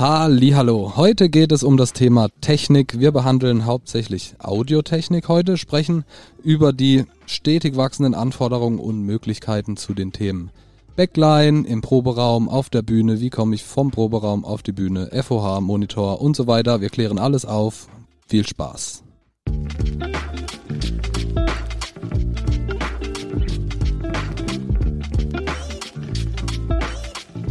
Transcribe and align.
Hallo, 0.00 0.94
heute 0.96 1.28
geht 1.28 1.52
es 1.52 1.62
um 1.62 1.76
das 1.76 1.92
Thema 1.92 2.28
Technik. 2.40 2.98
Wir 2.98 3.12
behandeln 3.12 3.66
hauptsächlich 3.66 4.34
Audiotechnik 4.38 5.28
heute, 5.28 5.58
sprechen 5.58 6.04
über 6.42 6.72
die 6.72 7.04
stetig 7.26 7.76
wachsenden 7.76 8.14
Anforderungen 8.14 8.78
und 8.78 9.02
Möglichkeiten 9.02 9.76
zu 9.76 9.92
den 9.92 10.12
Themen. 10.12 10.52
Backline 10.96 11.68
im 11.68 11.82
Proberaum, 11.82 12.48
auf 12.48 12.70
der 12.70 12.80
Bühne, 12.80 13.20
wie 13.20 13.28
komme 13.28 13.54
ich 13.54 13.62
vom 13.62 13.90
Proberaum 13.90 14.46
auf 14.46 14.62
die 14.62 14.72
Bühne, 14.72 15.10
FOH, 15.12 15.60
Monitor 15.60 16.22
und 16.22 16.34
so 16.34 16.46
weiter. 16.46 16.80
Wir 16.80 16.88
klären 16.88 17.18
alles 17.18 17.44
auf. 17.44 17.86
Viel 18.26 18.46
Spaß. 18.46 19.04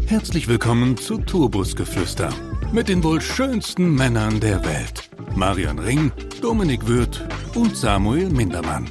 Herzlich 0.10 0.48
willkommen 0.48 0.98
zu 0.98 1.20
Turbusgeflüster 1.20 2.34
mit 2.74 2.90
den 2.90 3.04
wohl 3.04 3.22
schönsten 3.22 3.94
Männern 3.94 4.40
der 4.40 4.66
Welt. 4.66 5.08
Marian 5.36 5.78
Ring, 5.78 6.12
Dominik 6.42 6.88
Würth 6.88 7.22
und 7.54 7.78
Samuel 7.78 8.32
Mindermann. 8.32 8.90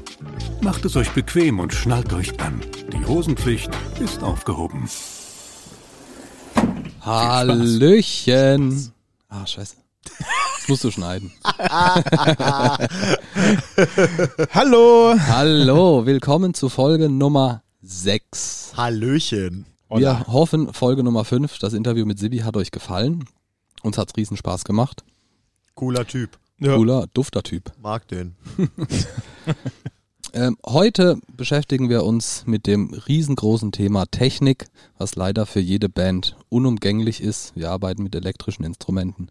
Macht 0.60 0.84
es 0.84 0.94
euch 0.94 1.10
bequem 1.10 1.58
und 1.58 1.74
schnallt 1.74 2.12
euch 2.12 2.38
an. 2.38 2.60
Die 2.92 3.04
Hosenpflicht 3.04 3.68
ist 3.98 4.22
aufgehoben. 4.22 4.88
Hallöchen. 7.00 8.92
Ah, 9.28 9.44
scheiße. 9.44 9.74
Das 10.04 10.68
musst 10.68 10.84
du 10.84 10.92
schneiden. 10.92 11.32
Hallo. 14.54 15.16
Hallo, 15.18 16.06
willkommen 16.06 16.54
zu 16.54 16.68
Folge 16.68 17.08
Nummer 17.08 17.64
6. 17.82 18.74
Hallöchen. 18.76 19.66
Wir 19.90 20.26
hoffen, 20.26 20.72
Folge 20.72 21.02
Nummer 21.02 21.24
5, 21.24 21.58
das 21.58 21.72
Interview 21.72 22.04
mit 22.04 22.18
Sibi 22.18 22.38
hat 22.38 22.56
euch 22.56 22.70
gefallen. 22.70 23.24
Uns 23.82 23.96
hat's 23.96 24.16
riesen 24.16 24.36
Spaß 24.36 24.64
gemacht. 24.64 25.04
Cooler 25.74 26.06
Typ. 26.06 26.38
Ja. 26.58 26.76
Cooler, 26.76 27.06
dufter 27.14 27.42
Typ. 27.42 27.72
Mag 27.80 28.06
den. 28.08 28.36
Ähm, 30.34 30.58
heute 30.66 31.18
beschäftigen 31.34 31.88
wir 31.88 32.04
uns 32.04 32.44
mit 32.46 32.66
dem 32.66 32.92
riesengroßen 32.92 33.72
Thema 33.72 34.04
Technik, 34.06 34.66
was 34.98 35.16
leider 35.16 35.46
für 35.46 35.60
jede 35.60 35.88
Band 35.88 36.36
unumgänglich 36.50 37.22
ist. 37.22 37.56
Wir 37.56 37.70
arbeiten 37.70 38.02
mit 38.02 38.14
elektrischen 38.14 38.62
Instrumenten, 38.62 39.30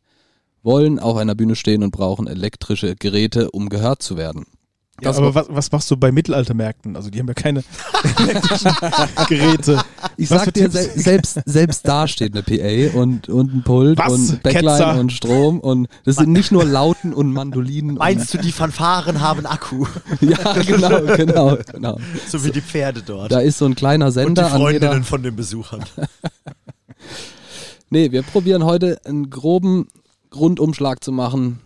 wollen 0.63 0.97
auf 0.97 1.17
einer 1.17 1.35
Bühne 1.35 1.55
stehen 1.55 1.83
und 1.83 1.91
brauchen 1.91 2.25
elektrische 2.25 2.95
Geräte, 2.95 3.52
um 3.52 3.69
gehört 3.69 4.02
zu 4.02 4.17
werden. 4.17 4.47
Ja, 5.00 5.12
aber 5.16 5.36
was, 5.36 5.45
was 5.50 5.72
machst 5.72 5.92
du 5.92 5.98
bei 5.98 6.12
Mittelaltermärkten? 6.12 6.95
Also 6.95 7.12
die 7.12 7.20
haben 7.20 7.28
ja 7.28 7.36
keine 7.36 7.64
elektrischen 8.17 8.72
Geräte. 9.30 9.84
Ich 10.17 10.31
Was 10.31 10.45
sag 10.45 10.53
dir, 10.56 10.72
se 10.72 10.90
selbst, 10.95 11.40
selbst 11.45 11.88
da 11.88 12.08
steht 12.08 12.34
eine 12.34 12.42
PA 12.42 12.98
und, 12.98 13.30
und 13.30 13.53
ein 13.53 13.64
Pult 13.64 14.00
Was? 14.00 14.12
und 14.12 14.42
Backline 14.42 14.72
Ketzer? 14.72 15.00
und 15.00 15.14
Strom 15.14 15.59
und 15.59 15.88
das 16.03 16.16
sind 16.16 16.31
nicht 16.31 16.52
nur 16.52 16.66
Lauten 16.66 17.14
und 17.14 17.31
Mandolinen. 17.31 17.98
Meinst 17.98 18.34
du, 18.34 18.40
die 18.40 18.52
Fanfaren 18.52 19.22
haben 19.22 19.45
Akku? 19.45 19.86
und, 20.20 20.22
ja, 20.22 20.53
genau, 20.64 21.16
genau, 21.16 21.58
genau. 21.72 22.00
so 22.28 22.44
wie 22.44 22.50
die 22.50 22.62
Pferde 22.62 23.03
dort. 23.06 23.31
Da 23.31 23.40
ist 23.40 23.59
so 23.59 23.66
ein 23.66 23.75
kleiner 23.75 24.08
Und 24.08 24.14
die 24.14 24.20
Sender 24.22 24.52
an 24.52 24.62
jeder. 24.62 24.88
Freundinnen 24.88 25.03
von 25.03 25.22
den 25.22 25.36
Besuchern. 25.36 25.86
Nee, 27.92 28.12
wir 28.12 28.23
probieren 28.23 28.66
heute 28.66 29.00
einen 29.06 29.30
groben 29.30 29.88
Grundumschlag 30.31 31.03
zu 31.03 31.12
machen, 31.12 31.59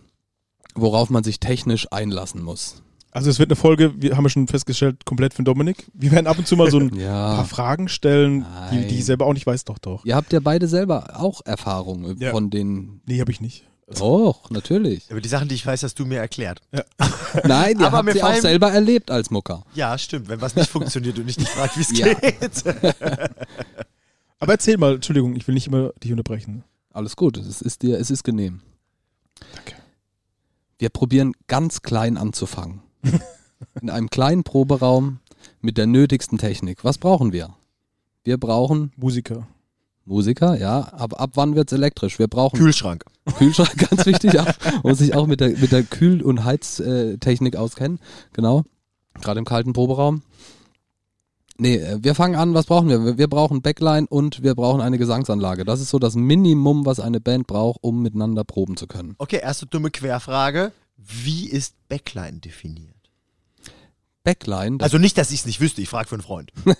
worauf 0.74 1.08
man 1.10 1.24
sich 1.24 1.40
technisch 1.40 1.88
einlassen 1.90 2.42
muss. 2.42 2.81
Also 3.14 3.28
es 3.28 3.38
wird 3.38 3.50
eine 3.50 3.56
Folge, 3.56 3.92
wir 4.00 4.16
haben 4.16 4.24
ja 4.24 4.30
schon 4.30 4.48
festgestellt, 4.48 5.04
komplett 5.04 5.34
von 5.34 5.44
Dominik. 5.44 5.86
Wir 5.92 6.10
werden 6.12 6.26
ab 6.26 6.38
und 6.38 6.46
zu 6.46 6.56
mal 6.56 6.70
so 6.70 6.78
ein 6.78 6.94
Ja. 6.98 7.36
paar 7.36 7.44
Fragen 7.44 7.88
stellen, 7.88 8.46
die, 8.72 8.86
die 8.88 8.98
ich 9.00 9.04
selber 9.04 9.26
auch 9.26 9.34
nicht 9.34 9.46
weiß. 9.46 9.64
Doch, 9.64 9.78
doch. 9.78 10.04
Ihr 10.06 10.16
habt 10.16 10.32
ja 10.32 10.40
beide 10.40 10.66
selber 10.66 11.20
auch 11.20 11.42
Erfahrungen 11.44 12.16
Ja. 12.18 12.30
von 12.30 12.48
den. 12.48 13.02
Nee, 13.06 13.20
habe 13.20 13.30
ich 13.30 13.42
nicht. 13.42 13.68
Doch, 13.98 14.48
natürlich. 14.48 15.10
Aber 15.10 15.20
die 15.20 15.28
Sachen, 15.28 15.48
die 15.48 15.54
ich 15.54 15.66
weiß, 15.66 15.82
hast 15.82 15.98
du 15.98 16.06
mir 16.06 16.18
erklärt. 16.20 16.62
Nein, 17.44 17.78
ihr 17.78 17.86
Aber 17.88 17.98
habt 17.98 18.06
mir 18.06 18.12
sie 18.14 18.22
auch 18.22 18.34
selber 18.36 18.72
erlebt 18.72 19.10
als 19.10 19.30
Mucker. 19.30 19.64
Ja, 19.74 19.98
stimmt. 19.98 20.30
Wenn 20.30 20.40
was 20.40 20.56
nicht 20.56 20.70
funktioniert 20.70 21.18
und 21.18 21.28
ich 21.28 21.36
nicht 21.38 21.50
frage, 21.50 21.72
wie 21.76 21.80
es 21.82 21.98
Ja. 21.98 22.14
geht. 22.14 22.64
Aber 24.38 24.52
erzähl 24.54 24.78
mal, 24.78 24.94
Entschuldigung, 24.94 25.36
ich 25.36 25.46
will 25.46 25.54
nicht 25.54 25.66
immer 25.66 25.90
dich 26.02 26.10
unterbrechen. 26.10 26.64
Alles 26.92 27.16
gut, 27.16 27.36
es 27.36 27.60
ist 27.60 27.82
dir, 27.82 27.98
es 28.00 28.10
ist 28.10 28.24
genehm. 28.24 28.60
Danke. 29.54 29.74
Wir 30.78 30.88
probieren 30.88 31.32
ganz 31.46 31.82
klein 31.82 32.16
anzufangen. 32.16 32.80
In 33.80 33.90
einem 33.90 34.10
kleinen 34.10 34.42
Proberaum 34.44 35.18
mit 35.60 35.78
der 35.78 35.86
nötigsten 35.86 36.38
Technik. 36.38 36.84
Was 36.84 36.98
brauchen 36.98 37.32
wir? 37.32 37.50
Wir 38.24 38.38
brauchen 38.38 38.92
Musiker. 38.96 39.46
Musiker, 40.04 40.58
ja. 40.58 40.92
Aber 40.92 41.20
ab 41.20 41.30
wann 41.34 41.54
wird's 41.54 41.72
elektrisch? 41.72 42.18
Wir 42.18 42.28
brauchen 42.28 42.58
Kühlschrank. 42.58 43.04
Kühlschrank, 43.38 43.76
ganz 43.90 44.04
wichtig. 44.06 44.32
Ja. 44.34 44.44
Man 44.64 44.80
muss 44.82 44.98
sich 44.98 45.14
auch 45.14 45.26
mit 45.26 45.40
der, 45.40 45.50
mit 45.50 45.70
der 45.72 45.84
Kühl- 45.84 46.22
und 46.22 46.44
Heiztechnik 46.44 47.56
auskennen. 47.56 47.98
Genau. 48.32 48.64
Gerade 49.20 49.38
im 49.38 49.44
kalten 49.44 49.72
Proberaum. 49.72 50.22
Nee, 51.58 51.76
äh, 51.76 51.98
wir 52.02 52.14
fangen 52.14 52.34
an, 52.34 52.54
was 52.54 52.66
brauchen 52.66 52.88
wir? 52.88 53.04
Wir- 53.04 53.18
Wir 53.18 53.28
brauchen 53.28 53.62
Backline 53.62 54.06
und 54.08 54.42
wir 54.42 54.54
brauchen 54.54 54.80
eine 54.80 54.98
Gesangsanlage. 54.98 55.64
Das 55.64 55.80
ist 55.80 55.90
so 55.90 55.98
das 56.00 56.16
Minimum, 56.16 56.84
was 56.86 56.98
eine 56.98 57.20
Band 57.20 57.46
braucht, 57.46 57.78
um 57.82 58.02
miteinander 58.02 58.42
proben 58.42 58.76
zu 58.76 58.86
können. 58.88 59.14
Okay, 59.18 59.38
erste 59.40 59.66
dumme 59.66 59.90
Querfrage. 59.90 60.72
Wie 60.96 61.48
ist 61.48 61.74
Backline 61.88 62.38
definiert? 62.40 62.91
Backline, 64.24 64.78
Also 64.80 64.98
nicht, 64.98 65.18
dass 65.18 65.30
ich 65.30 65.40
es 65.40 65.46
nicht 65.46 65.60
wüsste, 65.60 65.82
ich 65.82 65.88
frage 65.88 66.08
für 66.08 66.14
einen 66.14 66.22
Freund. 66.22 66.52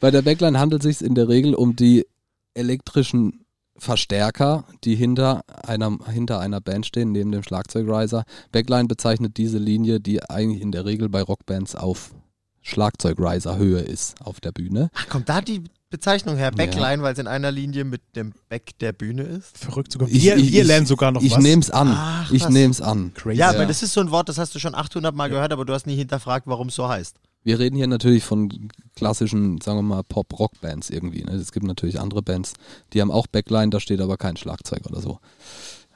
bei 0.00 0.10
der 0.10 0.22
Backline 0.22 0.58
handelt 0.58 0.84
es 0.84 0.98
sich 0.98 1.06
in 1.06 1.14
der 1.14 1.28
Regel 1.28 1.54
um 1.54 1.76
die 1.76 2.06
elektrischen 2.54 3.44
Verstärker, 3.78 4.64
die 4.84 4.94
hinter 4.94 5.44
einer, 5.48 5.98
hinter 6.10 6.40
einer 6.40 6.62
Band 6.62 6.86
stehen, 6.86 7.12
neben 7.12 7.30
dem 7.30 7.42
Schlagzeugriser. 7.42 8.24
Backline 8.52 8.88
bezeichnet 8.88 9.36
diese 9.36 9.58
Linie, 9.58 10.00
die 10.00 10.22
eigentlich 10.22 10.62
in 10.62 10.72
der 10.72 10.86
Regel 10.86 11.10
bei 11.10 11.20
Rockbands 11.20 11.76
auf 11.76 12.14
Schlagzeugriser-Höhe 12.62 13.80
ist 13.80 14.20
auf 14.20 14.40
der 14.40 14.52
Bühne. 14.52 14.90
Ach, 14.94 15.08
kommt 15.08 15.28
da 15.28 15.40
die 15.40 15.62
Bezeichnung 15.96 16.36
her? 16.36 16.50
Backline, 16.50 17.02
weil 17.02 17.12
es 17.14 17.18
in 17.18 17.26
einer 17.26 17.50
Linie 17.50 17.84
mit 17.84 18.02
dem 18.16 18.32
Back 18.48 18.78
der 18.80 18.92
Bühne 18.92 19.22
ist? 19.22 19.56
Verrückt 19.56 19.90
sogar. 19.92 20.08
Ich- 20.08 20.22
wir 20.22 20.36
ich- 20.36 20.52
wir 20.52 20.60
ich- 20.62 20.66
lernen 20.66 20.86
sogar 20.86 21.10
noch 21.10 21.22
Ich 21.22 21.32
was. 21.32 21.42
nehm's 21.42 21.70
an. 21.70 21.88
Ach, 21.90 22.30
ich 22.30 22.42
was. 22.42 22.50
nehm's 22.50 22.80
an. 22.80 23.12
Crazy. 23.14 23.38
Ja, 23.38 23.50
Ja. 23.52 23.56
aber 23.58 23.66
das 23.66 23.82
ist 23.82 23.92
so 23.92 24.00
ein 24.00 24.10
Wort, 24.10 24.28
das 24.28 24.38
hast 24.38 24.54
du 24.54 24.58
schon 24.58 24.74
800 24.74 25.14
Mal 25.14 25.28
gehört, 25.28 25.52
aber 25.52 25.64
du 25.64 25.72
hast 25.72 25.86
nie 25.86 25.96
hinterfragt, 25.96 26.46
warum 26.46 26.68
es 26.68 26.74
so 26.74 26.88
heißt. 26.88 27.16
Wir 27.44 27.58
reden 27.58 27.76
hier 27.76 27.86
natürlich 27.86 28.24
von 28.24 28.70
klassischen, 28.96 29.60
sagen 29.60 29.78
wir 29.78 29.82
mal, 29.82 30.02
Pop-Rock-Bands 30.02 30.90
irgendwie. 30.90 31.22
Ne? 31.24 31.32
Es 31.32 31.52
gibt 31.52 31.64
natürlich 31.64 32.00
andere 32.00 32.20
Bands, 32.22 32.54
die 32.92 33.00
haben 33.00 33.10
auch 33.12 33.26
Backline, 33.28 33.70
da 33.70 33.78
steht 33.80 34.00
aber 34.00 34.16
kein 34.16 34.36
Schlagzeug 34.36 34.80
oder 34.90 35.00
so. 35.00 35.20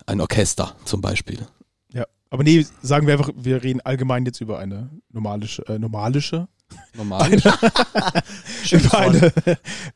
Ein 0.06 0.20
Orchester 0.20 0.76
zum 0.84 1.00
Beispiel. 1.00 1.46
Ja. 1.92 2.04
Aber 2.30 2.44
nee, 2.44 2.64
sagen 2.82 3.06
wir 3.08 3.14
einfach, 3.14 3.30
wir 3.36 3.62
reden 3.64 3.80
allgemein 3.80 4.24
jetzt 4.24 4.40
über 4.40 4.58
eine 4.60 4.90
normalische, 5.12 5.66
äh, 5.66 5.78
normalische, 5.78 6.46
Normal. 6.94 7.32
Über 8.70 8.98
eine 8.98 9.32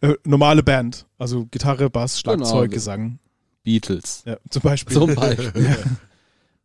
äh, 0.01 0.15
normale 0.25 0.63
Band. 0.63 1.07
Also 1.19 1.47
Gitarre, 1.51 1.91
Bass, 1.91 2.21
Schlagzeug, 2.21 2.71
Genau. 2.71 2.75
Gesang. 2.75 3.19
Beatles. 3.63 4.23
Ja, 4.27 4.37
zum 4.51 4.63
Beispiel. 4.63 4.97
Zum 4.97 5.15
Beispiel. 5.15 5.77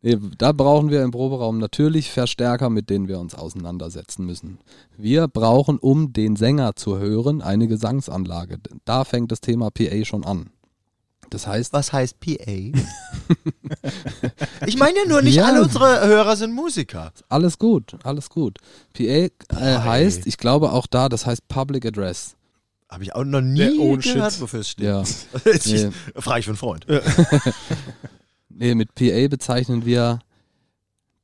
Nee, 0.01 0.17
da 0.37 0.53
brauchen 0.53 0.91
wir 0.91 1.03
im 1.03 1.11
Proberaum 1.11 1.57
natürlich 1.57 2.09
Verstärker, 2.09 2.69
mit 2.69 2.89
denen 2.89 3.09
wir 3.09 3.19
uns 3.19 3.35
auseinandersetzen 3.35 4.25
müssen. 4.25 4.59
Wir 4.97 5.27
brauchen, 5.27 5.77
um 5.77 6.13
den 6.13 6.37
Sänger 6.37 6.77
zu 6.77 6.99
hören, 6.99 7.41
eine 7.41 7.67
Gesangsanlage. 7.67 8.59
Da 8.85 9.03
fängt 9.03 9.29
das 9.33 9.41
Thema 9.41 9.71
PA 9.71 10.05
schon 10.05 10.23
an. 10.23 10.51
Das 11.29 11.45
heißt, 11.47 11.73
Was 11.73 11.93
heißt 11.93 12.19
PA? 12.19 12.33
ich 14.65 14.77
meine 14.77 14.99
ja 14.99 15.05
nur, 15.07 15.21
nicht 15.21 15.35
Ja. 15.35 15.45
alle 15.45 15.61
unsere 15.63 16.05
Hörer 16.07 16.35
sind 16.35 16.53
Musiker. 16.53 17.11
alles 17.29 17.57
gut, 17.59 17.95
alles 18.03 18.29
gut. 18.29 18.57
PA 18.93 19.01
äh, 19.03 19.29
heißt, 19.51 20.25
ich 20.27 20.37
glaube 20.37 20.71
auch 20.71 20.87
da, 20.87 21.09
das 21.09 21.25
heißt 21.25 21.47
Public 21.47 21.85
Address. 21.85 22.35
Habe 22.89 23.03
ich 23.03 23.13
auch 23.13 23.23
noch 23.23 23.41
nie 23.41 23.77
gehört, 23.77 24.03
shit. 24.33 24.41
wofür 24.41 24.61
es 24.61 24.69
steht. 24.69 24.85
Ja. 24.85 25.03
Jetzt 25.45 25.67
Nee. 25.67 25.89
frage 26.15 26.39
ich 26.39 26.45
für 26.45 26.51
einen 26.51 26.57
Freund. 26.57 26.85
Nee, 28.51 28.75
mit 28.75 28.93
PA 28.93 29.27
bezeichnen 29.29 29.85
wir 29.85 30.19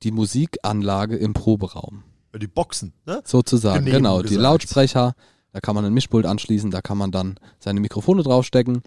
die 0.03 0.11
Musikanlage 0.11 1.17
im 1.17 1.33
Proberaum. 1.33 2.03
Die 2.39 2.47
Boxen, 2.47 2.93
ne? 3.05 3.21
Sozusagen, 3.25 3.83
Genehm 3.83 3.97
genau. 4.03 4.19
Die 4.21 4.29
gesagt. 4.29 4.41
Lautsprecher, 4.43 5.15
da 5.51 5.59
kann 5.59 5.75
man 5.75 5.83
ein 5.83 5.93
Mischpult 5.93 6.25
anschließen, 6.25 6.71
da 6.71 6.81
kann 6.81 6.97
man 6.97 7.11
dann 7.11 7.35
seine 7.59 7.81
Mikrofone 7.81 8.23
draufstecken 8.23 8.83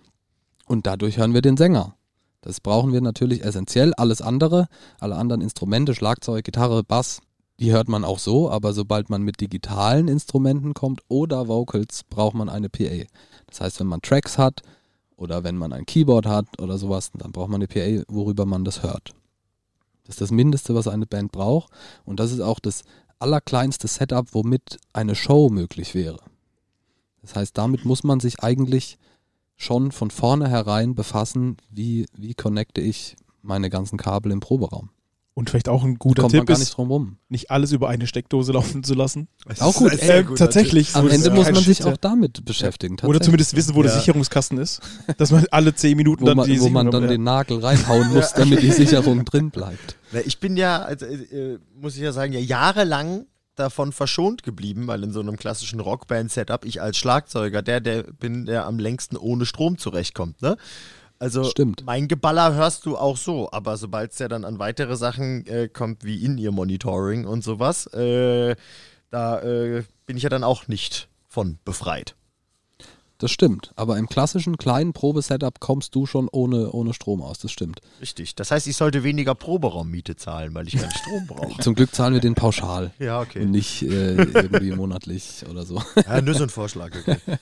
und 0.69 0.87
dadurch 0.87 1.19
hören 1.19 1.35
wir 1.35 1.43
den 1.43 1.57
Sänger. 1.57 1.95
Das 2.41 2.61
brauchen 2.61 2.93
wir 2.93 3.01
natürlich 3.01 3.45
essentiell. 3.45 3.95
Alles 3.95 4.23
andere, 4.23 4.69
alle 5.01 5.17
anderen 5.17 5.43
Instrumente, 5.43 5.95
Schlagzeug, 5.95 6.45
Gitarre, 6.45 6.85
Bass, 6.85 7.21
die 7.59 7.73
hört 7.73 7.89
man 7.89 8.05
auch 8.05 8.21
so, 8.21 8.51
aber 8.51 8.73
sobald 8.73 9.11
man 9.11 9.23
mit 9.23 9.41
digitalen 9.41 10.07
Instrumenten 10.07 10.75
kommt 10.75 11.01
oder 11.09 11.49
Vocals, 11.49 12.05
braucht 12.09 12.37
man 12.37 12.49
eine 12.49 12.69
PA. 12.69 13.05
Das 13.47 13.61
heißt, 13.61 13.81
wenn 13.81 13.89
man 13.89 14.01
Tracks 14.01 14.39
hat 14.39 14.63
oder 15.17 15.43
wenn 15.43 15.57
man 15.57 15.73
ein 15.73 15.85
Keyboard 15.85 16.27
hat 16.27 16.47
oder 16.61 16.79
sowas, 16.79 17.11
dann 17.15 17.33
braucht 17.33 17.49
man 17.49 17.61
eine 17.61 17.67
PA, 17.67 18.05
worüber 18.09 18.47
man 18.47 18.65
das 18.65 18.85
hört. 18.85 19.11
Das 20.05 20.15
ist 20.15 20.21
das 20.21 20.31
Mindeste, 20.31 20.75
was 20.75 20.87
eine 20.87 21.07
Band 21.07 21.33
braucht. 21.33 21.73
Und 22.05 22.21
das 22.21 22.33
ist 22.33 22.41
auch 22.41 22.61
das 22.61 22.83
allerkleinste 23.19 23.89
Setup, 23.89 24.27
womit 24.33 24.79
eine 24.93 25.17
Show 25.17 25.51
möglich 25.51 25.95
wäre. 25.95 26.21
Das 27.21 27.35
heißt, 27.35 27.59
damit 27.59 27.85
muss 27.85 28.05
man 28.05 28.21
sich 28.21 28.41
eigentlich 28.41 28.99
schon 29.59 29.93
von 29.93 30.11
vornherein 30.11 30.95
befassen, 30.95 31.57
wie, 31.71 32.07
wie 32.17 32.33
connecte 32.35 32.81
ich 32.81 33.17
meine 33.43 33.69
ganzen 33.69 33.99
Kabel 33.99 34.33
im 34.33 34.41
Proberaum. 34.41 34.91
Und 35.35 35.51
vielleicht 35.51 35.69
auch 35.69 35.85
ein 35.85 35.97
guter 36.01 36.23
Kommt 36.23 36.33
man 36.35 36.41
Tipp 36.41 36.49
gar 36.49 36.55
ist, 36.55 36.61
nicht 36.61 36.77
drum 36.77 36.91
rum. 36.91 37.17
nicht 37.29 37.53
alles 37.53 37.71
über 37.71 37.89
eine 37.89 38.09
Steckdose 38.09 38.51
laufen 38.55 38.83
zu 38.83 38.95
lassen. 38.95 39.29
Das 39.47 39.61
Auch 39.61 39.81
ist 39.81 39.91
gut, 39.93 40.03
Äh, 40.03 40.25
tatsächlich. 40.37 40.97
Am 40.97 41.09
Ende 41.09 41.29
ist 41.29 41.33
muss 41.33 41.51
man 41.53 41.63
sich 41.63 41.85
auch 41.85 41.97
damit 41.97 42.45
beschäftigen. 42.45 42.97
Oder 43.05 43.21
zumindest 43.21 43.55
wissen, 43.55 43.77
wo 43.77 43.83
der 43.83 43.93
Ja. 43.93 43.99
Sicherungskasten 43.99 44.59
ist. 44.59 44.81
Dass 45.17 45.31
man 45.31 45.45
alle 45.53 45.75
10 45.75 45.97
Minuten 45.97 46.23
wo 46.23 46.27
dann 46.27 46.39
man, 46.39 46.49
die 46.49 46.61
wo 46.61 46.69
man 46.71 46.91
dann 46.91 47.05
ja. 47.05 47.09
den 47.11 47.23
Nagel 47.23 47.59
reinhauen 47.61 48.13
muss, 48.13 48.33
damit 48.33 48.63
die 48.63 48.73
Sicherung 48.73 49.25
drin 49.25 49.51
bleibt. 49.51 49.97
Ich 50.25 50.41
bin 50.41 50.57
ja, 50.57 50.81
also, 50.81 51.05
äh, 51.05 51.59
muss 51.79 51.95
ich 51.95 52.01
ja 52.03 52.13
sagen, 52.13 52.33
ja 52.33 52.41
jahrelang 52.41 53.27
davon 53.59 53.93
verschont 53.93 54.43
geblieben, 54.43 54.87
weil 54.87 55.03
in 55.05 55.13
so 55.13 55.21
einem 55.21 55.37
klassischen 55.37 55.81
Rockband-Setup 55.81 56.65
ich 56.65 56.81
als 56.81 56.97
Schlagzeuger 56.97 57.63
der, 57.63 57.81
der 57.81 58.03
bin, 58.05 58.47
der 58.47 58.67
am 58.67 58.79
längsten 58.79 59.17
ohne 59.17 59.47
Strom 59.47 59.79
zurechtkommt. 59.79 60.43
Ne? 60.43 60.57
Also 61.19 61.45
Stimmt. 61.45 61.85
mein 61.85 62.07
Geballer 62.07 62.55
hörst 62.55 62.87
du 62.87 62.97
auch 62.97 63.17
so, 63.17 63.51
aber 63.51 63.77
sobald 63.77 64.13
es 64.13 64.19
ja 64.19 64.29
dann 64.29 64.45
an 64.45 64.59
weitere 64.59 64.97
Sachen 64.97 65.47
äh, 65.47 65.69
kommt, 65.69 66.05
wie 66.05 66.25
In-Ear-Monitoring 66.25 67.27
und 67.27 67.43
sowas, 67.43 67.87
äh, 67.89 68.55
da 69.11 69.41
äh, 69.41 69.83
bin 70.07 70.17
ich 70.17 70.23
ja 70.23 70.29
dann 70.29 70.45
auch 70.45 70.69
nicht 70.69 71.09
von 71.27 71.59
befreit. 71.65 72.15
Das 73.19 73.33
stimmt. 73.33 73.73
Aber 73.75 73.99
im 73.99 74.09
klassischen 74.09 74.59
kleinen 74.59 74.93
Probesetup 74.93 75.59
kommst 75.59 75.95
du 75.97 76.07
schon 76.07 76.29
ohne, 76.31 76.71
ohne 76.71 76.95
Strom 76.95 77.21
aus. 77.21 77.41
Das 77.41 77.51
stimmt. 77.51 77.81
Richtig. 78.01 78.37
Das 78.37 78.53
heißt, 78.53 78.69
ich 78.69 78.77
sollte 78.77 79.03
weniger 79.03 79.35
Proberaummiete 79.35 80.15
zahlen, 80.15 80.55
weil 80.55 80.69
ich 80.69 80.77
keinen 80.77 80.93
Strom 80.93 81.27
brauche. 81.27 81.61
Zum 81.63 81.75
Glück 81.75 81.93
zahlen 81.93 82.15
wir 82.15 82.21
den 82.21 82.37
pauschal. 82.37 82.93
Ja, 83.01 83.19
Und 83.19 83.27
okay. 83.27 83.45
nicht 83.45 83.83
äh, 83.83 84.15
irgendwie 84.15 84.71
monatlich 84.71 85.45
oder 85.51 85.65
so. 85.65 85.83
Ja, 86.07 86.23
nur 86.23 86.35
so 86.35 86.45
ein 86.45 86.49
Vorschlag. 86.49 86.93
Okay. 86.97 87.17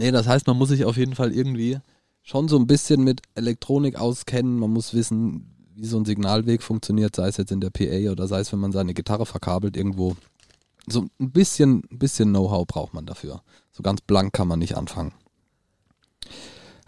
Nee, 0.00 0.12
das 0.12 0.28
heißt, 0.28 0.46
man 0.46 0.56
muss 0.56 0.68
sich 0.68 0.84
auf 0.84 0.96
jeden 0.96 1.16
Fall 1.16 1.32
irgendwie 1.32 1.78
schon 2.22 2.46
so 2.46 2.56
ein 2.56 2.68
bisschen 2.68 3.02
mit 3.02 3.20
Elektronik 3.34 3.96
auskennen. 3.96 4.56
Man 4.56 4.70
muss 4.70 4.94
wissen, 4.94 5.56
wie 5.74 5.86
so 5.86 5.98
ein 5.98 6.04
Signalweg 6.04 6.62
funktioniert, 6.62 7.16
sei 7.16 7.26
es 7.26 7.36
jetzt 7.36 7.50
in 7.50 7.60
der 7.60 7.70
PA 7.70 8.12
oder 8.12 8.28
sei 8.28 8.38
es, 8.38 8.52
wenn 8.52 8.60
man 8.60 8.70
seine 8.70 8.94
Gitarre 8.94 9.26
verkabelt 9.26 9.76
irgendwo. 9.76 10.16
So 10.90 11.06
ein 11.20 11.30
bisschen, 11.30 11.82
bisschen 11.90 12.30
Know-how 12.30 12.66
braucht 12.66 12.94
man 12.94 13.06
dafür. 13.06 13.42
So 13.72 13.82
ganz 13.82 14.00
blank 14.00 14.32
kann 14.32 14.48
man 14.48 14.58
nicht 14.58 14.76
anfangen. 14.76 15.12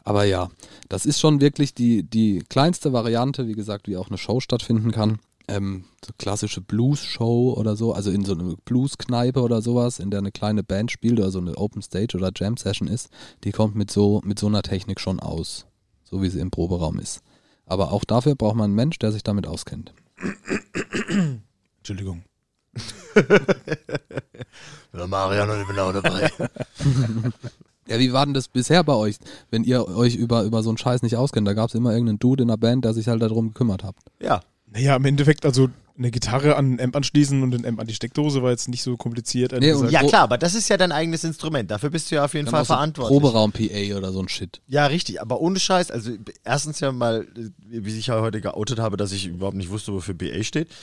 Aber 0.04 0.24
ja, 0.24 0.50
das 0.88 1.06
ist 1.06 1.20
schon 1.20 1.40
wirklich 1.40 1.74
die, 1.74 2.02
die 2.02 2.40
kleinste 2.48 2.92
Variante, 2.92 3.46
wie 3.46 3.52
gesagt, 3.52 3.86
wie 3.86 3.96
auch 3.96 4.08
eine 4.08 4.18
Show 4.18 4.40
stattfinden 4.40 4.92
kann. 4.92 5.18
Ähm, 5.48 5.84
so 6.04 6.12
klassische 6.16 6.60
Blues-Show 6.60 7.54
oder 7.56 7.76
so, 7.76 7.92
also 7.92 8.10
in 8.10 8.24
so 8.24 8.34
eine 8.34 8.56
Blues-Kneipe 8.64 9.40
oder 9.40 9.62
sowas, 9.62 9.98
in 9.98 10.10
der 10.10 10.18
eine 10.18 10.32
kleine 10.32 10.62
Band 10.62 10.90
spielt 10.90 11.18
oder 11.18 11.30
so 11.30 11.40
eine 11.40 11.56
Open 11.56 11.82
Stage 11.82 12.16
oder 12.16 12.30
Jam-Session 12.34 12.88
ist, 12.88 13.08
die 13.44 13.52
kommt 13.52 13.74
mit 13.74 13.90
so, 13.90 14.20
mit 14.24 14.38
so 14.38 14.46
einer 14.46 14.62
Technik 14.62 15.00
schon 15.00 15.20
aus. 15.20 15.66
So 16.04 16.22
wie 16.22 16.28
sie 16.28 16.40
im 16.40 16.50
Proberaum 16.50 16.98
ist. 16.98 17.20
Aber 17.66 17.92
auch 17.92 18.04
dafür 18.04 18.34
braucht 18.34 18.56
man 18.56 18.66
einen 18.66 18.74
Mensch, 18.74 18.98
der 18.98 19.12
sich 19.12 19.22
damit 19.22 19.46
auskennt. 19.46 19.92
Entschuldigung. 21.78 22.24
Ja, 24.92 25.06
Marian 25.06 25.48
und 25.48 25.60
ich 25.60 25.66
bin 25.66 25.78
auch 25.78 25.92
dabei. 25.92 26.30
Ja, 27.88 27.98
wie 27.98 28.12
war 28.12 28.24
denn 28.24 28.34
das 28.34 28.46
bisher 28.46 28.84
bei 28.84 28.92
euch, 28.92 29.16
wenn 29.50 29.64
ihr 29.64 29.88
euch 29.88 30.14
über, 30.14 30.44
über 30.44 30.62
so 30.62 30.68
einen 30.70 30.78
Scheiß 30.78 31.02
nicht 31.02 31.16
auskennt? 31.16 31.48
Da 31.48 31.54
gab 31.54 31.70
es 31.70 31.74
immer 31.74 31.90
irgendeinen 31.90 32.20
Dude 32.20 32.42
in 32.42 32.48
der 32.48 32.56
Band, 32.56 32.84
der 32.84 32.94
sich 32.94 33.08
halt 33.08 33.20
darum 33.20 33.48
gekümmert 33.48 33.82
hat. 33.82 33.96
Ja, 34.20 34.42
Naja, 34.72 34.94
im 34.94 35.04
Endeffekt, 35.06 35.44
also 35.44 35.70
eine 35.96 36.10
Gitarre 36.10 36.56
an 36.56 36.66
einen 36.66 36.80
Amp 36.80 36.96
anschließen 36.96 37.42
und 37.42 37.50
den 37.50 37.66
Amp 37.66 37.80
an 37.80 37.86
die 37.86 37.94
Steckdose 37.94 38.42
war 38.42 38.50
jetzt 38.50 38.68
nicht 38.68 38.82
so 38.82 38.96
kompliziert. 38.96 39.52
Nee, 39.52 39.72
ja 39.88 40.02
klar, 40.02 40.22
aber 40.22 40.38
das 40.38 40.54
ist 40.54 40.68
ja 40.68 40.76
dein 40.76 40.92
eigenes 40.92 41.24
Instrument. 41.24 41.70
Dafür 41.70 41.90
bist 41.90 42.10
du 42.10 42.16
ja 42.16 42.24
auf 42.24 42.34
jeden 42.34 42.46
Dann 42.46 42.52
Fall 42.52 42.62
auch 42.62 42.66
so 42.66 42.74
verantwortlich. 42.74 43.20
Proberaum-PA 43.20 43.96
oder 43.96 44.12
so 44.12 44.20
ein 44.20 44.28
Shit. 44.28 44.60
Ja, 44.66 44.86
richtig, 44.86 45.20
aber 45.20 45.40
ohne 45.40 45.60
Scheiß, 45.60 45.90
also 45.90 46.12
erstens 46.44 46.80
ja 46.80 46.92
mal, 46.92 47.26
äh, 47.36 47.50
wie 47.68 47.98
ich 47.98 48.08
ja 48.08 48.20
heute 48.20 48.40
geoutet 48.40 48.78
habe, 48.78 48.96
dass 48.96 49.12
ich 49.12 49.26
überhaupt 49.26 49.56
nicht 49.56 49.70
wusste, 49.70 49.92
wofür 49.92 50.14
BA 50.14 50.42
steht. 50.42 50.68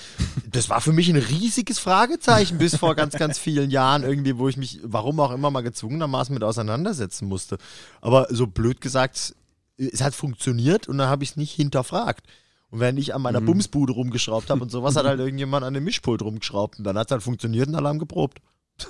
Das 0.50 0.70
war 0.70 0.82
für 0.82 0.94
mich 0.94 1.10
ein 1.10 1.18
riesiges 1.18 1.78
Fragezeichen 1.78 2.58
bis 2.58 2.76
vor 2.76 2.96
ganz, 2.96 3.14
ganz 3.14 3.38
vielen 3.38 3.70
Jahren 3.70 4.04
irgendwie, 4.04 4.38
wo 4.38 4.48
ich 4.48 4.58
mich, 4.58 4.80
warum 4.84 5.20
auch 5.20 5.32
immer 5.32 5.52
mal 5.52 5.62
gezwungenermaßen 5.62 6.34
mit 6.34 6.44
auseinandersetzen 6.44 7.28
musste. 7.28 7.58
Aber 8.02 8.28
so 8.30 8.48
blöd 8.48 8.82
gesagt, 8.82 9.36
es 9.78 10.02
hat 10.02 10.16
funktioniert 10.16 10.88
und 10.88 10.98
dann 10.98 11.10
habe 11.10 11.24
ich 11.24 11.32
es 11.32 11.38
nicht 11.38 11.54
hinterfragt. 11.54 12.26
Und 12.70 12.80
wenn 12.82 12.98
ich 12.98 13.16
an 13.16 13.22
meiner 13.22 13.40
Bumsbude 13.40 13.94
rumgeschraubt 13.94 14.50
habe 14.50 14.62
und 14.62 14.72
sowas, 14.72 14.96
hat 14.96 15.06
halt 15.06 15.20
irgendjemand 15.22 15.64
an 15.66 15.74
dem 15.74 15.84
Mischpult 15.86 16.22
rumgeschraubt 16.22 16.80
und 16.80 16.84
dann 16.84 16.98
hat 16.98 17.08
es 17.08 17.12
halt 17.12 17.24
funktioniert 17.24 17.68
und 17.70 17.76
haben 17.76 18.00
geprobt. 18.00 18.40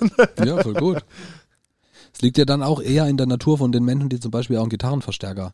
Ja, 0.44 0.62
voll 0.62 0.74
gut. 0.74 1.04
Es 2.12 2.20
liegt 2.22 2.38
ja 2.38 2.44
dann 2.44 2.62
auch 2.62 2.80
eher 2.80 3.06
in 3.06 3.16
der 3.16 3.26
Natur 3.26 3.58
von 3.58 3.72
den 3.72 3.84
Menschen, 3.84 4.08
die 4.08 4.20
zum 4.20 4.30
Beispiel 4.30 4.56
auch 4.56 4.62
einen 4.62 4.70
Gitarrenverstärker 4.70 5.52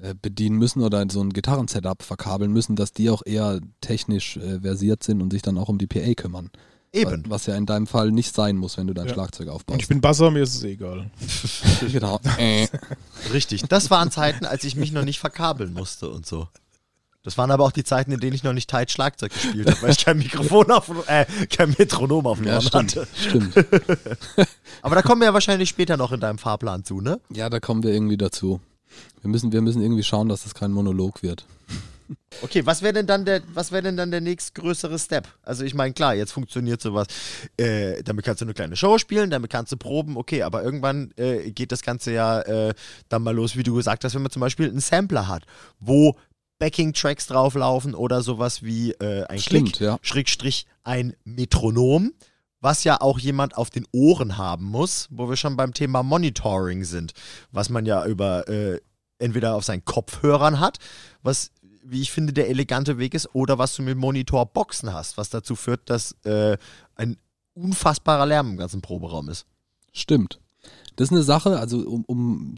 äh, 0.00 0.14
bedienen 0.20 0.56
müssen 0.56 0.82
oder 0.82 1.04
so 1.10 1.20
ein 1.20 1.30
Gitarrensetup 1.30 2.02
verkabeln 2.02 2.52
müssen, 2.52 2.76
dass 2.76 2.92
die 2.92 3.10
auch 3.10 3.22
eher 3.24 3.60
technisch 3.80 4.36
äh, 4.38 4.60
versiert 4.60 5.02
sind 5.02 5.20
und 5.22 5.32
sich 5.32 5.42
dann 5.42 5.58
auch 5.58 5.68
um 5.68 5.78
die 5.78 5.86
PA 5.86 6.14
kümmern. 6.14 6.50
Eben. 6.92 7.24
Was 7.28 7.46
ja 7.46 7.56
in 7.56 7.66
deinem 7.66 7.86
Fall 7.86 8.10
nicht 8.10 8.34
sein 8.34 8.56
muss, 8.56 8.78
wenn 8.78 8.86
du 8.86 8.94
dein 8.94 9.06
Ja. 9.06 9.12
Schlagzeug 9.14 9.48
Und 9.48 9.54
aufbaust. 9.54 9.80
ich 9.82 9.88
bin 9.88 10.00
Basser, 10.00 10.30
mir 10.30 10.42
ist 10.42 10.54
es 10.54 10.62
egal. 10.64 11.10
genau. 11.92 12.20
Äh. 12.38 12.68
Richtig. 13.32 13.62
Das 13.68 13.90
waren 13.90 14.10
Zeiten, 14.10 14.46
als 14.46 14.64
ich 14.64 14.76
mich 14.76 14.92
noch 14.92 15.04
nicht 15.04 15.18
verkabeln 15.18 15.72
musste 15.74 16.08
und 16.10 16.24
so. 16.26 16.48
Das 17.26 17.36
waren 17.36 17.50
aber 17.50 17.64
auch 17.64 17.72
die 17.72 17.82
Zeiten, 17.82 18.12
in 18.12 18.20
denen 18.20 18.34
ich 18.34 18.44
noch 18.44 18.52
nicht 18.52 18.70
tight 18.70 18.88
Schlagzeug 18.88 19.32
gespielt 19.32 19.68
habe, 19.68 19.82
weil 19.82 19.90
ich 19.90 20.04
kein 20.04 20.16
Mikrofon 20.18 20.70
auf, 20.70 20.88
äh, 21.08 21.26
kein 21.50 21.74
Metronom 21.76 22.24
auf 22.24 22.38
dem 22.38 22.46
Ja, 22.46 22.60
stimmt. 22.60 22.94
hatte. 22.94 23.08
Stimmt. 23.18 23.52
Aber 24.82 24.94
da 24.94 25.02
kommen 25.02 25.20
wir 25.22 25.26
ja 25.26 25.34
wahrscheinlich 25.34 25.68
später 25.68 25.96
noch 25.96 26.12
in 26.12 26.20
deinem 26.20 26.38
Fahrplan 26.38 26.84
zu, 26.84 27.00
ne? 27.00 27.18
Ja, 27.30 27.50
da 27.50 27.58
kommen 27.58 27.82
wir 27.82 27.92
irgendwie 27.92 28.16
dazu. 28.16 28.60
Wir 29.22 29.28
müssen, 29.28 29.50
wir 29.50 29.60
müssen 29.60 29.82
irgendwie 29.82 30.04
schauen, 30.04 30.28
dass 30.28 30.44
das 30.44 30.54
kein 30.54 30.70
Monolog 30.70 31.24
wird. 31.24 31.44
Okay, 32.42 32.64
was 32.64 32.82
wäre 32.82 32.92
denn 32.92 33.08
dann 33.08 33.24
der, 33.24 33.42
was 33.52 33.72
wäre 33.72 33.82
denn 33.82 33.96
dann 33.96 34.12
der 34.12 34.20
nächstgrößere 34.20 34.96
Step? 34.96 35.26
Also 35.42 35.64
ich 35.64 35.74
meine, 35.74 35.94
klar, 35.94 36.14
jetzt 36.14 36.30
funktioniert 36.30 36.80
sowas. 36.80 37.08
Äh, 37.56 38.04
damit 38.04 38.24
kannst 38.24 38.40
du 38.40 38.44
eine 38.44 38.54
kleine 38.54 38.76
Show 38.76 38.98
spielen, 38.98 39.30
damit 39.30 39.50
kannst 39.50 39.72
du 39.72 39.76
proben, 39.76 40.16
okay, 40.16 40.42
aber 40.44 40.62
irgendwann 40.62 41.10
äh, 41.16 41.50
geht 41.50 41.72
das 41.72 41.82
Ganze 41.82 42.12
ja 42.12 42.40
äh, 42.42 42.72
dann 43.08 43.24
mal 43.24 43.34
los, 43.34 43.56
wie 43.56 43.64
du 43.64 43.74
gesagt 43.74 44.04
hast, 44.04 44.14
wenn 44.14 44.22
man 44.22 44.30
zum 44.30 44.38
Beispiel 44.38 44.68
einen 44.68 44.78
Sampler 44.78 45.26
hat, 45.26 45.42
wo 45.80 46.14
Backing-Tracks 46.58 47.26
drauflaufen 47.26 47.94
oder 47.94 48.22
sowas 48.22 48.62
wie 48.62 48.92
äh, 48.92 49.24
ein 49.24 49.38
Stimmt, 49.38 49.74
Klick, 49.74 49.80
ja. 49.80 49.98
Schrägstrich 50.02 50.66
ein 50.84 51.14
Metronom, 51.24 52.12
was 52.60 52.84
ja 52.84 53.00
auch 53.00 53.18
jemand 53.18 53.56
auf 53.56 53.70
den 53.70 53.86
Ohren 53.92 54.38
haben 54.38 54.64
muss, 54.64 55.08
wo 55.10 55.28
wir 55.28 55.36
schon 55.36 55.56
beim 55.56 55.74
Thema 55.74 56.02
Monitoring 56.02 56.84
sind, 56.84 57.12
was 57.50 57.68
man 57.68 57.86
ja 57.86 58.06
über 58.06 58.48
äh, 58.48 58.80
entweder 59.18 59.54
auf 59.54 59.64
seinen 59.64 59.84
Kopfhörern 59.84 60.60
hat, 60.60 60.78
was 61.22 61.50
wie 61.88 62.02
ich 62.02 62.10
finde 62.10 62.32
der 62.32 62.48
elegante 62.48 62.98
Weg 62.98 63.14
ist, 63.14 63.34
oder 63.34 63.58
was 63.58 63.76
du 63.76 63.82
mit 63.82 63.96
Monitorboxen 63.96 64.92
hast, 64.92 65.16
was 65.16 65.30
dazu 65.30 65.54
führt, 65.54 65.88
dass 65.88 66.16
äh, 66.24 66.58
ein 66.96 67.16
unfassbarer 67.54 68.26
Lärm 68.26 68.50
im 68.50 68.56
ganzen 68.56 68.82
Proberaum 68.82 69.28
ist. 69.28 69.46
Stimmt. 69.92 70.40
Das 70.96 71.08
ist 71.08 71.12
eine 71.12 71.22
Sache, 71.22 71.58
also 71.58 71.78
um, 71.78 72.04
um 72.06 72.56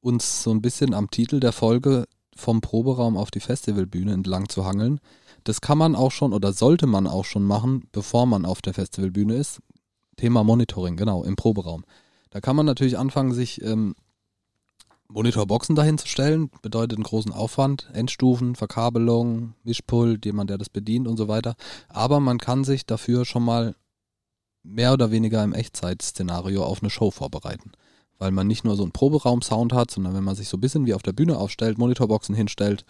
uns 0.00 0.42
so 0.42 0.50
ein 0.50 0.62
bisschen 0.62 0.94
am 0.94 1.10
Titel 1.10 1.40
der 1.40 1.52
Folge 1.52 2.06
vom 2.34 2.60
Proberaum 2.60 3.16
auf 3.16 3.30
die 3.30 3.40
Festivalbühne 3.40 4.12
entlang 4.12 4.48
zu 4.48 4.64
hangeln. 4.64 5.00
Das 5.44 5.60
kann 5.60 5.78
man 5.78 5.94
auch 5.94 6.12
schon 6.12 6.32
oder 6.32 6.52
sollte 6.52 6.86
man 6.86 7.06
auch 7.06 7.24
schon 7.24 7.44
machen, 7.44 7.88
bevor 7.92 8.26
man 8.26 8.44
auf 8.44 8.62
der 8.62 8.74
Festivalbühne 8.74 9.34
ist. 9.34 9.60
Thema 10.16 10.44
Monitoring, 10.44 10.96
genau, 10.96 11.24
im 11.24 11.36
Proberaum. 11.36 11.84
Da 12.30 12.40
kann 12.40 12.56
man 12.56 12.66
natürlich 12.66 12.98
anfangen, 12.98 13.32
sich 13.32 13.62
ähm, 13.62 13.94
Monitorboxen 15.08 15.74
dahin 15.74 15.98
zu 15.98 16.06
stellen. 16.06 16.50
Bedeutet 16.62 16.98
einen 16.98 17.04
großen 17.04 17.32
Aufwand, 17.32 17.88
Endstufen, 17.92 18.54
Verkabelung, 18.54 19.54
Mischpult, 19.64 20.24
jemand, 20.24 20.50
der 20.50 20.58
das 20.58 20.68
bedient 20.68 21.08
und 21.08 21.16
so 21.16 21.28
weiter. 21.28 21.54
Aber 21.88 22.20
man 22.20 22.38
kann 22.38 22.64
sich 22.64 22.86
dafür 22.86 23.24
schon 23.24 23.44
mal 23.44 23.74
mehr 24.62 24.92
oder 24.92 25.10
weniger 25.10 25.42
im 25.42 25.54
Echtzeitszenario 25.54 26.64
auf 26.64 26.82
eine 26.82 26.90
Show 26.90 27.10
vorbereiten. 27.10 27.72
Weil 28.20 28.30
man 28.30 28.46
nicht 28.46 28.64
nur 28.64 28.76
so 28.76 28.84
einen 28.84 28.92
Proberaum-Sound 28.92 29.72
hat, 29.72 29.90
sondern 29.90 30.14
wenn 30.14 30.22
man 30.22 30.36
sich 30.36 30.48
so 30.48 30.56
ein 30.56 30.60
bisschen 30.60 30.86
wie 30.86 30.94
auf 30.94 31.02
der 31.02 31.12
Bühne 31.12 31.38
aufstellt, 31.38 31.78
Monitorboxen 31.78 32.36
hinstellt, 32.36 32.84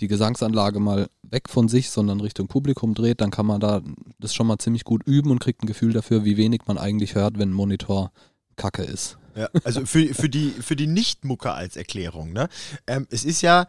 die 0.00 0.08
Gesangsanlage 0.08 0.80
mal 0.80 1.08
weg 1.22 1.48
von 1.48 1.68
sich, 1.68 1.88
sondern 1.90 2.20
Richtung 2.20 2.48
Publikum 2.48 2.92
dreht, 2.92 3.20
dann 3.20 3.30
kann 3.30 3.46
man 3.46 3.60
da 3.60 3.80
das 4.18 4.34
schon 4.34 4.46
mal 4.46 4.58
ziemlich 4.58 4.84
gut 4.84 5.04
üben 5.06 5.30
und 5.30 5.38
kriegt 5.38 5.62
ein 5.62 5.66
Gefühl 5.66 5.92
dafür, 5.92 6.24
wie 6.24 6.36
wenig 6.36 6.62
man 6.66 6.76
eigentlich 6.76 7.14
hört, 7.14 7.38
wenn 7.38 7.50
ein 7.50 7.54
Monitor 7.54 8.10
Kacke 8.56 8.82
ist. 8.82 9.18
Ja, 9.36 9.48
also 9.64 9.86
für, 9.86 10.12
für 10.14 10.28
die, 10.28 10.50
für 10.50 10.76
die 10.76 10.86
Nicht-Mucke 10.86 11.52
als 11.52 11.76
Erklärung, 11.76 12.32
ne? 12.32 12.48
Ähm, 12.86 13.06
es 13.10 13.24
ist 13.24 13.40
ja, 13.40 13.66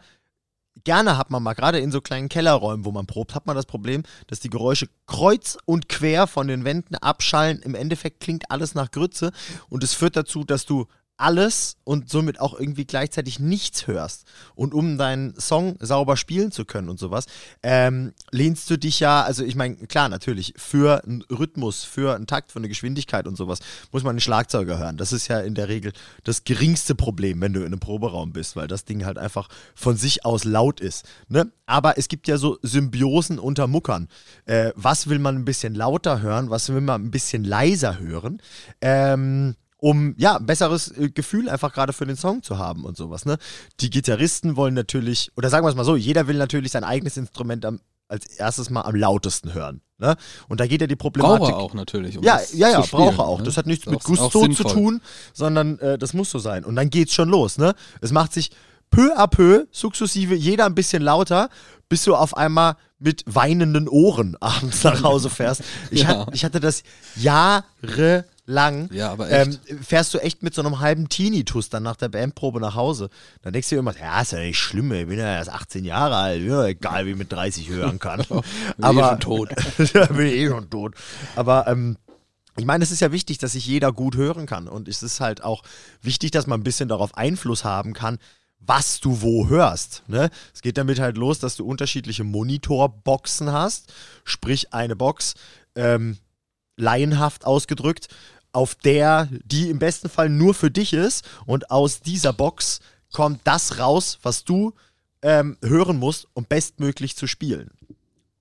gerne 0.82 1.16
hat 1.16 1.30
man 1.30 1.42
mal, 1.42 1.54
gerade 1.54 1.78
in 1.78 1.90
so 1.90 2.00
kleinen 2.00 2.28
Kellerräumen, 2.28 2.84
wo 2.84 2.90
man 2.90 3.06
probt, 3.06 3.34
hat 3.34 3.46
man 3.46 3.56
das 3.56 3.66
Problem, 3.66 4.02
dass 4.26 4.40
die 4.40 4.50
Geräusche 4.50 4.88
kreuz 5.06 5.56
und 5.64 5.88
quer 5.88 6.26
von 6.26 6.48
den 6.48 6.64
Wänden 6.64 6.96
abschallen. 6.96 7.60
Im 7.62 7.74
Endeffekt 7.74 8.20
klingt 8.20 8.50
alles 8.50 8.74
nach 8.74 8.90
Grütze 8.90 9.32
und 9.68 9.84
es 9.84 9.94
führt 9.94 10.16
dazu, 10.16 10.44
dass 10.44 10.66
du 10.66 10.86
alles 11.16 11.76
und 11.84 12.10
somit 12.10 12.40
auch 12.40 12.58
irgendwie 12.58 12.84
gleichzeitig 12.84 13.38
nichts 13.38 13.86
hörst 13.86 14.24
und 14.54 14.74
um 14.74 14.98
deinen 14.98 15.38
Song 15.38 15.76
sauber 15.80 16.16
spielen 16.16 16.50
zu 16.50 16.64
können 16.64 16.88
und 16.88 16.98
sowas, 16.98 17.26
ähm, 17.62 18.12
lehnst 18.30 18.68
du 18.68 18.76
dich 18.76 19.00
ja, 19.00 19.22
also 19.22 19.44
ich 19.44 19.54
meine, 19.54 19.76
klar, 19.76 20.08
natürlich, 20.08 20.54
für 20.56 21.04
einen 21.04 21.22
Rhythmus, 21.22 21.84
für 21.84 22.14
einen 22.14 22.26
Takt, 22.26 22.52
für 22.52 22.58
eine 22.58 22.68
Geschwindigkeit 22.68 23.28
und 23.28 23.36
sowas, 23.36 23.60
muss 23.92 24.02
man 24.02 24.10
einen 24.10 24.20
Schlagzeuger 24.20 24.78
hören. 24.78 24.96
Das 24.96 25.12
ist 25.12 25.28
ja 25.28 25.40
in 25.40 25.54
der 25.54 25.68
Regel 25.68 25.92
das 26.24 26.44
geringste 26.44 26.94
Problem, 26.94 27.40
wenn 27.40 27.52
du 27.52 27.60
in 27.60 27.66
einem 27.66 27.80
Proberaum 27.80 28.32
bist, 28.32 28.56
weil 28.56 28.66
das 28.66 28.84
Ding 28.84 29.04
halt 29.04 29.18
einfach 29.18 29.48
von 29.74 29.96
sich 29.96 30.24
aus 30.24 30.44
laut 30.44 30.80
ist. 30.80 31.04
Ne? 31.28 31.50
Aber 31.66 31.96
es 31.96 32.08
gibt 32.08 32.28
ja 32.28 32.38
so 32.38 32.58
Symbiosen 32.62 33.38
unter 33.38 33.66
Muckern. 33.66 34.08
Äh, 34.46 34.72
was 34.74 35.08
will 35.08 35.18
man 35.18 35.36
ein 35.36 35.44
bisschen 35.44 35.74
lauter 35.74 36.20
hören, 36.20 36.50
was 36.50 36.68
will 36.68 36.80
man 36.80 37.04
ein 37.04 37.10
bisschen 37.10 37.44
leiser 37.44 37.98
hören? 37.98 38.42
Ähm, 38.80 39.54
um 39.84 40.14
ja 40.16 40.36
ein 40.38 40.46
besseres 40.46 40.88
äh, 40.96 41.10
Gefühl 41.10 41.46
einfach 41.50 41.74
gerade 41.74 41.92
für 41.92 42.06
den 42.06 42.16
Song 42.16 42.42
zu 42.42 42.56
haben 42.56 42.86
und 42.86 42.96
sowas. 42.96 43.26
Ne? 43.26 43.36
Die 43.80 43.90
Gitarristen 43.90 44.56
wollen 44.56 44.72
natürlich, 44.72 45.30
oder 45.36 45.50
sagen 45.50 45.62
wir 45.66 45.68
es 45.68 45.74
mal 45.76 45.84
so, 45.84 45.94
jeder 45.94 46.26
will 46.26 46.38
natürlich 46.38 46.72
sein 46.72 46.84
eigenes 46.84 47.18
Instrument 47.18 47.66
am, 47.66 47.80
als 48.08 48.24
erstes 48.24 48.70
mal 48.70 48.80
am 48.80 48.94
lautesten 48.94 49.52
hören. 49.52 49.82
Ne? 49.98 50.16
Und 50.48 50.60
da 50.60 50.66
geht 50.66 50.80
ja 50.80 50.86
die 50.86 50.96
Problematik. 50.96 51.48
Brauche 51.50 51.56
auch 51.56 51.74
natürlich. 51.74 52.16
Um 52.16 52.24
ja, 52.24 52.40
ja, 52.54 52.70
ja, 52.70 52.82
spielen, 52.82 53.14
brauche 53.14 53.24
auch. 53.24 53.38
ne? 53.40 53.44
Das 53.44 53.58
hat 53.58 53.66
nichts 53.66 53.84
mit 53.84 54.02
Gusto 54.02 54.48
zu 54.48 54.64
tun, 54.64 55.02
sondern 55.34 55.78
äh, 55.80 55.98
das 55.98 56.14
muss 56.14 56.30
so 56.30 56.38
sein. 56.38 56.64
Und 56.64 56.76
dann 56.76 56.88
geht's 56.88 57.12
schon 57.12 57.28
los. 57.28 57.58
Ne? 57.58 57.74
Es 58.00 58.10
macht 58.10 58.32
sich 58.32 58.52
peu 58.90 59.14
à 59.18 59.26
peu, 59.26 59.66
sukzessive, 59.70 60.34
jeder 60.34 60.64
ein 60.64 60.74
bisschen 60.74 61.02
lauter, 61.02 61.50
bis 61.90 62.04
du 62.04 62.14
auf 62.14 62.34
einmal 62.38 62.76
mit 62.98 63.22
weinenden 63.26 63.86
Ohren 63.86 64.34
abends 64.40 64.82
nach 64.82 65.02
Hause 65.02 65.28
fährst. 65.28 65.62
Ich, 65.90 66.04
Ja. 66.04 66.08
hat, 66.20 66.28
ich 66.32 66.42
hatte 66.42 66.58
das 66.60 66.84
jahrelang. 67.16 68.24
Ja, 68.92 69.10
aber 69.12 69.30
Ähm, 69.30 69.58
echt. 69.66 69.84
fährst 69.84 70.12
du 70.14 70.18
echt 70.18 70.42
mit 70.42 70.54
so 70.54 70.62
einem 70.62 70.80
halben 70.80 71.08
Tinnitus 71.08 71.70
dann 71.70 71.82
nach 71.82 71.96
der 71.96 72.08
Bandprobe 72.08 72.60
nach 72.60 72.74
Hause. 72.74 73.08
Dann 73.42 73.52
denkst 73.52 73.68
du 73.70 73.76
dir 73.76 73.80
immer, 73.80 73.96
ja, 73.98 74.20
ist 74.20 74.32
ja 74.32 74.40
nicht 74.40 74.58
schlimm, 74.58 74.92
ich 74.92 75.06
bin 75.06 75.18
ja 75.18 75.34
erst 75.36 75.50
18 75.50 75.84
Jahre 75.84 76.16
alt, 76.16 76.42
ja, 76.42 76.66
egal 76.66 77.06
wie 77.06 77.12
ich 77.12 77.16
mit 77.16 77.32
30 77.32 77.68
hören 77.70 77.98
kann. 77.98 78.22
aber 78.80 79.00
eh 79.00 79.08
schon 79.08 79.20
tot. 79.20 79.50
ja, 79.94 80.06
bin 80.06 80.26
ich 80.26 80.34
eh 80.34 80.48
schon 80.48 80.68
tot. 80.68 80.94
Aber 81.36 81.66
ähm, 81.68 81.96
ich 82.56 82.66
meine, 82.66 82.84
es 82.84 82.90
ist 82.90 83.00
ja 83.00 83.12
wichtig, 83.12 83.38
dass 83.38 83.52
sich 83.52 83.66
jeder 83.66 83.92
gut 83.92 84.16
hören 84.16 84.46
kann. 84.46 84.68
Und 84.68 84.88
es 84.88 85.02
ist 85.02 85.20
halt 85.20 85.42
auch 85.42 85.62
wichtig, 86.02 86.30
dass 86.30 86.46
man 86.46 86.60
ein 86.60 86.64
bisschen 86.64 86.88
darauf 86.88 87.16
Einfluss 87.16 87.64
haben 87.64 87.94
kann, 87.94 88.18
was 88.60 89.00
du 89.00 89.20
wo 89.22 89.48
hörst. 89.48 90.02
Ne? 90.06 90.30
Es 90.54 90.62
geht 90.62 90.78
damit 90.78 91.00
halt 91.00 91.16
los, 91.16 91.38
dass 91.38 91.56
du 91.56 91.66
unterschiedliche 91.66 92.24
Monitorboxen 92.24 93.52
hast. 93.52 93.92
Sprich, 94.24 94.72
eine 94.72 94.96
Box, 94.96 95.34
ähm, 95.74 96.18
laienhaft 96.76 97.46
ausgedrückt, 97.46 98.08
auf 98.52 98.74
der 98.74 99.28
die 99.44 99.70
im 99.70 99.78
besten 99.78 100.08
Fall 100.08 100.28
nur 100.28 100.54
für 100.54 100.70
dich 100.70 100.92
ist. 100.92 101.24
Und 101.46 101.70
aus 101.70 102.00
dieser 102.00 102.32
Box 102.32 102.80
kommt 103.12 103.40
das 103.44 103.78
raus, 103.78 104.18
was 104.22 104.44
du 104.44 104.72
ähm, 105.22 105.56
hören 105.62 105.98
musst, 105.98 106.28
um 106.34 106.44
bestmöglich 106.44 107.16
zu 107.16 107.26
spielen. 107.26 107.70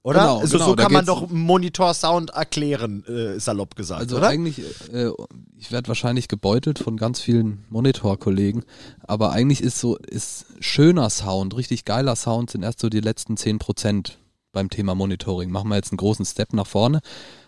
Oder? 0.04 0.20
Genau, 0.20 0.40
also, 0.40 0.58
genau, 0.58 0.70
so 0.70 0.76
kann 0.76 0.92
man 0.92 1.06
doch 1.06 1.30
Monitor-Sound 1.30 2.32
erklären, 2.32 3.06
äh, 3.06 3.40
salopp 3.40 3.78
gesagt, 3.78 4.02
Also 4.02 4.18
oder? 4.18 4.28
eigentlich, 4.28 4.60
äh, 4.92 5.12
ich 5.58 5.72
werde 5.72 5.88
wahrscheinlich 5.88 6.28
gebeutelt 6.28 6.78
von 6.78 6.98
ganz 6.98 7.22
vielen 7.22 7.64
Monitorkollegen, 7.70 8.66
aber 9.00 9.32
eigentlich 9.32 9.64
ist 9.64 9.80
so, 9.80 9.96
ist 9.96 10.46
schöner 10.60 11.10
Sound, 11.10 11.56
richtig 11.56 11.86
geiler 11.86 12.18
Sound 12.18 12.50
sind 12.50 12.64
erst 12.64 12.82
so 12.82 12.90
die 12.90 13.00
letzten 13.00 13.36
10% 13.36 14.12
beim 14.52 14.70
Thema 14.70 14.94
Monitoring. 14.94 15.50
Machen 15.50 15.70
wir 15.70 15.78
jetzt 15.78 15.94
einen 15.94 15.98
großen 15.98 16.26
Step 16.26 16.52
nach 16.52 16.68
vorne, 16.68 17.00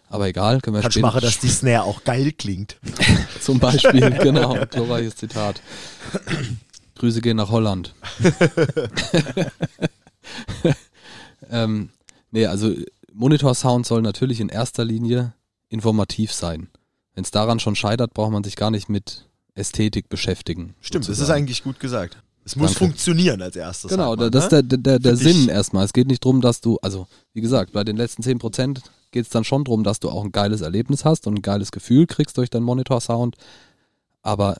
aber 0.09 0.27
egal, 0.27 0.62
können 0.62 0.75
wir 0.75 0.81
Kannst 0.81 0.95
du 0.95 1.00
später 1.00 1.07
machen, 1.07 1.21
dass 1.21 1.39
die 1.39 1.50
Snare 1.50 1.83
auch 1.83 2.03
geil 2.03 2.31
klingt. 2.31 2.77
zum 3.41 3.59
Beispiel, 3.59 4.12
genau, 4.21 4.57
glorreiches 4.69 5.15
Zitat. 5.15 5.62
Grüße 6.95 7.21
gehen 7.21 7.38
nach 7.38 7.50
Holland. 7.50 7.93
ähm, 11.50 11.89
nee, 12.31 12.45
also 12.45 12.74
Monitor-Sound 13.13 13.85
soll 13.85 14.01
natürlich 14.01 14.39
in 14.39 14.50
erster 14.50 14.85
Linie 14.85 15.33
informativ 15.69 16.31
sein. 16.31 16.69
Wenn 17.13 17.24
es 17.24 17.31
daran 17.31 17.59
schon 17.59 17.75
scheitert, 17.75 18.13
braucht 18.13 18.31
man 18.31 18.43
sich 18.43 18.55
gar 18.55 18.71
nicht 18.71 18.89
mit 18.89 19.25
Ästhetik 19.55 20.09
beschäftigen. 20.09 20.75
Stimmt, 20.81 21.05
das 21.05 21.09
ist 21.09 21.17
sozusagen. 21.17 21.39
eigentlich 21.39 21.63
gut 21.63 21.79
gesagt. 21.79 22.17
Es 22.45 22.55
muss 22.55 22.74
Danke. 22.74 22.85
funktionieren 22.85 23.41
als 23.41 23.55
erstes. 23.55 23.89
Genau, 23.89 24.15
man, 24.15 24.31
das 24.31 24.45
ist 24.45 24.51
ne? 24.51 24.63
der, 24.63 24.77
der, 24.77 25.00
der. 25.00 25.15
Sinn 25.17 25.50
erstmal. 25.50 25.83
Es 25.83 25.93
geht 25.93 26.07
nicht 26.07 26.24
darum, 26.24 26.41
dass 26.41 26.62
du, 26.62 26.77
also 26.81 27.07
wie 27.33 27.41
gesagt, 27.41 27.74
bei 27.74 27.83
den 27.83 27.97
letzten 27.97 28.21
10% 28.21 28.81
geht 29.15 29.27
es 29.27 29.31
dann 29.31 29.45
schon 29.45 29.63
darum, 29.63 29.86
dass 29.86 30.01
du 30.01 30.10
auch 30.10 30.25
ein 30.25 30.34
geiles 30.34 30.60
Erlebnis 30.60 31.05
hast 31.05 31.25
und 31.25 31.39
ein 31.39 31.41
geiles 31.41 31.72
Gefühl 31.72 32.05
kriegst 32.05 32.38
durch 32.38 32.50
deinen 32.50 32.65
Monitor-Sound. 32.65 33.38
Aber 34.22 34.57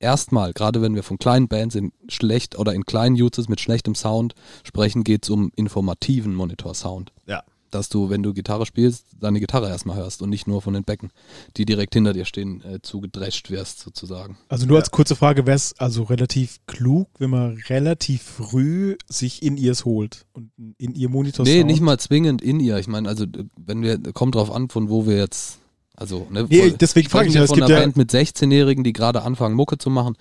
erstmal, 0.00 0.52
gerade 0.52 0.82
wenn 0.82 0.96
wir 0.96 1.04
von 1.04 1.16
kleinen 1.16 1.46
Bands 1.46 1.76
in 1.76 1.92
schlecht 2.08 2.58
oder 2.58 2.74
in 2.74 2.84
kleinen 2.84 3.14
Uses 3.14 3.48
mit 3.48 3.60
schlechtem 3.60 3.94
Sound 3.94 4.34
sprechen, 4.64 5.04
geht 5.04 5.22
es 5.22 5.30
um 5.30 5.52
informativen 5.54 6.34
Monitor-Sound. 6.34 7.12
Ja. 7.26 7.44
Dass 7.70 7.90
du, 7.90 8.08
wenn 8.08 8.22
du 8.22 8.32
Gitarre 8.32 8.64
spielst, 8.64 9.04
deine 9.20 9.40
Gitarre 9.40 9.68
erstmal 9.68 9.96
hörst 9.96 10.22
und 10.22 10.30
nicht 10.30 10.46
nur 10.46 10.62
von 10.62 10.72
den 10.72 10.84
Becken, 10.84 11.10
die 11.58 11.66
direkt 11.66 11.92
hinter 11.92 12.14
dir 12.14 12.24
stehen, 12.24 12.62
äh, 12.62 12.80
zugedrescht 12.80 13.50
wirst 13.50 13.80
sozusagen. 13.80 14.38
Also 14.48 14.66
nur 14.66 14.78
als 14.78 14.90
kurze 14.90 15.14
Frage, 15.16 15.44
wäre 15.46 15.56
es 15.56 15.74
also 15.78 16.04
relativ 16.04 16.60
klug, 16.66 17.08
wenn 17.18 17.28
man 17.30 17.58
relativ 17.68 18.22
früh 18.22 18.96
sich 19.08 19.42
in 19.42 19.58
ears 19.58 19.84
holt 19.84 20.24
und 20.32 20.50
in 20.78 20.94
ihr 20.94 21.10
Monitor 21.10 21.44
Nee, 21.44 21.62
nicht 21.62 21.82
mal 21.82 21.98
zwingend 21.98 22.40
in 22.40 22.58
ihr. 22.60 22.78
Ich 22.78 22.88
meine, 22.88 23.08
also 23.08 23.26
wenn 23.56 23.82
wir, 23.82 23.98
kommt 24.14 24.34
drauf 24.34 24.50
an, 24.50 24.70
von 24.70 24.88
wo 24.88 25.06
wir 25.06 25.18
jetzt, 25.18 25.58
also 25.94 26.26
ne, 26.30 26.46
Nee, 26.48 26.70
deswegen 26.80 27.10
frage 27.10 27.28
ich 27.28 27.34
wir 27.34 27.40
ja, 27.40 27.44
es 27.44 27.50
von 27.50 27.56
gibt 27.56 27.68
einer 27.68 27.78
ja- 27.78 27.84
Band 27.84 27.96
mit 27.98 28.10
16-Jährigen, 28.10 28.82
die 28.82 28.94
gerade 28.94 29.22
anfangen, 29.22 29.54
Mucke 29.54 29.76
zu 29.76 29.90
machen. 29.90 30.16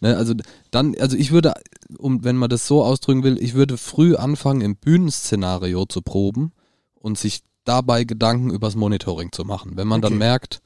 Ne, 0.00 0.16
also 0.16 0.34
dann, 0.70 0.94
also 0.98 1.16
ich 1.16 1.30
würde, 1.30 1.54
um, 1.98 2.24
wenn 2.24 2.36
man 2.36 2.50
das 2.50 2.66
so 2.66 2.82
ausdrücken 2.82 3.22
will, 3.22 3.38
ich 3.42 3.54
würde 3.54 3.76
früh 3.78 4.16
anfangen, 4.16 4.60
im 4.60 4.76
Bühnenszenario 4.76 5.86
zu 5.86 6.02
proben 6.02 6.52
und 7.00 7.18
sich 7.18 7.40
dabei 7.64 8.04
Gedanken 8.04 8.50
übers 8.50 8.76
Monitoring 8.76 9.32
zu 9.32 9.44
machen. 9.44 9.72
Wenn 9.76 9.88
man 9.88 10.00
dann 10.00 10.12
Okay. 10.14 10.18
merkt, 10.18 10.60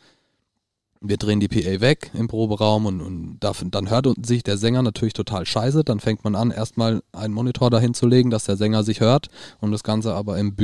wir 1.01 1.17
drehen 1.19 1.41
die 1.41 1.49
PA 1.49 1.81
weg 1.81 2.11
im 2.15 2.29
Proberaum 2.29 2.87
und, 2.87 3.01
und 3.01 3.37
dafür, 3.41 3.69
dann 3.71 3.91
hört 3.91 4.07
sich 4.25 4.43
der 4.43 4.57
Sänger 4.57 4.83
natürlich 4.83 5.13
total 5.13 5.45
scheiße. 5.45 5.85
Dann 5.85 6.01
fängt 6.01 6.25
man 6.25 6.35
an, 6.35 6.51
erstmal 6.51 7.03
einen 7.13 7.35
Monitor 7.35 7.69
dahin 7.71 7.93
zu 7.95 8.07
legen, 8.07 8.31
dass 8.31 8.45
der 8.45 8.57
Sänger 8.57 8.85
sich 8.85 9.01
hört 9.01 9.29
und 9.61 9.71
das 9.73 9.83
Ganze 9.83 10.15
aber 10.15 10.39
im 10.39 10.55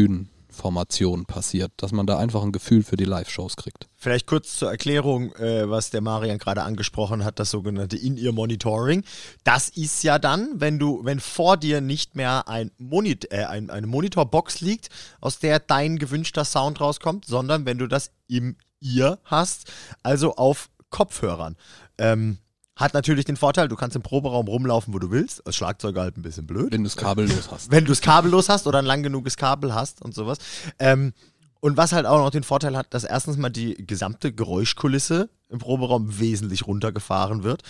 Bühnenformation 0.51 1.25
passiert, 1.27 1.73
dass 1.77 1.93
man 1.93 2.07
da 2.07 2.19
einfach 2.19 2.43
ein 2.43 2.53
Gefühl 2.53 2.83
für 2.83 2.97
die 2.97 3.05
Live-Shows 3.05 3.57
kriegt. 3.57 3.89
Vielleicht 3.97 4.27
kurz 4.27 4.57
zur 4.59 4.71
Erklärung, 4.71 5.33
äh, 5.37 5.69
was 5.69 5.91
der 5.91 6.01
Marian 6.01 6.39
gerade 6.39 6.63
angesprochen 6.63 7.25
hat, 7.25 7.39
das 7.39 7.51
sogenannte 7.51 7.97
In-Ear-Monitoring. 7.97 9.05
Das 9.45 9.69
ist 9.69 10.03
ja 10.03 10.19
dann, 10.19 10.49
wenn 10.55 10.79
du, 10.79 11.05
wenn 11.05 11.21
vor 11.21 11.57
dir 11.57 11.81
nicht 11.81 12.17
mehr 12.17 12.49
ein 12.49 12.71
Monit 12.79 13.31
äh, 13.33 13.45
ein, 13.45 13.71
eine 13.71 13.87
Monitorbox 13.87 14.61
liegt, 14.61 14.89
aus 15.21 15.39
der 15.39 15.59
dein 15.61 15.99
gewünschter 15.99 16.45
Sound 16.45 16.81
rauskommt, 16.81 17.25
sondern 17.25 17.65
wenn 17.65 17.79
du 17.79 17.87
das 17.87 18.11
im 18.29 18.57
Ear 18.81 19.19
hast, 19.25 19.71
also 20.03 20.37
auf 20.37 20.71
Kopfhörern. 20.91 21.57
Ähm, 21.99 22.39
hat 22.81 22.95
natürlich 22.95 23.27
den 23.27 23.37
Vorteil, 23.37 23.69
du 23.69 23.77
kannst 23.77 23.95
im 23.95 24.03
Proberaum 24.03 24.49
rumlaufen, 24.49 24.95
wo 24.95 24.99
du 24.99 25.11
willst. 25.11 25.47
Als 25.47 25.57
Schlagzeuger 25.57 26.01
halt 26.01 26.17
ein 26.17 26.23
bisschen 26.23 26.47
blöd 26.47 26.73
Wenn 26.73 26.83
du 26.83 26.89
es 26.89 26.97
kabellos 26.97 27.51
hast. 27.51 27.71
wenn 27.71 27.85
du 27.85 27.93
es 27.93 28.01
kabellos 28.01 28.49
hast 28.49 28.67
oder 28.67 28.79
ein 28.79 28.87
lang 28.87 29.03
genuges 29.03 29.37
Kabel 29.37 29.75
hast 29.75 30.03
und 30.03 30.15
sowas. 30.15 30.39
Ähm, 30.79 31.13
und 31.61 31.77
was 31.77 31.93
halt 31.93 32.07
auch 32.07 32.19
noch 32.19 32.31
den 32.31 32.43
Vorteil 32.43 32.77
hat, 32.77 32.93
dass 32.95 33.05
erstens 33.05 33.37
mal 33.37 33.51
die 33.51 33.75
gesamte 33.87 34.33
Geräuschkulisse 34.33 35.29
im 35.51 35.59
Proberaum 35.59 36.19
wesentlich 36.19 36.67
runtergefahren 36.67 37.43
wird. 37.43 37.63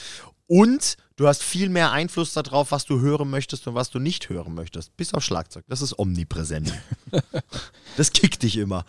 Und 0.47 0.97
du 1.17 1.27
hast 1.27 1.43
viel 1.43 1.69
mehr 1.69 1.93
Einfluss 1.93 2.33
darauf, 2.33 2.71
was 2.71 2.85
du 2.85 3.01
hören 3.01 3.31
möchtest 3.31 3.67
und 3.67 3.75
was 3.75 3.91
du 3.91 3.99
nicht 3.99 4.29
hören 4.29 4.55
möchtest. 4.55 4.97
Bis 4.97 5.13
auf 5.13 5.25
Schlagzeug. 5.25 5.65
Das 5.69 5.83
ist 5.83 5.99
omnipräsent. 5.99 6.73
das 7.97 8.13
kickt 8.13 8.43
dich 8.43 8.57
immer. 8.57 8.85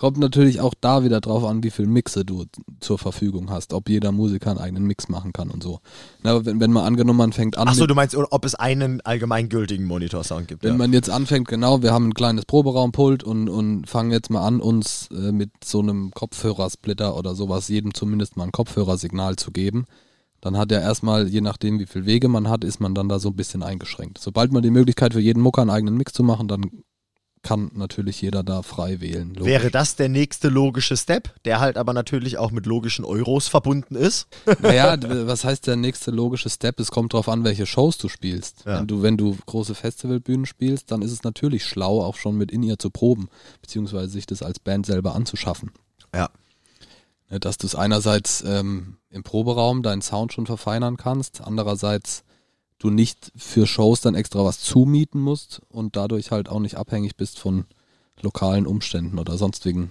Kommt 0.00 0.16
natürlich 0.16 0.62
auch 0.62 0.72
da 0.80 1.04
wieder 1.04 1.20
drauf 1.20 1.44
an, 1.44 1.62
wie 1.62 1.68
viel 1.68 1.86
Mixe 1.86 2.24
du 2.24 2.46
zur 2.80 2.96
Verfügung 2.96 3.50
hast, 3.50 3.74
ob 3.74 3.90
jeder 3.90 4.12
Musiker 4.12 4.48
einen 4.48 4.58
eigenen 4.58 4.84
Mix 4.84 5.10
machen 5.10 5.34
kann 5.34 5.50
und 5.50 5.62
so. 5.62 5.80
Na, 6.22 6.30
aber 6.30 6.46
wenn, 6.46 6.58
wenn 6.58 6.72
man 6.72 6.86
angenommen, 6.86 7.18
man 7.18 7.32
fängt 7.34 7.58
an, 7.58 7.68
Achso, 7.68 7.86
du 7.86 7.94
meinst, 7.94 8.16
ob 8.16 8.44
es 8.46 8.54
einen 8.54 9.02
allgemeingültigen 9.02 9.84
Monitorsound 9.84 10.48
gibt. 10.48 10.62
wenn 10.62 10.70
ja. 10.70 10.78
man 10.78 10.94
jetzt 10.94 11.10
anfängt, 11.10 11.48
genau, 11.48 11.82
wir 11.82 11.92
haben 11.92 12.08
ein 12.08 12.14
kleines 12.14 12.46
Proberaumpult 12.46 13.22
und, 13.22 13.50
und 13.50 13.90
fangen 13.90 14.10
jetzt 14.10 14.30
mal 14.30 14.40
an, 14.42 14.62
uns 14.62 15.10
äh, 15.12 15.32
mit 15.32 15.50
so 15.62 15.80
einem 15.80 16.12
Kopfhörersplitter 16.12 17.14
oder 17.14 17.34
sowas 17.34 17.68
jedem 17.68 17.92
zumindest 17.92 18.38
mal 18.38 18.44
ein 18.44 18.52
Kopfhörersignal 18.52 19.36
zu 19.36 19.50
geben, 19.50 19.84
dann 20.40 20.56
hat 20.56 20.72
er 20.72 20.80
erstmal, 20.80 21.28
je 21.28 21.42
nachdem 21.42 21.78
wie 21.78 21.84
viel 21.84 22.06
Wege 22.06 22.28
man 22.28 22.48
hat, 22.48 22.64
ist 22.64 22.80
man 22.80 22.94
dann 22.94 23.10
da 23.10 23.18
so 23.18 23.28
ein 23.28 23.36
bisschen 23.36 23.62
eingeschränkt. 23.62 24.16
Sobald 24.16 24.50
man 24.50 24.62
die 24.62 24.70
Möglichkeit 24.70 25.12
für 25.12 25.20
jeden 25.20 25.42
Mucker 25.42 25.60
einen 25.60 25.68
eigenen 25.68 25.98
Mix 25.98 26.14
zu 26.14 26.22
machen, 26.22 26.48
dann 26.48 26.70
kann 27.42 27.70
natürlich 27.74 28.20
jeder 28.20 28.42
da 28.42 28.62
frei 28.62 29.00
wählen. 29.00 29.30
logisch. 29.34 29.46
Wäre 29.46 29.70
das 29.70 29.96
der 29.96 30.08
nächste 30.08 30.48
logische 30.48 30.96
Step, 30.96 31.34
der 31.44 31.58
halt 31.60 31.78
aber 31.78 31.92
natürlich 31.92 32.36
auch 32.36 32.50
mit 32.50 32.66
logischen 32.66 33.04
Euros 33.04 33.48
verbunden 33.48 33.96
ist? 33.96 34.26
Naja, 34.60 34.96
was 35.26 35.44
heißt 35.44 35.66
der 35.66 35.76
nächste 35.76 36.10
logische 36.10 36.50
Step? 36.50 36.78
Es 36.80 36.90
kommt 36.90 37.12
drauf 37.12 37.28
an, 37.28 37.44
welche 37.44 37.66
Shows 37.66 37.96
du 37.98 38.08
spielst. 38.08 38.64
Ja. 38.66 38.80
Wenn 38.80 38.86
du, 38.86 39.02
wenn 39.02 39.16
du 39.16 39.36
große 39.46 39.74
Festivalbühnen 39.74 40.44
spielst, 40.44 40.90
dann 40.90 41.02
ist 41.02 41.12
es 41.12 41.22
natürlich 41.22 41.64
schlau, 41.64 42.02
auch 42.02 42.16
schon 42.16 42.36
mit 42.36 42.52
in 42.52 42.62
ihr 42.62 42.78
zu 42.78 42.90
proben, 42.90 43.28
beziehungsweise 43.62 44.08
sich 44.08 44.26
das 44.26 44.42
als 44.42 44.58
Band 44.58 44.86
selber 44.86 45.14
anzuschaffen. 45.14 45.70
Ja. 46.14 46.28
Ne, 47.30 47.40
Dass 47.40 47.56
du 47.56 47.66
es 47.66 47.74
einerseits 47.74 48.44
ähm, 48.46 48.96
im 49.08 49.22
Proberaum 49.22 49.82
deinen 49.82 50.02
Sound 50.02 50.32
schon 50.32 50.46
verfeinern 50.46 50.96
kannst. 50.96 51.40
Andererseits 51.40 52.22
du 52.80 52.90
nicht 52.90 53.30
für 53.36 53.68
Shows 53.68 54.00
dann 54.00 54.16
extra 54.16 54.44
was 54.44 54.58
zumieten 54.58 55.20
musst 55.20 55.62
und 55.68 55.94
dadurch 55.94 56.32
halt 56.32 56.48
auch 56.48 56.58
nicht 56.58 56.76
abhängig 56.76 57.16
bist 57.16 57.38
von 57.38 57.66
lokalen 58.20 58.66
Umständen 58.66 59.18
oder 59.18 59.38
sonstigen 59.38 59.90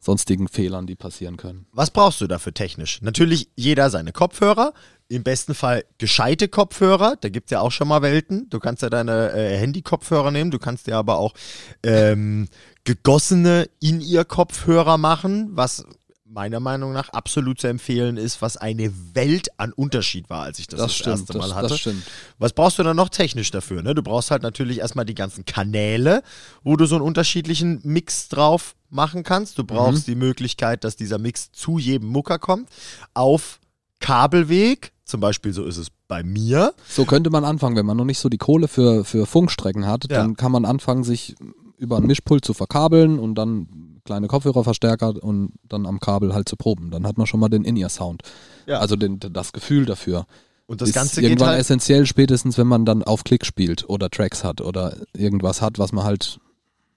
sonstigen 0.00 0.48
Fehlern, 0.48 0.86
die 0.86 0.94
passieren 0.94 1.36
können. 1.36 1.66
Was 1.72 1.90
brauchst 1.90 2.20
du 2.20 2.26
dafür 2.26 2.54
technisch? 2.54 3.02
Natürlich 3.02 3.48
jeder 3.56 3.90
seine 3.90 4.12
Kopfhörer, 4.12 4.72
im 5.08 5.22
besten 5.22 5.54
Fall 5.54 5.84
gescheite 5.98 6.48
Kopfhörer, 6.48 7.16
da 7.20 7.28
gibt 7.30 7.46
es 7.46 7.50
ja 7.50 7.60
auch 7.60 7.72
schon 7.72 7.88
mal 7.88 8.02
Welten. 8.02 8.48
Du 8.50 8.60
kannst 8.60 8.82
ja 8.82 8.90
deine 8.90 9.32
äh, 9.32 9.56
Handy-Kopfhörer 9.56 10.30
nehmen, 10.30 10.50
du 10.50 10.58
kannst 10.58 10.86
ja 10.86 10.98
aber 10.98 11.18
auch 11.18 11.34
ähm, 11.82 12.48
gegossene 12.84 13.68
In-Ear-Kopfhörer 13.80 14.98
machen, 14.98 15.48
was 15.52 15.84
meiner 16.30 16.60
Meinung 16.60 16.92
nach 16.92 17.08
absolut 17.10 17.58
zu 17.60 17.66
empfehlen 17.68 18.16
ist, 18.18 18.42
was 18.42 18.56
eine 18.58 18.92
Welt 19.14 19.48
an 19.58 19.72
Unterschied 19.72 20.28
war, 20.28 20.42
als 20.42 20.58
ich 20.58 20.66
das 20.66 20.78
das, 20.78 20.86
das 20.88 20.96
stimmt, 20.96 21.18
erste 21.20 21.38
Mal 21.38 21.48
das, 21.48 21.54
hatte. 21.56 21.68
Das 21.68 21.78
stimmt. 21.80 22.02
Was 22.38 22.52
brauchst 22.52 22.78
du 22.78 22.82
dann 22.82 22.96
noch 22.96 23.08
technisch 23.08 23.50
dafür? 23.50 23.82
Ne? 23.82 23.94
Du 23.94 24.02
brauchst 24.02 24.30
halt 24.30 24.42
natürlich 24.42 24.78
erstmal 24.78 25.04
die 25.06 25.14
ganzen 25.14 25.44
Kanäle, 25.46 26.22
wo 26.62 26.76
du 26.76 26.84
so 26.86 26.96
einen 26.96 27.04
unterschiedlichen 27.04 27.80
Mix 27.82 28.28
drauf 28.28 28.76
machen 28.90 29.22
kannst. 29.22 29.58
Du 29.58 29.64
brauchst 29.64 30.06
Mhm. 30.06 30.12
die 30.12 30.16
Möglichkeit, 30.16 30.84
dass 30.84 30.96
dieser 30.96 31.18
Mix 31.18 31.50
zu 31.52 31.78
jedem 31.78 32.08
Mucker 32.08 32.38
kommt, 32.38 32.68
auf 33.14 33.58
Kabelweg. 34.00 34.92
Zum 35.04 35.20
Beispiel 35.20 35.52
so 35.52 35.64
ist 35.64 35.76
es 35.78 35.88
bei 36.08 36.22
mir. 36.22 36.74
So 36.88 37.04
könnte 37.04 37.30
man 37.30 37.44
anfangen, 37.44 37.76
wenn 37.76 37.86
man 37.86 37.96
noch 37.96 38.04
nicht 38.04 38.18
so 38.18 38.28
die 38.28 38.38
Kohle 38.38 38.68
für, 38.68 39.04
für 39.04 39.26
Funkstrecken 39.26 39.86
hat, 39.86 40.04
Ja. 40.10 40.18
dann 40.18 40.36
kann 40.36 40.52
man 40.52 40.64
anfangen, 40.64 41.04
sich 41.04 41.34
über 41.78 41.98
ein 41.98 42.06
Mischpult 42.06 42.44
zu 42.44 42.54
verkabeln 42.54 43.18
und 43.18 43.34
dann 43.36 43.68
kleine 44.08 44.26
Kopfhörerverstärker 44.26 45.22
und 45.22 45.52
dann 45.68 45.84
am 45.84 46.00
Kabel 46.00 46.32
halt 46.32 46.48
zu 46.48 46.56
proben. 46.56 46.90
Dann 46.90 47.06
hat 47.06 47.18
man 47.18 47.26
schon 47.26 47.40
mal 47.40 47.50
den 47.50 47.62
In-Ear-Sound. 47.62 48.22
Ja. 48.66 48.78
Also 48.80 48.96
den, 48.96 49.20
das 49.20 49.52
Gefühl 49.52 49.84
dafür. 49.84 50.26
Und 50.66 50.80
das 50.80 50.88
ist 50.88 50.94
Ganze 50.94 51.20
geht 51.20 51.30
irgendwann 51.30 51.50
halt. 51.50 51.60
essentiell, 51.60 52.06
spätestens 52.06 52.56
wenn 52.56 52.66
man 52.66 52.86
dann 52.86 53.02
auf 53.02 53.22
Klick 53.22 53.44
spielt 53.44 53.86
oder 53.88 54.08
Tracks 54.08 54.44
hat 54.44 54.62
oder 54.62 54.96
irgendwas 55.14 55.60
hat, 55.60 55.78
was 55.78 55.92
man 55.92 56.04
halt 56.04 56.40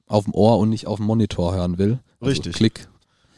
auf 0.08 0.24
dem 0.24 0.34
Ohr 0.34 0.58
und 0.58 0.70
nicht 0.70 0.88
auf 0.88 0.98
dem 0.98 1.06
Monitor 1.06 1.54
hören 1.54 1.78
will. 1.78 2.00
Also 2.22 2.32
Richtig. 2.32 2.56
Klick. 2.56 2.88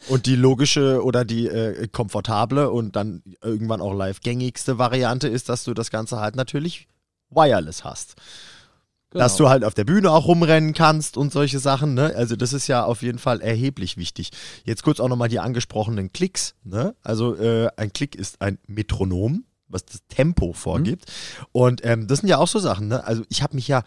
Und 0.07 0.27
die 0.27 0.35
logische 0.35 1.03
oder 1.03 1.25
die 1.25 1.47
äh, 1.47 1.87
komfortable 1.87 2.69
und 2.69 2.95
dann 2.95 3.23
irgendwann 3.41 3.81
auch 3.81 3.93
live 3.93 4.19
gängigste 4.21 4.77
Variante 4.77 5.27
ist, 5.27 5.49
dass 5.49 5.63
du 5.63 5.73
das 5.73 5.89
Ganze 5.89 6.19
halt 6.19 6.35
natürlich 6.35 6.87
wireless 7.31 7.83
hast. 7.83 8.15
Genau. 9.13 9.25
Dass 9.25 9.35
du 9.35 9.47
halt 9.47 9.63
auf 9.63 9.75
der 9.75 9.83
Bühne 9.83 10.09
auch 10.11 10.25
rumrennen 10.25 10.73
kannst 10.73 11.17
und 11.17 11.31
solche 11.31 11.59
Sachen, 11.59 11.93
ne? 11.93 12.13
Also 12.15 12.35
das 12.35 12.51
ist 12.51 12.65
ja 12.67 12.83
auf 12.83 13.03
jeden 13.03 13.19
Fall 13.19 13.41
erheblich 13.41 13.95
wichtig. 13.95 14.31
Jetzt 14.63 14.81
kurz 14.81 14.99
auch 14.99 15.07
nochmal 15.07 15.29
die 15.29 15.39
angesprochenen 15.39 16.11
Klicks, 16.11 16.55
ne? 16.63 16.95
Also 17.03 17.35
äh, 17.35 17.69
ein 17.77 17.93
Klick 17.93 18.15
ist 18.15 18.41
ein 18.41 18.57
Metronom, 18.65 19.45
was 19.67 19.85
das 19.85 20.01
Tempo 20.07 20.53
vorgibt. 20.53 21.05
Und 21.51 21.85
ähm, 21.85 22.07
das 22.07 22.19
sind 22.19 22.29
ja 22.29 22.39
auch 22.39 22.47
so 22.47 22.57
Sachen, 22.57 22.87
ne? 22.87 23.03
Also 23.05 23.23
ich 23.29 23.43
habe 23.43 23.55
mich 23.55 23.67
ja 23.67 23.83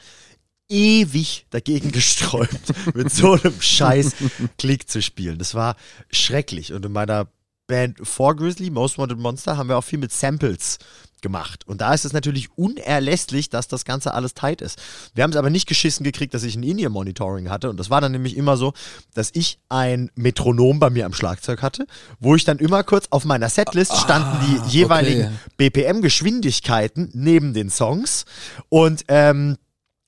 ewig 0.69 1.47
dagegen 1.51 1.91
gesträubt, 1.93 2.95
mit 2.95 3.11
so 3.11 3.33
einem 3.33 3.61
scheiß 3.61 4.15
Klick 4.59 4.89
zu 4.89 5.03
spielen. 5.03 5.39
Das 5.39 5.57
war 5.57 5.75
schrecklich. 6.13 6.73
Und 6.73 6.87
in 6.87 6.93
meiner 6.93 7.27
Band 7.67 7.99
For 8.03 8.35
Grizzly, 8.37 8.71
Most 8.71 8.99
Wanted 8.99 9.19
Monster, 9.19 9.57
haben 9.57 9.69
wir 9.69 9.79
auch 9.79 9.85
viel 9.85 9.99
mit 9.99 10.13
Samples 10.13 10.79
gemacht. 11.23 11.67
Und 11.67 11.81
da 11.81 11.95
ist 11.95 12.05
es 12.05 12.13
natürlich 12.13 12.57
unerlässlich, 12.57 13.51
dass 13.51 13.69
das 13.69 13.85
Ganze 13.85 14.15
alles 14.15 14.35
tight 14.35 14.61
ist. 14.61 14.81
Wir 15.15 15.25
haben 15.25 15.31
es 15.31 15.37
aber 15.37 15.51
nicht 15.51 15.67
geschissen 15.67 16.05
gekriegt, 16.05 16.35
dass 16.35 16.45
ich 16.45 16.57
ein 16.57 16.63
In-Ear-Monitoring 16.63 17.51
hatte. 17.51 17.71
Und 17.71 17.81
das 17.81 17.91
war 17.91 18.01
dann 18.01 18.13
nämlich 18.13 18.37
immer 18.37 18.57
so, 18.57 18.75
dass 19.15 19.31
ich 19.33 19.59
ein 19.69 20.11
Metronom 20.15 20.79
bei 20.79 20.91
mir 20.91 21.07
am 21.07 21.13
Schlagzeug 21.13 21.63
hatte, 21.63 21.87
wo 22.21 22.35
ich 22.37 22.45
dann 22.45 22.59
immer 22.59 22.85
kurz 22.85 23.07
auf 23.11 23.25
meiner 23.25 23.49
Setlist 23.49 23.97
standen 23.97 24.39
die 24.47 24.79
jeweiligen 24.79 25.39
BPM-Geschwindigkeiten 25.57 27.11
neben 27.15 27.55
den 27.55 27.71
Songs. 27.71 28.25
Und 28.69 29.05
ähm, 29.09 29.57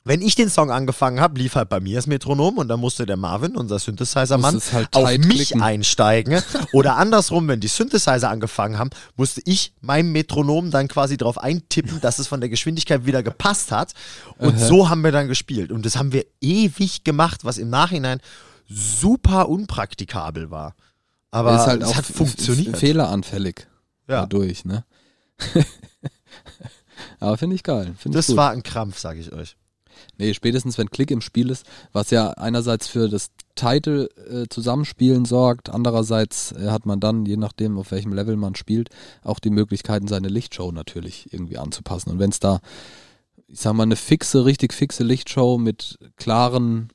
wenn 0.09 0.23
ich 0.23 0.35
den 0.35 0.49
Song 0.49 0.71
angefangen 0.71 1.21
habe, 1.21 1.39
lief 1.39 1.55
halt 1.55 1.69
bei 1.69 1.81
mir 1.81 1.97
das 1.97 2.07
Metronom 2.07 2.57
und 2.59 2.69
dann 2.69 2.81
musste 2.81 3.05
der 3.07 3.17
Marvin, 3.19 3.55
unser 3.57 3.79
Synthesizer-Mann, 3.79 4.59
halt 4.73 4.97
auf 4.97 5.09
mich 5.19 5.29
klicken. 5.29 5.63
einsteigen. 5.63 6.43
Oder 6.73 6.97
andersrum, 6.97 7.47
wenn 7.47 7.61
die 7.61 7.69
Synthesizer 7.69 8.31
angefangen 8.31 8.79
haben, 8.79 8.91
musste 9.17 9.43
ich 9.45 9.75
meinem 9.83 10.11
Metronom 10.13 10.71
dann 10.71 10.89
quasi 10.89 11.17
drauf 11.19 11.37
eintippen, 11.39 12.01
dass 12.01 12.19
es 12.19 12.27
von 12.27 12.41
der 12.41 12.49
Geschwindigkeit 12.49 13.05
wieder 13.07 13.23
gepasst 13.23 13.71
hat. 13.71 13.93
Und 14.39 14.55
Aha. 14.57 14.67
so 14.67 14.89
haben 14.89 15.03
wir 15.05 15.13
dann 15.13 15.29
gespielt. 15.29 15.71
Und 15.71 15.85
das 15.85 15.97
haben 15.97 16.13
wir 16.13 16.25
ewig 16.41 17.05
gemacht, 17.05 17.45
was 17.45 17.59
im 17.59 17.69
Nachhinein 17.69 18.21
super 18.67 19.49
unpraktikabel 19.49 20.51
war. 20.51 20.75
Aber 21.31 21.67
halt 21.67 21.83
es 21.83 21.89
auch 21.89 21.97
hat 21.97 22.07
funktioniert. 22.07 22.79
fehleranfällig 22.79 23.67
Ja. 24.09 24.23
dadurch, 24.23 24.65
ne? 24.65 24.85
Aber 27.21 27.37
finde 27.37 27.57
ich 27.57 27.63
geil. 27.63 27.95
Find 27.99 28.15
ich 28.15 28.19
Das 28.19 28.27
gut. 28.29 28.37
war 28.37 28.51
ein 28.51 28.63
Krampf, 28.63 28.99
sage 28.99 29.21
ich 29.21 29.33
euch. 29.33 29.57
Nee, 30.19 30.35
spätestens 30.35 30.77
wenn 30.79 30.91
Klick 30.91 31.13
im 31.13 31.21
Spiel 31.21 31.49
ist, 31.49 31.65
was 31.93 32.11
ja 32.11 32.31
einerseits 32.31 32.89
für 32.89 33.09
das 33.09 33.31
Title 33.55 34.09
äh, 34.29 35.25
sorgt, 35.25 35.71
andererseits 35.71 36.53
äh, 36.53 36.71
hat 36.71 36.87
man 36.87 36.99
dann, 36.99 37.25
je 37.25 37.37
nachdem 37.37 37.79
auf 37.79 37.93
welchem 37.93 38.13
Level 38.13 38.37
man 38.37 38.57
spielt, 38.57 38.91
auch 39.23 39.39
die 39.39 39.51
Möglichkeiten, 39.51 40.09
seine 40.09 40.29
Lichtshow 40.29 40.73
natürlich 40.73 41.33
irgendwie 41.33 41.57
anzupassen. 41.57 42.11
Und 42.11 42.19
wenn 42.19 42.31
es 42.31 42.41
da, 42.41 42.61
ich 43.47 43.61
sag 43.61 43.75
mal, 43.75 43.85
eine 43.85 43.97
fixe, 43.97 44.45
richtig 44.45 44.75
fixe 44.75 45.05
Lichtshow 45.05 45.57
mit 45.57 45.99
klaren 46.17 46.89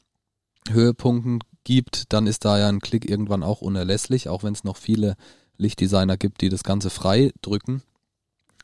Höhepunkten 0.70 1.40
gibt, 1.64 2.12
dann 2.12 2.28
ist 2.28 2.44
da 2.44 2.60
ja 2.60 2.68
ein 2.68 2.82
Klick 2.82 3.10
irgendwann 3.10 3.44
auch 3.44 3.62
unerlässlich, 3.62 4.28
auch 4.28 4.44
wenn 4.44 4.54
es 4.54 4.66
noch 4.66 4.76
viele 4.76 5.16
Lichtdesigner 5.58 6.18
gibt, 6.18 6.42
die 6.42 6.50
das 6.50 6.64
Ganze 6.64 6.90
frei 6.90 7.32
drücken. 7.42 7.84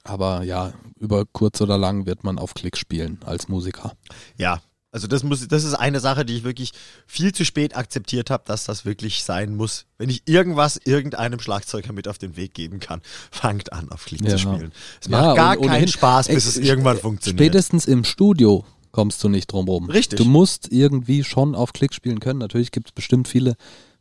Aber 0.04 0.44
ja, 0.44 0.74
über 1.00 1.26
kurz 1.26 1.62
oder 1.62 1.78
lang 1.78 2.06
wird 2.06 2.24
man 2.24 2.40
auf 2.40 2.54
Klick 2.54 2.78
spielen 2.78 3.20
als 3.26 3.48
Musiker. 3.48 3.94
Ja, 4.38 4.62
also 4.92 5.06
das 5.08 5.24
muss, 5.24 5.48
das 5.48 5.64
ist 5.66 5.76
eine 5.76 6.00
Sache, 6.00 6.26
die 6.26 6.36
ich 6.38 6.44
wirklich 6.44 6.72
viel 7.06 7.32
zu 7.32 7.46
spät 7.46 7.76
akzeptiert 7.78 8.32
habe, 8.32 8.44
dass 8.48 8.64
das 8.66 8.86
wirklich 8.86 9.24
sein 9.24 9.56
muss. 9.56 9.86
Wenn 10.00 10.10
ich 10.10 10.24
irgendwas 10.26 10.78
irgendeinem 10.84 11.40
Schlagzeuger 11.40 11.94
mit 11.94 12.08
auf 12.08 12.18
den 12.18 12.36
Weg 12.38 12.54
geben 12.56 12.80
kann, 12.80 13.02
fangt 13.32 13.72
an, 13.72 13.92
auf 13.92 14.06
Klick 14.06 14.22
Ja. 14.22 14.32
zu 14.32 14.40
spielen. 14.40 14.72
Es 15.02 15.08
Ja, 15.08 15.22
macht 15.22 15.36
gar 15.36 15.58
keinen 15.58 15.88
Spaß, 15.88 16.28
bis 16.30 16.46
es 16.46 16.58
irgendwann 16.58 16.98
funktioniert. 16.98 17.40
Spätestens 17.40 17.86
im 17.86 18.04
Studio 18.04 18.66
kommst 18.92 19.24
du 19.24 19.30
nicht 19.30 19.52
drum 19.52 19.68
rum. 19.68 19.90
Richtig. 19.90 20.18
Du 20.18 20.26
musst 20.26 20.72
irgendwie 20.72 21.24
schon 21.24 21.54
auf 21.54 21.74
Klick 21.74 21.94
spielen 21.94 22.20
können. 22.20 22.40
Natürlich 22.40 22.72
gibt 22.72 22.88
es 22.88 22.92
bestimmt 22.92 23.28
viele, 23.28 23.56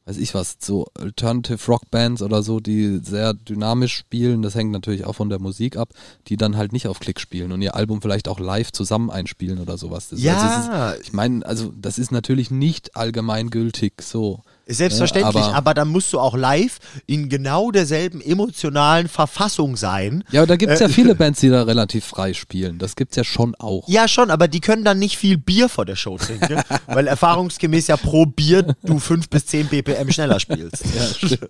weiß 0.09 0.17
ich 0.17 0.35
was, 0.35 0.57
so 0.59 0.87
Alternative 0.95 1.59
Rock 1.67 1.91
Bands 1.91 2.23
oder 2.23 2.43
so, 2.43 2.61
die 2.61 2.99
sehr 3.03 3.35
dynamisch 3.35 3.95
spielen. 3.95 4.41
Das 4.41 4.55
hängt 4.55 4.73
natürlich 4.73 5.05
auch 5.05 5.13
von 5.13 5.29
der 5.29 5.39
Musik 5.39 5.77
ab, 5.77 5.91
die 6.29 6.39
dann 6.39 6.57
halt 6.57 6.73
nicht 6.73 6.89
auf 6.89 6.99
Klick 6.99 7.21
spielen 7.21 7.53
und 7.53 7.61
ihr 7.61 7.75
Album 7.75 8.01
vielleicht 8.01 8.27
auch 8.27 8.41
live 8.41 8.73
zusammen 8.73 9.11
einspielen 9.11 9.59
oder 9.59 9.77
sowas. 9.77 10.09
Das, 10.09 10.23
Ja. 10.23 10.93
Ist, 10.93 11.03
ich 11.03 11.13
meine, 11.13 11.45
also 11.45 11.75
das 11.79 11.99
ist 11.99 12.11
natürlich 12.11 12.51
nicht 12.51 12.97
allgemeingültig 12.97 13.95
so. 14.01 14.43
Selbstverständlich, 14.71 15.35
Ja, 15.37 15.49
aber- 15.49 15.57
aber, 15.57 15.75
dann 15.75 15.89
musst 15.89 16.13
du 16.13 16.21
auch 16.21 16.37
live 16.37 16.79
in 17.07 17.29
genau 17.29 17.71
derselben 17.71 18.21
emotionalen 18.21 19.09
Verfassung 19.09 19.77
sein. 19.77 20.25
Ja, 20.31 20.41
aber 20.43 20.47
da 20.47 20.57
gibt 20.57 20.73
es 20.73 20.81
ja 20.81 20.87
Äh, 20.87 20.91
viele 20.91 21.15
Bands, 21.17 21.41
die 21.41 21.49
da 21.49 21.63
relativ 21.63 22.05
frei 22.05 22.35
spielen. 22.35 22.79
Das 22.79 22.95
gibt's 22.95 23.17
ja 23.17 23.25
schon 23.25 23.55
auch. 23.55 23.89
Ja, 23.89 24.07
schon, 24.09 24.31
aber 24.31 24.47
die 24.47 24.61
können 24.61 24.85
dann 24.85 24.99
nicht 24.99 25.17
viel 25.17 25.39
Bier 25.39 25.69
vor 25.69 25.87
der 25.87 25.97
Show 25.97 26.19
trinken, 26.19 26.61
weil 26.87 27.07
erfahrungsgemäß 27.07 27.87
ja 27.87 27.97
pro 27.97 28.27
Bier 28.27 28.75
du 28.85 28.99
5 28.99 29.29
bis 29.31 29.47
10 29.47 29.69
BPM 29.69 30.11
schneller 30.13 30.39
spielst. 30.39 30.85
Ja, 30.95 31.05
stimmt. 31.29 31.49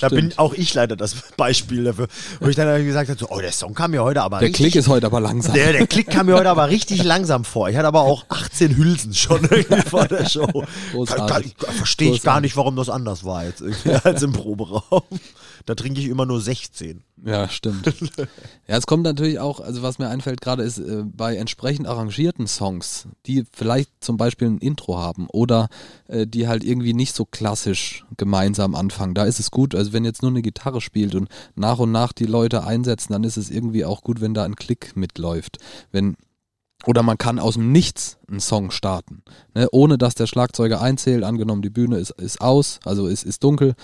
Da 0.00 0.08
bin 0.10 0.18
Stimmt. 0.18 0.38
auch 0.38 0.52
ich 0.54 0.74
leider 0.74 0.96
das 0.96 1.14
Beispiel 1.36 1.84
dafür, 1.84 2.08
wo 2.40 2.48
ich 2.48 2.56
dann 2.56 2.84
gesagt 2.84 3.08
habe, 3.08 3.18
so, 3.18 3.28
oh, 3.30 3.40
der 3.40 3.52
Song 3.52 3.72
kam 3.74 3.92
mir 3.92 4.02
heute 4.02 4.22
aber 4.22 4.40
Der 4.40 4.48
richtig 4.48 4.66
Klick 4.72 4.76
ist 4.76 4.88
heute 4.88 5.06
aber 5.06 5.20
langsam. 5.20 5.54
Der, 5.54 5.72
der 5.72 5.86
Klick 5.86 6.10
kam 6.10 6.26
mir 6.26 6.34
heute 6.36 6.50
aber 6.50 6.68
richtig 6.68 7.02
langsam 7.02 7.44
vor. 7.44 7.68
Ich 7.70 7.76
hatte 7.76 7.88
aber 7.88 8.02
auch 8.02 8.26
18 8.28 8.76
Hülsen 8.76 9.14
schon 9.14 9.40
irgendwie 9.50 9.82
vor 9.88 10.06
der 10.06 10.28
Show. 10.28 10.64
Großartig. 10.92 11.54
Verstehe 11.76 12.12
ich 12.12 12.22
gar 12.22 12.40
nicht, 12.40 12.56
warum 12.58 12.76
das 12.76 12.90
anders 12.90 13.24
war 13.24 13.44
jetzt 13.44 13.62
als 14.04 14.22
im 14.22 14.32
Proberaum. 14.32 15.02
Da 15.64 15.74
trinke 15.74 16.00
ich 16.00 16.08
immer 16.08 16.26
nur 16.26 16.40
16. 16.40 17.02
Ja, 17.24 17.48
stimmt. 17.48 17.86
ja, 18.68 18.76
es 18.76 18.86
kommt 18.86 19.04
natürlich 19.04 19.38
auch, 19.38 19.60
also 19.60 19.82
was 19.82 19.98
mir 19.98 20.08
einfällt 20.08 20.40
gerade 20.40 20.62
ist, 20.62 20.78
äh, 20.78 21.04
bei 21.04 21.36
entsprechend 21.36 21.86
arrangierten 21.86 22.46
Songs, 22.46 23.08
die 23.26 23.44
vielleicht 23.52 23.90
zum 24.00 24.16
Beispiel 24.16 24.48
ein 24.48 24.58
Intro 24.58 24.98
haben 24.98 25.28
oder 25.30 25.68
äh, 26.08 26.26
die 26.26 26.46
halt 26.46 26.64
irgendwie 26.64 26.94
nicht 26.94 27.14
so 27.14 27.24
klassisch 27.24 28.04
gemeinsam 28.16 28.74
anfangen, 28.74 29.14
da 29.14 29.24
ist 29.24 29.40
es 29.40 29.50
gut, 29.50 29.74
also 29.74 29.92
wenn 29.92 30.04
jetzt 30.04 30.22
nur 30.22 30.30
eine 30.30 30.42
Gitarre 30.42 30.80
spielt 30.80 31.14
und 31.14 31.28
nach 31.54 31.78
und 31.78 31.92
nach 31.92 32.12
die 32.12 32.26
Leute 32.26 32.64
einsetzen, 32.64 33.12
dann 33.12 33.24
ist 33.24 33.36
es 33.36 33.50
irgendwie 33.50 33.84
auch 33.84 34.02
gut, 34.02 34.20
wenn 34.20 34.34
da 34.34 34.44
ein 34.44 34.56
Klick 34.56 34.96
mitläuft. 34.96 35.58
Wenn 35.90 36.16
oder 36.86 37.02
man 37.02 37.18
kann 37.18 37.38
aus 37.38 37.54
dem 37.54 37.72
Nichts 37.72 38.18
einen 38.28 38.40
Song 38.40 38.70
starten, 38.70 39.22
ne, 39.54 39.68
ohne 39.72 39.98
dass 39.98 40.14
der 40.14 40.26
Schlagzeuger 40.26 40.80
einzählt. 40.80 41.24
Angenommen, 41.24 41.62
die 41.62 41.70
Bühne 41.70 41.98
ist, 41.98 42.10
ist 42.12 42.40
aus, 42.40 42.80
also 42.84 43.06
ist, 43.06 43.24
ist 43.24 43.42
dunkel. 43.44 43.74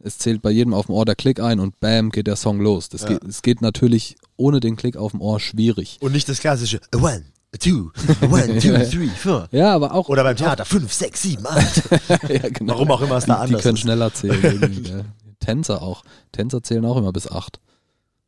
Es 0.00 0.16
zählt 0.18 0.42
bei 0.42 0.50
jedem 0.50 0.74
auf 0.74 0.86
dem 0.86 0.94
Ohr 0.94 1.04
der 1.04 1.16
Klick 1.16 1.40
ein 1.40 1.58
und 1.60 1.80
bam, 1.80 2.10
geht 2.10 2.26
der 2.28 2.36
Song 2.36 2.60
los. 2.60 2.88
Das 2.88 3.02
Ja. 3.02 3.08
geht, 3.08 3.24
es 3.24 3.42
geht 3.42 3.60
natürlich 3.62 4.16
ohne 4.36 4.60
den 4.60 4.76
Klick 4.76 4.96
auf 4.96 5.10
dem 5.10 5.20
Ohr 5.20 5.40
schwierig. 5.40 5.98
Und 6.00 6.12
nicht 6.12 6.28
das 6.28 6.38
klassische 6.38 6.80
One, 6.94 7.24
a 7.52 7.56
two, 7.58 7.90
a 8.22 8.26
one, 8.26 8.58
two, 8.60 8.72
three, 8.90 9.08
four. 9.08 9.48
Ja, 9.50 9.74
aber 9.74 9.92
auch. 9.94 10.08
Oder 10.08 10.22
beim 10.22 10.36
Theater 10.36 10.64
5, 10.64 10.92
6, 10.92 11.22
7, 11.22 11.46
8. 11.46 11.82
ja, 12.28 12.48
genau. 12.50 12.74
Warum 12.74 12.90
auch 12.92 13.00
immer 13.02 13.16
es 13.16 13.26
da 13.26 13.34
die, 13.34 13.40
anders 13.42 13.58
Die 13.60 13.62
können 13.64 13.74
ist. 13.74 13.80
schneller 13.80 14.14
zählen. 14.14 14.84
ja. 14.84 15.00
Tänzer 15.40 15.82
auch. 15.82 16.04
Tänzer 16.32 16.62
zählen 16.62 16.84
auch 16.84 16.96
immer 16.96 17.12
bis 17.12 17.28
acht. 17.30 17.58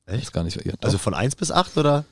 Echt? 0.06 0.32
gar 0.32 0.42
nicht. 0.42 0.56
Ja, 0.66 0.72
Also 0.82 0.98
von 0.98 1.14
1 1.14 1.36
bis 1.36 1.52
8 1.52 1.76
oder? 1.78 2.04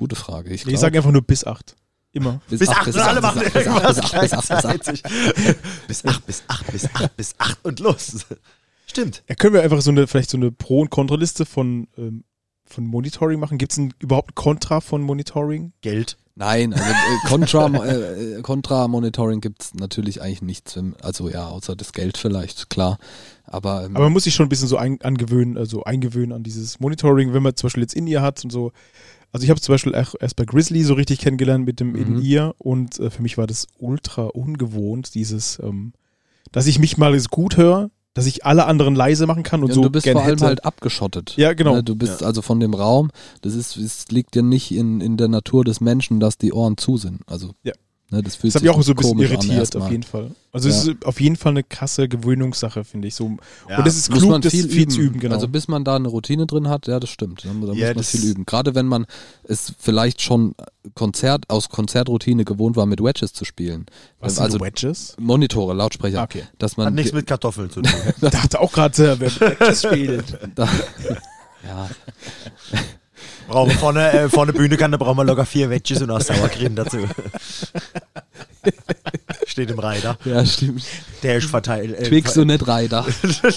Gute 0.00 0.16
Frage. 0.16 0.50
Ich 0.50 0.64
Nee, 0.64 0.72
ich 0.72 0.78
glaub, 0.78 0.80
sage 0.80 0.98
einfach 0.98 1.12
nur 1.12 1.22
bis 1.22 1.46
8. 1.46 1.76
Immer. 2.12 2.40
Bis 2.48 2.68
8, 2.68 2.86
bis 2.86 2.96
und 2.96 3.02
alle 3.02 3.22
acht, 3.22 3.36
machen 3.36 3.40
bis 3.40 3.66
acht, 3.66 3.66
irgendwas 3.66 4.00
bis 4.00 4.12
acht, 4.12 4.20
bis 4.20 4.32
acht, 4.32 4.48
bis 4.48 4.50
acht. 4.50 4.62
gleichzeitig. 4.62 5.02
Bis 5.86 6.04
8, 6.04 6.26
bis 6.26 6.42
8, 6.48 6.72
bis 6.72 6.84
8, 6.94 7.16
bis 7.16 7.34
8 7.38 7.64
und 7.64 7.80
los. 7.80 8.26
Stimmt. 8.86 9.22
Ja, 9.28 9.36
können 9.36 9.54
wir 9.54 9.62
einfach 9.62 9.80
so 9.80 9.90
eine, 9.90 10.08
vielleicht 10.08 10.30
so 10.30 10.36
eine 10.36 10.50
Pro- 10.50 10.80
und 10.80 10.90
Kontraliste 10.90 11.46
von, 11.46 11.86
ähm, 11.96 12.24
von 12.64 12.84
Monitoring 12.84 13.38
machen? 13.38 13.58
Gibt 13.58 13.72
es 13.72 13.78
überhaupt 14.00 14.32
ein 14.32 14.34
Kontra 14.34 14.80
von 14.80 15.02
Monitoring? 15.02 15.72
Geld. 15.82 16.16
Nein, 16.34 16.72
also 16.72 16.84
äh, 16.84 17.28
Contra, 17.28 17.66
äh, 17.84 18.38
äh, 18.38 18.42
Contra 18.42 18.88
Monitoring 18.88 19.40
gibt 19.40 19.62
es 19.62 19.74
natürlich 19.74 20.22
eigentlich 20.22 20.42
nichts. 20.42 20.78
Also 21.02 21.28
ja, 21.28 21.46
außer 21.46 21.76
das 21.76 21.92
Geld 21.92 22.16
vielleicht, 22.16 22.70
klar. 22.70 22.98
Aber, 23.44 23.84
ähm, 23.84 23.94
Aber 23.94 24.06
man 24.06 24.12
muss 24.14 24.24
sich 24.24 24.34
schon 24.34 24.46
ein 24.46 24.48
bisschen 24.48 24.68
so 24.68 24.76
ein, 24.78 25.00
angewöhnen, 25.02 25.58
also 25.58 25.84
eingewöhnen 25.84 26.32
an 26.32 26.42
dieses 26.42 26.80
Monitoring, 26.80 27.34
wenn 27.34 27.42
man 27.42 27.56
zum 27.56 27.66
Beispiel 27.66 27.82
jetzt 27.82 27.94
In-Ear 27.94 28.22
hat 28.22 28.42
und 28.42 28.50
so. 28.50 28.72
Also 29.32 29.44
ich 29.44 29.50
habe 29.50 29.60
zum 29.60 29.74
Beispiel 29.74 29.94
auch 29.94 30.14
erst 30.20 30.36
bei 30.36 30.44
Grizzly 30.44 30.82
so 30.82 30.94
richtig 30.94 31.20
kennengelernt 31.20 31.64
mit 31.64 31.80
dem 31.80 31.92
Mhm. 31.92 32.16
In-Ear 32.18 32.54
und 32.58 32.98
äh, 32.98 33.10
für 33.10 33.22
mich 33.22 33.38
war 33.38 33.46
das 33.46 33.66
ultra 33.78 34.24
ungewohnt, 34.24 35.14
dieses, 35.14 35.58
ähm, 35.62 35.92
dass 36.52 36.66
ich 36.66 36.78
mich 36.78 36.98
mal 36.98 37.16
gut 37.30 37.56
höre, 37.56 37.90
dass 38.14 38.26
ich 38.26 38.44
alle 38.44 38.66
anderen 38.66 38.96
leise 38.96 39.26
machen 39.26 39.44
kann 39.44 39.62
und 39.62 39.68
ja, 39.68 39.74
so 39.74 39.82
du 39.82 39.90
bist 39.90 40.08
vor 40.08 40.20
allem 40.22 40.30
hätte. 40.32 40.46
halt 40.46 40.64
abgeschottet. 40.64 41.34
Ja, 41.36 41.52
genau. 41.52 41.76
Ne, 41.76 41.84
Du 41.84 41.94
bist 41.94 42.24
also 42.24 42.42
von 42.42 42.58
dem 42.58 42.74
Raum, 42.74 43.10
das 43.42 43.54
ist, 43.54 43.76
es 43.76 44.08
liegt 44.08 44.34
ja 44.34 44.42
nicht 44.42 44.72
in, 44.72 45.00
in 45.00 45.16
der 45.16 45.28
Natur 45.28 45.64
des 45.64 45.80
Menschen, 45.80 46.18
dass 46.18 46.36
die 46.36 46.52
Ohren 46.52 46.76
zu 46.76 46.96
sind. 46.96 47.20
Also, 47.26 47.52
Ja. 47.62 47.72
Ne, 48.10 48.22
das 48.22 48.36
fühlt 48.36 48.54
Das 48.54 48.56
hat 48.56 48.62
mich 48.62 48.70
sich 48.70 48.78
auch 48.78 48.82
so 48.82 48.92
ein 48.92 48.96
bisschen 48.96 49.18
irritiert, 49.20 49.76
auf 49.76 49.90
jeden 49.90 50.02
Fall. 50.02 50.30
Also 50.52 50.68
es 50.68 50.84
ist 50.88 51.06
auf 51.06 51.20
jeden 51.20 51.36
Fall 51.36 51.52
eine 51.52 51.62
krasse 51.62 52.08
Gewöhnungssache, 52.08 52.82
finde 52.84 53.06
ich. 53.08 53.14
So. 53.14 53.36
Ja. 53.68 53.78
und 53.78 53.86
es 53.86 53.96
ist 53.96 54.10
Muss 54.10 54.18
klug, 54.18 54.30
man 54.32 54.40
das 54.42 54.50
viel, 54.52 54.68
viel 54.68 54.82
üben. 54.82 54.90
zu 54.90 55.00
üben, 55.00 55.20
genau. 55.20 55.34
Also 55.36 55.46
bis 55.48 55.68
man 55.68 55.84
da 55.84 55.94
eine 55.96 56.08
Routine 56.08 56.46
drin 56.46 56.68
hat, 56.68 56.88
ja, 56.88 56.98
das 56.98 57.10
stimmt. 57.10 57.44
Da, 57.44 57.48
da 57.48 57.54
muss 57.54 57.76
Ja, 57.78 57.86
man 57.88 57.96
das- 57.98 58.10
viel 58.10 58.24
üben. 58.24 58.44
Gerade 58.46 58.74
wenn 58.74 58.86
man 58.86 59.06
es 59.44 59.72
vielleicht 59.78 60.20
schon 60.22 60.54
Konzert 60.94 61.48
aus 61.50 61.68
Konzertroutine 61.68 62.44
gewohnt 62.44 62.74
war, 62.76 62.86
mit 62.86 63.00
Wedges 63.02 63.32
zu 63.32 63.44
spielen. 63.44 63.86
Was 64.18 64.38
also 64.38 64.58
sind 64.58 64.66
Wedges? 64.66 65.14
Monitore, 65.20 65.74
Lautsprecher. 65.74 66.20
Ah, 66.20 66.24
okay. 66.24 66.42
Dass 66.58 66.72
Hat 66.72 66.78
man 66.78 66.94
nichts 66.94 67.12
mit 67.12 67.26
Kartoffeln 67.28 67.70
zu 67.70 67.82
tun. 67.82 67.92
Ich 68.20 68.28
dachte 68.30 68.60
auch 68.60 68.72
gerade, 68.72 69.20
wer 69.20 69.40
Wedges 69.40 69.82
spielt. 69.82 70.38
da, 70.56 70.68
ja, 71.64 71.88
Brauchen 73.50 73.72
vorne, 73.72 74.12
äh, 74.12 74.28
vorne 74.28 74.52
Bühnekante 74.52 74.96
brauchen 74.96 75.16
wir 75.18 75.24
locker 75.24 75.44
vier 75.44 75.70
Wedges 75.70 76.00
und 76.00 76.10
auch 76.10 76.20
Sauercreme 76.20 76.76
dazu. 76.76 76.98
Steht 79.46 79.70
im 79.70 79.78
Reiter. 79.80 80.16
ja, 80.24 80.46
stimmt. 80.46 80.84
Der 81.24 81.38
ist 81.38 81.50
verteilt. 81.50 81.98
Äh, 81.98 82.04
Twix 82.04 82.36
und 82.38 82.46
nicht 82.46 82.68
Reiter. 82.68 83.04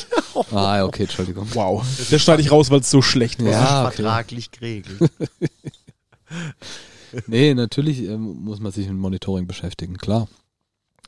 ah, 0.52 0.84
okay, 0.84 1.04
Entschuldigung. 1.04 1.48
Wow. 1.54 1.86
Das 2.10 2.22
schneide 2.22 2.42
ich 2.42 2.52
raus, 2.52 2.72
weil 2.72 2.80
es 2.80 2.90
so 2.90 3.04
schlecht 3.04 3.44
war. 3.44 3.52
Ja, 3.52 3.86
okay. 3.86 3.96
vertraglich 3.96 4.52
geregelt. 4.52 4.98
Nee, 7.28 7.54
natürlich 7.54 8.02
ähm, 8.04 8.44
muss 8.44 8.60
man 8.60 8.72
sich 8.72 8.88
mit 8.88 8.98
Monitoring 8.98 9.46
beschäftigen, 9.46 9.98
klar. 9.98 10.28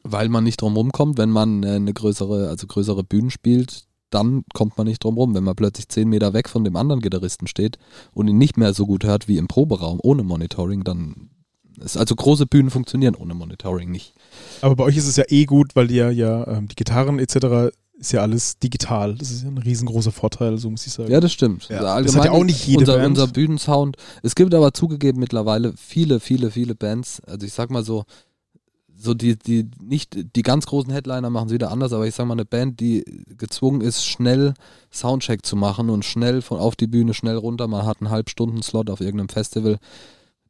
Weil 0.04 0.30
man 0.30 0.44
nicht 0.44 0.62
drum 0.62 0.78
rumkommt, 0.78 1.18
wenn 1.18 1.32
man 1.32 1.64
äh, 1.64 1.72
eine 1.72 1.94
größere, 1.94 2.50
also 2.50 2.68
größere 2.68 3.04
Bühnen 3.04 3.32
spielt, 3.32 3.86
dann 4.16 4.44
kommt 4.54 4.78
man 4.78 4.88
nicht 4.88 5.04
drum 5.04 5.16
rum. 5.18 5.36
Wenn 5.36 5.44
man 5.44 5.56
plötzlich 5.56 5.90
zehn 5.90 6.10
Meter 6.10 6.34
weg 6.34 6.50
von 6.50 6.64
dem 6.64 6.76
anderen 6.76 7.02
Gitarristen 7.02 7.48
steht 7.48 7.78
und 8.14 8.28
ihn 8.28 8.38
nicht 8.38 8.58
mehr 8.58 8.74
so 8.74 8.86
gut 8.88 9.04
hört 9.04 9.28
wie 9.28 9.38
im 9.38 9.48
Proberaum 9.48 10.00
ohne 10.02 10.24
Monitoring, 10.24 10.84
dann 10.84 11.30
ist 11.84 11.98
also 11.98 12.16
große 12.16 12.46
Bühnen 12.46 12.70
funktionieren 12.70 13.16
ohne 13.16 13.34
Monitoring 13.34 13.92
nicht. 13.92 14.14
Aber 14.62 14.76
bei 14.78 14.86
euch 14.86 14.98
ist 14.98 15.08
es 15.08 15.18
ja 15.18 15.26
eh 15.28 15.46
gut, 15.46 15.76
weil 15.76 15.92
ihr 15.92 16.12
ja 16.12 16.48
ähm, 16.48 16.68
die 16.70 16.76
Gitarren 16.76 17.20
etc. 17.20 17.74
ist 18.00 18.14
ja 18.14 18.22
alles 18.22 18.58
digital. 18.60 19.16
Das 19.16 19.30
ist 19.30 19.44
ja 19.44 19.50
ein 19.50 19.58
riesengroßer 19.58 20.14
Vorteil, 20.14 20.58
so 20.58 20.70
muss 20.70 20.88
ich 20.88 20.94
sagen. 20.94 21.12
Ja, 21.12 21.20
das 21.20 21.34
stimmt. 21.34 21.68
Ja. 21.68 21.82
Also 21.82 22.08
Das 22.08 22.16
hat 22.16 22.26
ja 22.26 22.32
auch 22.32 22.46
nicht 22.46 22.66
jede 22.66 22.80
unser, 22.80 22.96
Band. 22.98 23.08
unser 23.10 23.28
Bühnensound. 23.28 23.98
Es 24.24 24.36
gibt 24.36 24.54
aber 24.54 24.74
zugegeben 24.74 25.20
mittlerweile 25.20 25.74
viele, 25.76 26.22
viele, 26.22 26.52
viele 26.52 26.76
Bands. 26.76 27.22
Also 27.26 27.46
ich 27.46 27.52
sag 27.52 27.70
mal 27.70 27.84
so, 27.84 28.06
so 28.98 29.14
die, 29.14 29.38
die 29.38 29.70
nicht 29.82 30.36
die 30.36 30.42
ganz 30.42 30.66
großen 30.66 30.92
Headliner 30.92 31.30
machen 31.30 31.48
es 31.48 31.54
wieder 31.54 31.72
anders, 31.72 31.94
aber 31.94 32.08
ich 32.08 32.16
sag 32.16 32.26
mal 32.26 32.34
eine 32.34 32.46
Band, 32.46 32.80
die 32.80 33.04
gezwungen 33.38 33.82
ist, 33.82 34.06
schnell 34.06 34.54
Soundcheck 34.92 35.46
zu 35.46 35.56
machen 35.56 35.90
und 35.90 36.06
schnell 36.06 36.42
von 36.42 36.60
auf 36.60 36.76
die 36.76 36.88
Bühne, 36.88 37.14
schnell 37.14 37.38
runter. 37.38 37.68
Man 37.68 37.86
hat 37.86 38.02
einen 38.02 38.10
Halbstunden-Slot 38.10 38.90
auf 38.90 39.02
irgendeinem 39.02 39.30
Festival. 39.30 39.78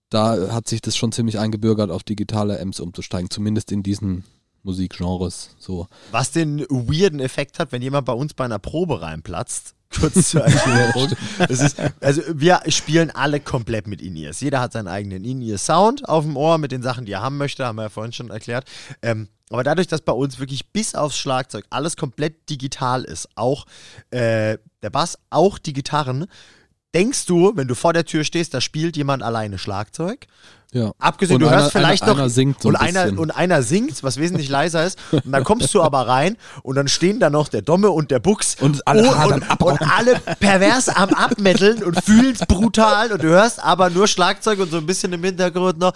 Da 0.10 0.54
hat 0.54 0.68
sich 0.68 0.82
das 0.82 0.96
schon 0.96 1.12
ziemlich 1.12 1.40
eingebürgert, 1.40 1.90
auf 1.90 2.04
digitale 2.04 2.60
Amps 2.62 2.80
umzusteigen, 2.80 3.30
zumindest 3.30 3.72
in 3.72 3.84
diesen 3.84 4.24
Musikgenres. 4.64 5.56
So. 5.58 5.88
Was 6.12 6.32
den 6.32 6.60
weirden 6.70 7.20
Effekt 7.20 7.60
hat, 7.60 7.72
wenn 7.72 7.82
jemand 7.82 8.06
bei 8.06 8.14
uns 8.14 8.34
bei 8.34 8.46
einer 8.46 8.60
Probe 8.60 9.02
reinplatzt. 9.02 9.76
Kurz 10.00 10.30
zur 10.30 10.42
Erklärung. 10.42 11.10
Es 11.50 11.62
ist, 11.62 11.78
also 12.02 12.22
wir 12.34 12.62
spielen 12.70 13.12
alle 13.12 13.40
komplett 13.40 13.88
mit 13.88 14.02
In-Ears. 14.02 14.42
Jeder 14.42 14.60
hat 14.60 14.74
seinen 14.74 14.88
eigenen 14.88 15.24
In-Ear-Sound 15.24 16.08
auf 16.08 16.24
dem 16.24 16.38
Ohr 16.38 16.58
mit 16.58 16.72
den 16.72 16.82
Sachen, 16.82 17.06
die 17.06 17.14
er 17.14 17.22
haben 17.22 17.38
möchte, 17.38 17.66
haben 17.66 17.78
wir 17.78 17.84
ja 17.84 17.90
vorhin 17.90 18.14
schon 18.14 18.30
erklärt. 18.30 18.66
Ähm, 19.02 19.28
aber 19.50 19.64
dadurch, 19.64 19.88
dass 19.88 20.02
bei 20.02 20.14
uns 20.14 20.40
wirklich 20.40 20.72
bis 20.72 20.96
aufs 20.96 21.18
Schlagzeug 21.18 21.66
alles 21.70 21.98
komplett 21.98 22.50
digital 22.50 23.04
ist, 23.04 23.30
auch 23.36 23.66
äh, 24.12 24.58
der 24.82 24.90
Bass, 24.90 25.20
auch 25.30 25.60
die 25.60 25.74
Gitarren, 25.74 26.26
denkst 26.96 27.26
du, 27.26 27.56
wenn 27.56 27.68
du 27.68 27.76
vor 27.76 27.94
der 27.94 28.06
Tür 28.06 28.24
stehst, 28.24 28.54
da 28.54 28.62
spielt 28.62 28.98
jemand 28.98 29.22
alleine 29.22 29.58
Schlagzeug. 29.58 30.28
Ja. 30.76 30.92
Abgesehen, 31.00 31.36
Und 31.36 31.42
du 31.44 31.48
einer- 31.48 31.62
hörst 31.62 31.72
vielleicht 31.72 32.04
einer- 32.04 32.12
noch 32.14 32.20
einer 32.20 32.30
singt 32.30 32.62
so 32.62 32.68
und, 32.68 32.76
ein 32.76 32.98
einer, 32.98 33.18
und 33.18 33.32
einer 33.32 33.64
singt, 33.64 34.04
was 34.04 34.18
wesentlich 34.18 34.50
leiser 34.50 34.86
ist. 34.86 35.00
Und 35.14 35.32
dann 35.32 35.46
kommst 35.46 35.74
du 35.74 35.82
aber 35.82 36.06
rein 36.06 36.36
und 36.64 36.76
dann 36.76 36.90
stehen 36.90 37.22
da 37.22 37.30
noch 37.30 37.48
der 37.48 37.62
Domme 37.62 37.92
und 37.92 38.12
der 38.12 38.20
Buchs 38.20 38.58
Und 38.60 38.86
alle 38.86 39.10
und, 39.10 39.62
und, 39.62 39.82
alle 39.90 40.20
pervers 40.42 40.90
am 40.90 41.10
Abmetteln 41.12 41.82
und 41.82 42.04
fühlen 42.04 42.34
es 42.38 42.46
brutal 42.46 43.14
und 43.14 43.24
du 43.24 43.30
hörst 43.30 43.64
aber 43.64 43.90
nur 43.90 44.08
Schlagzeug 44.10 44.60
und 44.60 44.70
so 44.70 44.78
ein 44.78 44.86
bisschen 44.86 45.14
im 45.14 45.24
Hintergrund 45.24 45.80
noch 45.80 45.94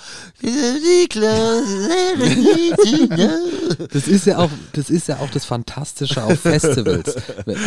Das 3.92 4.08
ist 4.08 4.26
ja 4.26 4.38
auch, 4.38 4.50
das 4.74 4.90
ist 4.90 5.08
ja 5.08 5.18
auch 5.18 5.30
das 5.30 5.46
Fantastische 5.46 6.24
auf 6.24 6.40
Festivals. 6.40 7.16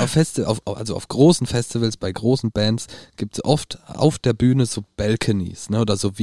auf 0.00 0.10
Festi 0.10 0.44
auf, 0.44 0.62
also 0.64 0.96
auf 0.96 1.08
großen 1.08 1.46
Festivals, 1.46 1.96
bei 1.96 2.10
großen 2.10 2.50
Bands 2.52 2.86
gibt 3.16 3.36
es 3.36 3.44
oft 3.44 3.78
auf 3.86 4.18
der 4.18 4.32
Bühne 4.32 4.66
so 4.66 4.82
Balconies, 4.96 5.70
ne, 5.70 5.80
oder 5.80 5.96
so 5.96 6.18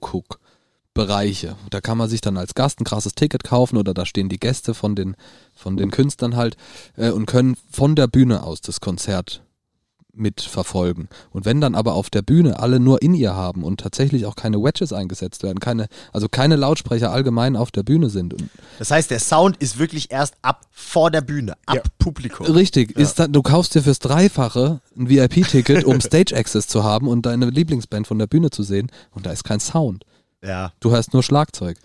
VIP-Zuguck-Bereiche. 0.00 1.56
Da 1.70 1.80
kann 1.80 1.98
man 1.98 2.08
sich 2.08 2.20
dann 2.20 2.36
als 2.36 2.54
Gast 2.54 2.80
ein 2.80 2.84
krasses 2.84 3.14
Ticket 3.14 3.44
kaufen 3.44 3.76
oder 3.76 3.94
da 3.94 4.06
stehen 4.06 4.28
die 4.28 4.40
Gäste 4.40 4.74
von 4.74 4.96
den, 4.96 5.16
von 5.54 5.76
den 5.76 5.90
Künstlern 5.90 6.36
halt 6.36 6.56
äh, 6.96 7.10
und 7.10 7.26
können 7.26 7.56
von 7.70 7.94
der 7.94 8.06
Bühne 8.06 8.42
aus 8.42 8.60
das 8.60 8.80
Konzert 8.80 9.42
mitverfolgen. 10.14 11.08
Und 11.32 11.44
wenn 11.44 11.60
dann 11.60 11.74
aber 11.74 11.94
auf 11.94 12.10
der 12.10 12.22
Bühne 12.22 12.58
alle 12.58 12.80
nur 12.80 13.02
in 13.02 13.14
ihr 13.14 13.34
haben 13.34 13.64
und 13.64 13.80
tatsächlich 13.80 14.26
auch 14.26 14.36
keine 14.36 14.58
Wedges 14.62 14.92
eingesetzt 14.92 15.42
werden, 15.42 15.60
keine, 15.60 15.86
also 16.12 16.28
keine 16.28 16.56
Lautsprecher 16.56 17.12
allgemein 17.12 17.56
auf 17.56 17.70
der 17.70 17.82
Bühne 17.82 18.10
sind 18.10 18.34
und 18.34 18.48
Das 18.78 18.90
heißt, 18.90 19.10
der 19.10 19.20
Sound 19.20 19.56
ist 19.58 19.78
wirklich 19.78 20.10
erst 20.10 20.34
ab 20.42 20.66
vor 20.70 21.10
der 21.10 21.20
Bühne, 21.20 21.52
ab 21.66 21.76
Ja. 21.76 21.82
Publikum. 21.98 22.46
Richtig, 22.46 22.96
ist 22.96 23.18
dann, 23.18 23.32
du 23.32 23.42
kaufst 23.42 23.74
dir 23.74 23.82
fürs 23.82 23.98
Dreifache 23.98 24.80
ein 24.96 25.08
VIP-Ticket, 25.08 25.84
um 25.84 26.00
Stage 26.00 26.36
Access 26.36 26.66
zu 26.66 26.84
haben 26.84 27.08
und 27.08 27.26
deine 27.26 27.50
Lieblingsband 27.50 28.06
von 28.06 28.18
der 28.18 28.26
Bühne 28.26 28.50
zu 28.50 28.62
sehen 28.62 28.90
und 29.12 29.26
da 29.26 29.32
ist 29.32 29.44
kein 29.44 29.60
Sound. 29.60 30.04
Ja. 30.42 30.72
Du 30.80 30.90
hörst 30.90 31.12
nur 31.12 31.22
Schlagzeug. 31.22 31.76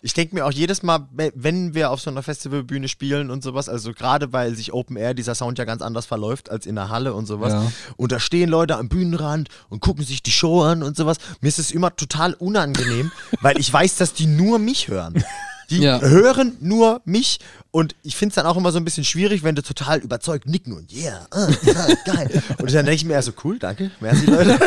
Ich 0.00 0.14
denke 0.14 0.34
mir 0.36 0.44
auch 0.46 0.52
jedes 0.52 0.82
Mal, 0.82 1.08
we- 1.12 1.32
wenn 1.34 1.74
wir 1.74 1.90
auf 1.90 2.00
so 2.00 2.10
einer 2.10 2.22
Festivalbühne 2.22 2.88
spielen 2.88 3.30
und 3.30 3.42
sowas, 3.42 3.68
also 3.68 3.92
gerade 3.92 4.32
weil 4.32 4.54
sich 4.54 4.72
Open 4.72 4.96
Air 4.96 5.14
dieser 5.14 5.34
Sound 5.34 5.58
ja 5.58 5.64
ganz 5.64 5.82
anders 5.82 6.06
verläuft 6.06 6.50
als 6.50 6.66
in 6.66 6.74
der 6.76 6.90
Halle 6.90 7.14
und 7.14 7.26
sowas. 7.26 7.52
Ja. 7.52 7.72
Und 7.96 8.12
da 8.12 8.20
stehen 8.20 8.50
Leute 8.50 8.76
am 8.76 8.88
Bühnenrand 8.88 9.48
und 9.68 9.80
gucken 9.80 10.04
sich 10.04 10.22
die 10.22 10.30
Show 10.30 10.62
an 10.62 10.82
und 10.82 10.96
sowas. 10.96 11.16
Mir 11.40 11.48
ist 11.48 11.58
es 11.58 11.70
immer 11.72 11.96
total 11.96 12.34
unangenehm, 12.34 13.10
weil 13.40 13.58
ich 13.58 13.72
weiß, 13.72 13.96
dass 13.96 14.12
die 14.12 14.26
nur 14.26 14.58
mich 14.58 14.88
hören. 14.88 15.24
Die 15.70 15.78
Ja. 15.78 15.98
hören 16.00 16.56
nur 16.60 17.00
mich 17.06 17.40
und 17.70 17.96
ich 18.02 18.14
finde 18.16 18.28
es 18.32 18.34
dann 18.36 18.44
auch 18.46 18.58
immer 18.58 18.70
so 18.70 18.76
ein 18.78 18.84
bisschen 18.84 19.04
schwierig, 19.04 19.42
wenn 19.42 19.54
die 19.56 19.62
total 19.62 19.98
überzeugt 20.00 20.46
nicken 20.46 20.74
und 20.74 20.92
yeah, 20.92 21.26
ah, 21.30 21.48
ja, 21.62 21.86
geil. 22.04 22.42
Und 22.58 22.66
dann 22.74 22.84
denke 22.84 22.92
ich 22.96 23.04
mir, 23.06 23.14
ja, 23.14 23.22
so 23.22 23.32
cool, 23.42 23.58
danke, 23.58 23.90
merci 23.98 24.26
Leute. 24.26 24.58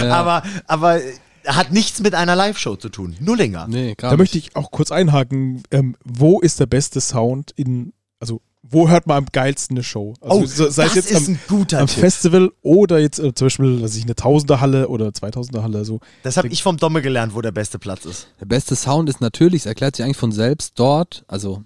Aber, 0.10 0.42
aber 0.66 0.98
hat 1.46 1.72
nichts 1.72 2.00
mit 2.00 2.14
einer 2.14 2.36
Live-Show 2.36 2.76
zu 2.76 2.88
tun. 2.88 3.16
Nullinger. 3.20 3.66
Nee, 3.68 3.94
gar 3.94 4.10
Da 4.10 4.16
nicht. 4.16 4.20
möchte 4.20 4.38
ich 4.38 4.56
auch 4.56 4.70
kurz 4.70 4.90
einhaken. 4.92 5.62
Ähm, 5.70 5.96
wo 6.04 6.40
ist 6.40 6.60
der 6.60 6.66
beste 6.66 7.00
Sound 7.00 7.50
in, 7.56 7.92
also 8.20 8.40
wo 8.62 8.88
hört 8.88 9.06
man 9.06 9.18
am 9.18 9.26
geilsten 9.30 9.76
eine 9.76 9.84
Show? 9.84 10.14
Also, 10.22 10.36
Oh, 10.42 10.46
so- 10.46 10.70
sei 10.70 10.84
das 10.84 10.96
es 10.96 11.10
jetzt 11.10 11.10
ist 11.10 11.28
am, 11.28 11.34
ein 11.34 11.40
guter 11.48 11.80
am 11.80 11.86
Tipp. 11.86 12.00
Festival 12.00 12.50
oder 12.62 12.98
jetzt 12.98 13.18
äh, 13.18 13.34
zum 13.34 13.46
Beispiel, 13.46 13.80
dass 13.80 13.94
ich 13.94 14.04
eine 14.04 14.14
Tausender-Halle 14.14 14.88
oder 14.88 15.12
Zweitausender-Halle 15.12 15.84
so. 15.84 16.00
Das 16.22 16.38
habe 16.38 16.48
ich 16.48 16.62
vom 16.62 16.78
Domme 16.78 17.02
gelernt, 17.02 17.34
wo 17.34 17.42
der 17.42 17.52
beste 17.52 17.78
Platz 17.78 18.06
ist. 18.06 18.28
Der 18.40 18.46
beste 18.46 18.74
Sound 18.74 19.10
ist 19.10 19.20
natürlich, 19.20 19.62
es 19.62 19.66
erklärt 19.66 19.96
sich 19.96 20.04
eigentlich 20.04 20.16
von 20.16 20.32
selbst 20.32 20.72
dort, 20.78 21.24
also 21.28 21.62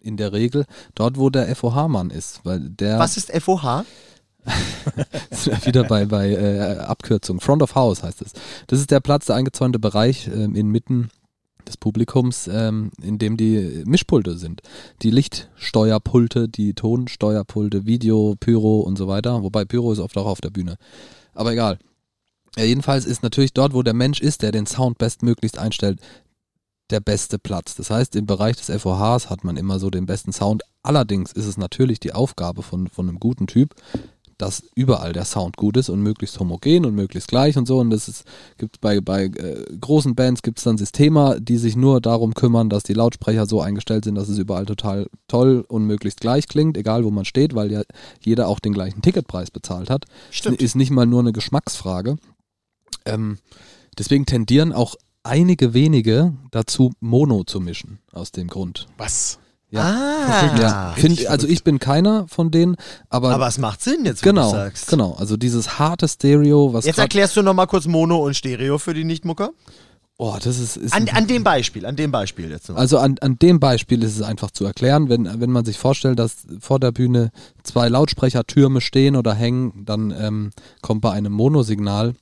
in 0.00 0.16
der 0.16 0.32
Regel, 0.32 0.64
dort, 0.96 1.16
wo 1.16 1.30
der 1.30 1.54
FOH-Mann 1.54 2.10
ist, 2.10 2.40
weil 2.42 2.58
der 2.70 2.98
Was 2.98 3.16
ist 3.16 3.30
FOH? 3.30 3.84
Wieder 5.64 5.84
bei, 5.84 6.06
bei 6.06 6.30
äh, 6.30 6.78
Abkürzung, 6.78 7.40
Front 7.40 7.62
of 7.62 7.74
House 7.74 8.02
heißt 8.02 8.22
es. 8.22 8.32
Das 8.66 8.80
ist 8.80 8.90
der 8.90 9.00
Platz, 9.00 9.26
der 9.26 9.36
eingezäunte 9.36 9.78
Bereich 9.78 10.28
ähm, 10.28 10.54
inmitten 10.54 11.10
des 11.66 11.76
Publikums, 11.76 12.48
ähm, 12.48 12.90
in 13.00 13.18
dem 13.18 13.36
die 13.36 13.82
Mischpulte 13.86 14.36
sind. 14.36 14.62
Die 15.02 15.10
Lichtsteuerpulte, 15.10 16.48
die 16.48 16.74
Tonsteuerpulte, 16.74 17.86
Video, 17.86 18.34
Pyro 18.38 18.80
und 18.80 18.96
so 18.98 19.08
weiter. 19.08 19.42
Wobei 19.42 19.64
Pyro 19.64 19.92
ist 19.92 20.00
oft 20.00 20.16
auch 20.18 20.26
auf 20.26 20.40
der 20.40 20.50
Bühne. 20.50 20.76
Aber 21.34 21.52
egal. 21.52 21.78
Ja, 22.56 22.64
jedenfalls 22.64 23.06
ist 23.06 23.22
natürlich 23.22 23.54
dort, 23.54 23.72
wo 23.72 23.82
der 23.82 23.94
Mensch 23.94 24.20
ist, 24.20 24.42
der 24.42 24.52
den 24.52 24.66
Sound 24.66 24.98
bestmöglichst 24.98 25.58
einstellt, 25.58 26.00
der 26.90 27.00
beste 27.00 27.38
Platz. 27.38 27.74
Das 27.74 27.90
heißt, 27.90 28.14
im 28.16 28.26
Bereich 28.26 28.56
des 28.56 28.70
FOHs 28.82 29.30
hat 29.30 29.44
man 29.44 29.56
immer 29.56 29.78
so 29.78 29.88
den 29.88 30.04
besten 30.04 30.32
Sound. 30.32 30.62
Allerdings 30.82 31.32
ist 31.32 31.46
es 31.46 31.56
natürlich 31.56 32.00
die 32.00 32.12
Aufgabe 32.12 32.62
von, 32.62 32.88
von 32.88 33.08
einem 33.08 33.18
guten 33.18 33.46
Typ, 33.46 33.74
dass 34.38 34.62
überall 34.74 35.12
der 35.12 35.24
Sound 35.24 35.56
gut 35.56 35.76
ist 35.76 35.88
und 35.88 36.00
möglichst 36.02 36.38
homogen 36.38 36.84
und 36.84 36.94
möglichst 36.94 37.28
gleich 37.28 37.56
und 37.56 37.66
so. 37.66 37.78
Und 37.78 37.90
das 37.90 38.08
ist, 38.08 38.24
gibt 38.58 38.80
bei, 38.80 39.00
bei 39.00 39.24
äh, 39.24 39.64
großen 39.80 40.14
Bands 40.14 40.42
gibt 40.42 40.58
es 40.58 40.64
dann 40.64 40.78
Systemer, 40.78 41.40
die 41.40 41.56
sich 41.56 41.76
nur 41.76 42.00
darum 42.00 42.34
kümmern, 42.34 42.68
dass 42.68 42.82
die 42.82 42.94
Lautsprecher 42.94 43.46
so 43.46 43.60
eingestellt 43.60 44.04
sind, 44.04 44.14
dass 44.14 44.28
es 44.28 44.38
überall 44.38 44.66
total 44.66 45.08
toll 45.28 45.64
und 45.68 45.86
möglichst 45.86 46.20
gleich 46.20 46.48
klingt, 46.48 46.76
egal 46.76 47.04
wo 47.04 47.10
man 47.10 47.24
steht, 47.24 47.54
weil 47.54 47.70
ja 47.70 47.82
jeder 48.20 48.48
auch 48.48 48.60
den 48.60 48.72
gleichen 48.72 49.02
Ticketpreis 49.02 49.50
bezahlt 49.50 49.90
hat. 49.90 50.06
Stimmt. 50.30 50.62
Ist 50.62 50.76
nicht 50.76 50.90
mal 50.90 51.06
nur 51.06 51.20
eine 51.20 51.32
Geschmacksfrage. 51.32 52.16
Ähm, 53.04 53.38
deswegen 53.98 54.26
tendieren 54.26 54.72
auch 54.72 54.96
einige 55.22 55.74
wenige 55.74 56.34
dazu, 56.50 56.92
Mono 57.00 57.44
zu 57.44 57.60
mischen, 57.60 57.98
aus 58.12 58.32
dem 58.32 58.48
Grund. 58.48 58.86
Was? 58.96 59.38
Ja. 59.72 59.80
Ah, 59.82 60.56
Ja, 60.60 60.94
find, 60.96 61.26
also 61.26 61.48
ich 61.48 61.64
bin 61.64 61.78
keiner 61.78 62.28
von 62.28 62.50
denen, 62.50 62.76
aber, 63.08 63.30
aber 63.34 63.48
es 63.48 63.56
macht 63.58 63.82
Sinn 63.82 64.04
jetzt, 64.04 64.22
wenn 64.24 64.34
genau, 64.34 64.50
du 64.50 64.56
sagst. 64.56 64.88
genau, 64.88 65.14
also 65.18 65.36
dieses 65.36 65.78
harte 65.78 66.06
Stereo, 66.06 66.72
was 66.74 66.84
Jetzt 66.84 66.98
erklärst 66.98 67.36
du 67.36 67.42
nochmal 67.42 67.66
kurz 67.66 67.86
Mono 67.86 68.18
und 68.18 68.34
Stereo 68.36 68.76
für 68.78 68.92
die 68.94 69.04
Nichtmucker. 69.04 69.50
oh, 70.18 70.36
das 70.40 70.58
ist, 70.58 70.76
ist 70.76 70.92
An, 70.94 71.08
an 71.08 71.26
dem 71.26 71.42
Beispiel, 71.42 71.86
an 71.86 71.96
dem 71.96 72.12
Beispiel 72.12 72.50
jetzt 72.50 72.68
noch. 72.68 72.76
also 72.76 72.98
an, 72.98 73.16
an 73.22 73.38
dem 73.40 73.58
Beispiel 73.60 74.02
ist 74.02 74.14
es 74.16 74.22
einfach 74.22 74.50
zu 74.50 74.64
erklären, 74.66 75.08
wenn, 75.08 75.40
wenn 75.40 75.50
man 75.50 75.64
sich 75.64 75.78
vorstellt, 75.78 76.18
dass 76.18 76.46
vor 76.60 76.78
der 76.78 76.92
Bühne 76.92 77.30
zwei 77.64 77.88
Lautsprechertürme 77.88 78.80
stehen 78.82 79.16
oder 79.16 79.32
hängen, 79.34 79.84
dann 79.86 80.10
ähm, 80.16 80.50
kommt 80.82 81.00
bei 81.00 81.10
einem 81.12 81.32
Monosignal, 81.32 82.14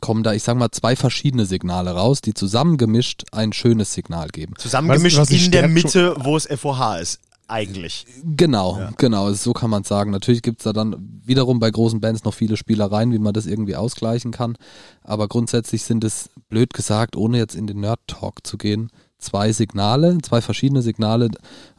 kommen 0.00 0.22
da, 0.22 0.32
ich 0.32 0.42
sag 0.42 0.56
mal, 0.56 0.70
zwei 0.70 0.96
verschiedene 0.96 1.46
Signale 1.46 1.90
raus, 1.92 2.20
die 2.20 2.34
zusammengemischt 2.34 3.24
ein 3.32 3.52
schönes 3.52 3.92
Signal 3.94 4.28
geben. 4.28 4.54
Zusammengemischt 4.58 5.18
was- 5.18 5.30
was 5.32 5.44
in 5.46 5.50
der 5.52 5.68
Mitte, 5.68 6.16
wo 6.20 6.36
es 6.36 6.46
FOH 6.46 6.96
ist, 7.00 7.20
eigentlich. 7.48 8.06
Genau, 8.24 8.78
Ja. 8.78 8.90
genau, 8.96 9.32
so 9.32 9.52
kann 9.52 9.70
man 9.70 9.82
sagen. 9.84 10.10
Natürlich 10.12 10.42
gibt's 10.42 10.64
da 10.64 10.72
dann 10.72 11.20
wiederum 11.24 11.58
bei 11.58 11.70
großen 11.70 12.00
Bands 12.00 12.24
noch 12.24 12.34
viele 12.34 12.56
Spielereien, 12.56 13.12
wie 13.12 13.18
man 13.18 13.32
das 13.34 13.46
irgendwie 13.46 13.76
ausgleichen 13.76 14.30
kann. 14.30 14.56
Aber 15.02 15.26
grundsätzlich 15.28 15.82
sind 15.82 16.04
es, 16.04 16.30
blöd 16.48 16.72
gesagt, 16.74 17.16
ohne 17.16 17.38
jetzt 17.38 17.54
in 17.56 17.66
den 17.66 17.80
Nerd-Talk 17.80 18.46
zu 18.46 18.56
gehen, 18.56 18.90
zwei 19.18 19.52
Signale, 19.52 20.16
zwei 20.22 20.40
verschiedene 20.40 20.80
Signale, 20.80 21.28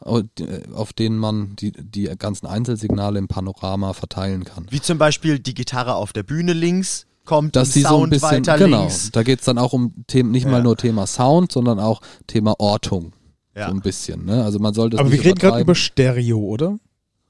auf 0.00 0.92
denen 0.92 1.18
man 1.18 1.56
die, 1.56 1.72
die 1.72 2.04
ganzen 2.18 2.46
Einzelsignale 2.46 3.18
im 3.18 3.28
Panorama 3.28 3.92
verteilen 3.94 4.44
kann. 4.44 4.66
Wie 4.70 4.80
zum 4.80 4.98
Beispiel 4.98 5.38
die 5.38 5.54
Gitarre 5.54 5.94
auf 5.94 6.12
der 6.12 6.22
Bühne 6.22 6.52
links 6.52 7.06
kommt 7.24 7.56
Dass 7.56 7.68
im 7.68 7.72
sie 7.74 7.80
so 7.82 7.88
ein 7.88 7.92
Sound 7.92 8.10
bisschen, 8.10 8.30
weiter 8.46 8.58
genau, 8.58 8.80
links. 8.80 9.10
da 9.12 9.22
geht's 9.22 9.44
dann 9.44 9.58
auch 9.58 9.72
um 9.72 9.94
Themen, 10.06 10.30
nicht 10.30 10.44
Ja. 10.44 10.50
mal 10.50 10.62
nur 10.62 10.76
Thema 10.76 11.06
Sound, 11.06 11.52
sondern 11.52 11.78
auch 11.80 12.00
Thema 12.26 12.58
Ortung. 12.58 13.12
Ja. 13.54 13.68
So 13.68 13.74
ein 13.74 13.80
bisschen, 13.80 14.24
ne? 14.24 14.44
Also 14.44 14.58
man 14.58 14.72
sollte 14.74 14.96
es 14.96 15.00
Aber 15.00 15.12
wir 15.12 15.22
reden 15.22 15.38
gerade 15.38 15.60
über 15.60 15.74
Stereo, 15.74 16.38
oder? 16.38 16.78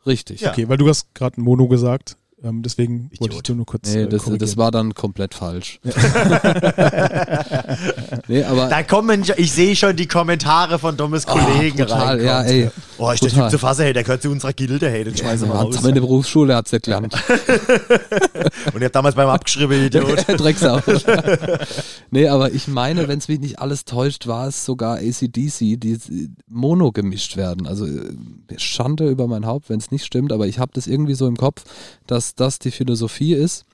Richtig. 0.06 0.40
Ja. 0.40 0.50
Okay, 0.52 0.68
weil 0.68 0.76
du 0.78 0.88
hast 0.88 1.14
gerade 1.14 1.40
Mono 1.40 1.68
gesagt. 1.68 2.16
Ähm, 2.44 2.62
deswegen 2.62 3.02
wollte 3.02 3.14
ich 3.14 3.20
Idiot. 3.28 3.48
dir 3.48 3.54
nur 3.54 3.66
kurz 3.66 3.94
Nee, 3.94 4.02
äh, 4.02 4.08
das, 4.08 4.24
das 4.38 4.56
war 4.56 4.70
dann 4.72 4.94
komplett 4.94 5.34
falsch. 5.34 5.78
nee, 8.28 8.42
aber 8.44 8.68
Da 8.68 8.82
kommen, 8.82 9.24
ich 9.36 9.52
sehe 9.52 9.76
schon 9.76 9.96
die 9.96 10.06
Kommentare 10.08 10.78
von 10.78 10.96
Dummes 10.96 11.26
Kollegen 11.26 11.80
Ah, 11.82 11.84
total, 11.84 12.00
reinkommen. 12.06 12.26
ja, 12.26 12.42
ey. 12.42 12.70
Oh, 12.98 13.10
ist 13.10 13.22
der. 13.22 13.30
Typ 13.30 13.50
zu 13.50 13.58
fassen, 13.58 13.82
hey, 13.84 13.92
der 13.92 14.02
gehört 14.04 14.22
zu 14.22 14.30
unserer 14.30 14.52
Gilde, 14.52 14.88
hey, 14.90 15.04
den 15.04 15.16
schmeißen 15.16 15.48
wir 15.48 15.54
Ja, 15.54 15.62
raus. 15.62 15.80
der 15.82 15.92
Berufsschule 15.92 16.54
hat's 16.56 16.70
ja 16.72 16.78
gelernt. 16.78 17.14
Und 18.74 18.80
ihr 18.80 18.86
habt 18.86 18.94
damals 18.96 19.14
beim 19.14 19.28
Abgeschrieben, 19.28 19.82
Idiot. 19.86 20.26
Drecksau. 20.28 20.80
nee, 22.10 22.28
aber 22.28 22.52
ich 22.52 22.68
meine, 22.68 23.08
wenn 23.08 23.18
es 23.18 23.28
mich 23.28 23.40
nicht 23.40 23.58
alles 23.60 23.84
täuscht, 23.84 24.26
war 24.26 24.48
es 24.48 24.64
sogar 24.64 24.96
ACDC, 24.98 25.80
die 25.80 25.98
Mono 26.48 26.92
gemischt 26.92 27.36
werden. 27.36 27.66
Also 27.66 27.86
äh, 27.86 28.12
Schande 28.56 29.08
über 29.08 29.26
mein 29.26 29.46
Haupt, 29.46 29.70
wenn 29.70 29.78
es 29.78 29.90
nicht 29.90 30.04
stimmt, 30.04 30.32
aber 30.32 30.46
ich 30.46 30.58
habe 30.58 30.72
das 30.74 30.86
irgendwie 30.86 31.14
so 31.14 31.26
im 31.26 31.36
Kopf, 31.36 31.64
dass 32.06 32.31
das 32.34 32.58
die 32.58 32.70
Philosophie 32.70 33.34
ist, 33.34 33.64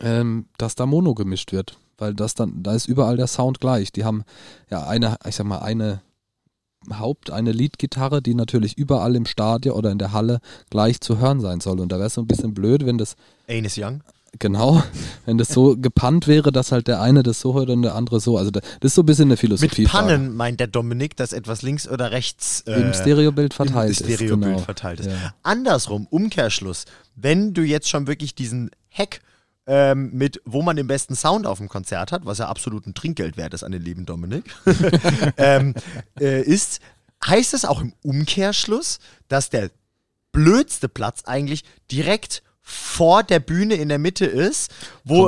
ähm, 0.00 0.46
dass 0.58 0.74
da 0.74 0.86
Mono 0.86 1.14
gemischt 1.14 1.52
wird. 1.52 1.78
Weil 1.98 2.14
das 2.14 2.34
dann, 2.34 2.62
da 2.62 2.74
ist 2.74 2.88
überall 2.88 3.16
der 3.16 3.26
Sound 3.26 3.60
gleich. 3.60 3.92
Die 3.92 4.04
haben 4.04 4.24
ja 4.70 4.86
eine, 4.86 5.16
ich 5.26 5.36
sag 5.36 5.46
mal, 5.46 5.58
eine 5.58 6.00
Haupt, 6.90 7.30
eine 7.30 7.52
Leadgitarre, 7.52 8.22
die 8.22 8.34
natürlich 8.34 8.78
überall 8.78 9.14
im 9.14 9.26
Stadion 9.26 9.76
oder 9.76 9.90
in 9.90 9.98
der 9.98 10.12
Halle 10.12 10.40
gleich 10.70 11.00
zu 11.00 11.18
hören 11.18 11.40
sein 11.40 11.60
soll. 11.60 11.78
Und 11.78 11.92
da 11.92 11.96
wäre 11.96 12.06
es 12.06 12.14
so 12.14 12.22
ein 12.22 12.26
bisschen 12.26 12.54
blöd, 12.54 12.86
wenn 12.86 12.96
das 12.96 13.16
Anus 13.48 13.76
Young. 13.76 14.02
Genau, 14.38 14.82
wenn 15.26 15.38
das 15.38 15.48
so 15.48 15.76
gepannt 15.76 16.26
wäre, 16.26 16.52
dass 16.52 16.72
halt 16.72 16.86
der 16.86 17.00
eine 17.00 17.22
das 17.22 17.40
so 17.40 17.54
hört 17.54 17.68
und 17.70 17.82
der 17.82 17.94
andere 17.94 18.20
so. 18.20 18.38
Also 18.38 18.50
da- 18.50 18.60
das 18.80 18.90
ist 18.90 18.94
so 18.94 19.02
ein 19.02 19.06
bisschen 19.06 19.28
eine 19.28 19.36
Philosophie. 19.36 19.82
Mit 19.82 19.90
Pannen 19.90 20.34
meint 20.36 20.60
der 20.60 20.68
Dominik, 20.68 21.16
dass 21.16 21.32
etwas 21.32 21.62
links 21.62 21.88
oder 21.88 22.10
rechts 22.10 22.62
äh, 22.66 22.80
Im 22.80 22.94
Stereobild 22.94 23.54
verteilt 23.54 23.98
im 23.98 24.06
ist. 24.08 24.14
Stereobild 24.14 24.52
genau. 24.52 24.58
verteilt 24.64 25.00
ist. 25.00 25.06
Ja. 25.10 25.34
Andersrum, 25.42 26.06
Umkehrschluss, 26.08 26.84
wenn 27.16 27.54
du 27.54 27.62
jetzt 27.62 27.88
schon 27.88 28.06
wirklich 28.06 28.34
diesen 28.34 28.70
Hack 28.90 29.20
ähm, 29.66 30.10
mit, 30.12 30.40
wo 30.44 30.62
man 30.62 30.76
den 30.76 30.86
besten 30.86 31.14
Sound 31.14 31.46
auf 31.46 31.58
dem 31.58 31.68
Konzert 31.68 32.12
hat, 32.12 32.24
was 32.24 32.38
ja 32.38 32.48
absolut 32.48 32.86
ein 32.86 32.94
Trinkgeld 32.94 33.36
wert 33.36 33.54
ist 33.54 33.62
an 33.62 33.72
den 33.72 33.82
lieben 33.82 34.06
Dominik, 34.06 34.44
ähm, 35.36 35.74
äh, 36.18 36.42
ist, 36.42 36.80
heißt 37.24 37.54
es 37.54 37.64
auch 37.64 37.80
im 37.80 37.92
Umkehrschluss, 38.02 38.98
dass 39.28 39.50
der 39.50 39.70
blödste 40.32 40.88
Platz 40.88 41.22
eigentlich 41.24 41.64
direkt 41.90 42.42
vor 42.70 43.22
der 43.24 43.40
Bühne 43.40 43.74
in 43.74 43.88
der 43.88 43.98
Mitte 43.98 44.24
ist, 44.26 44.70
wo, 45.04 45.24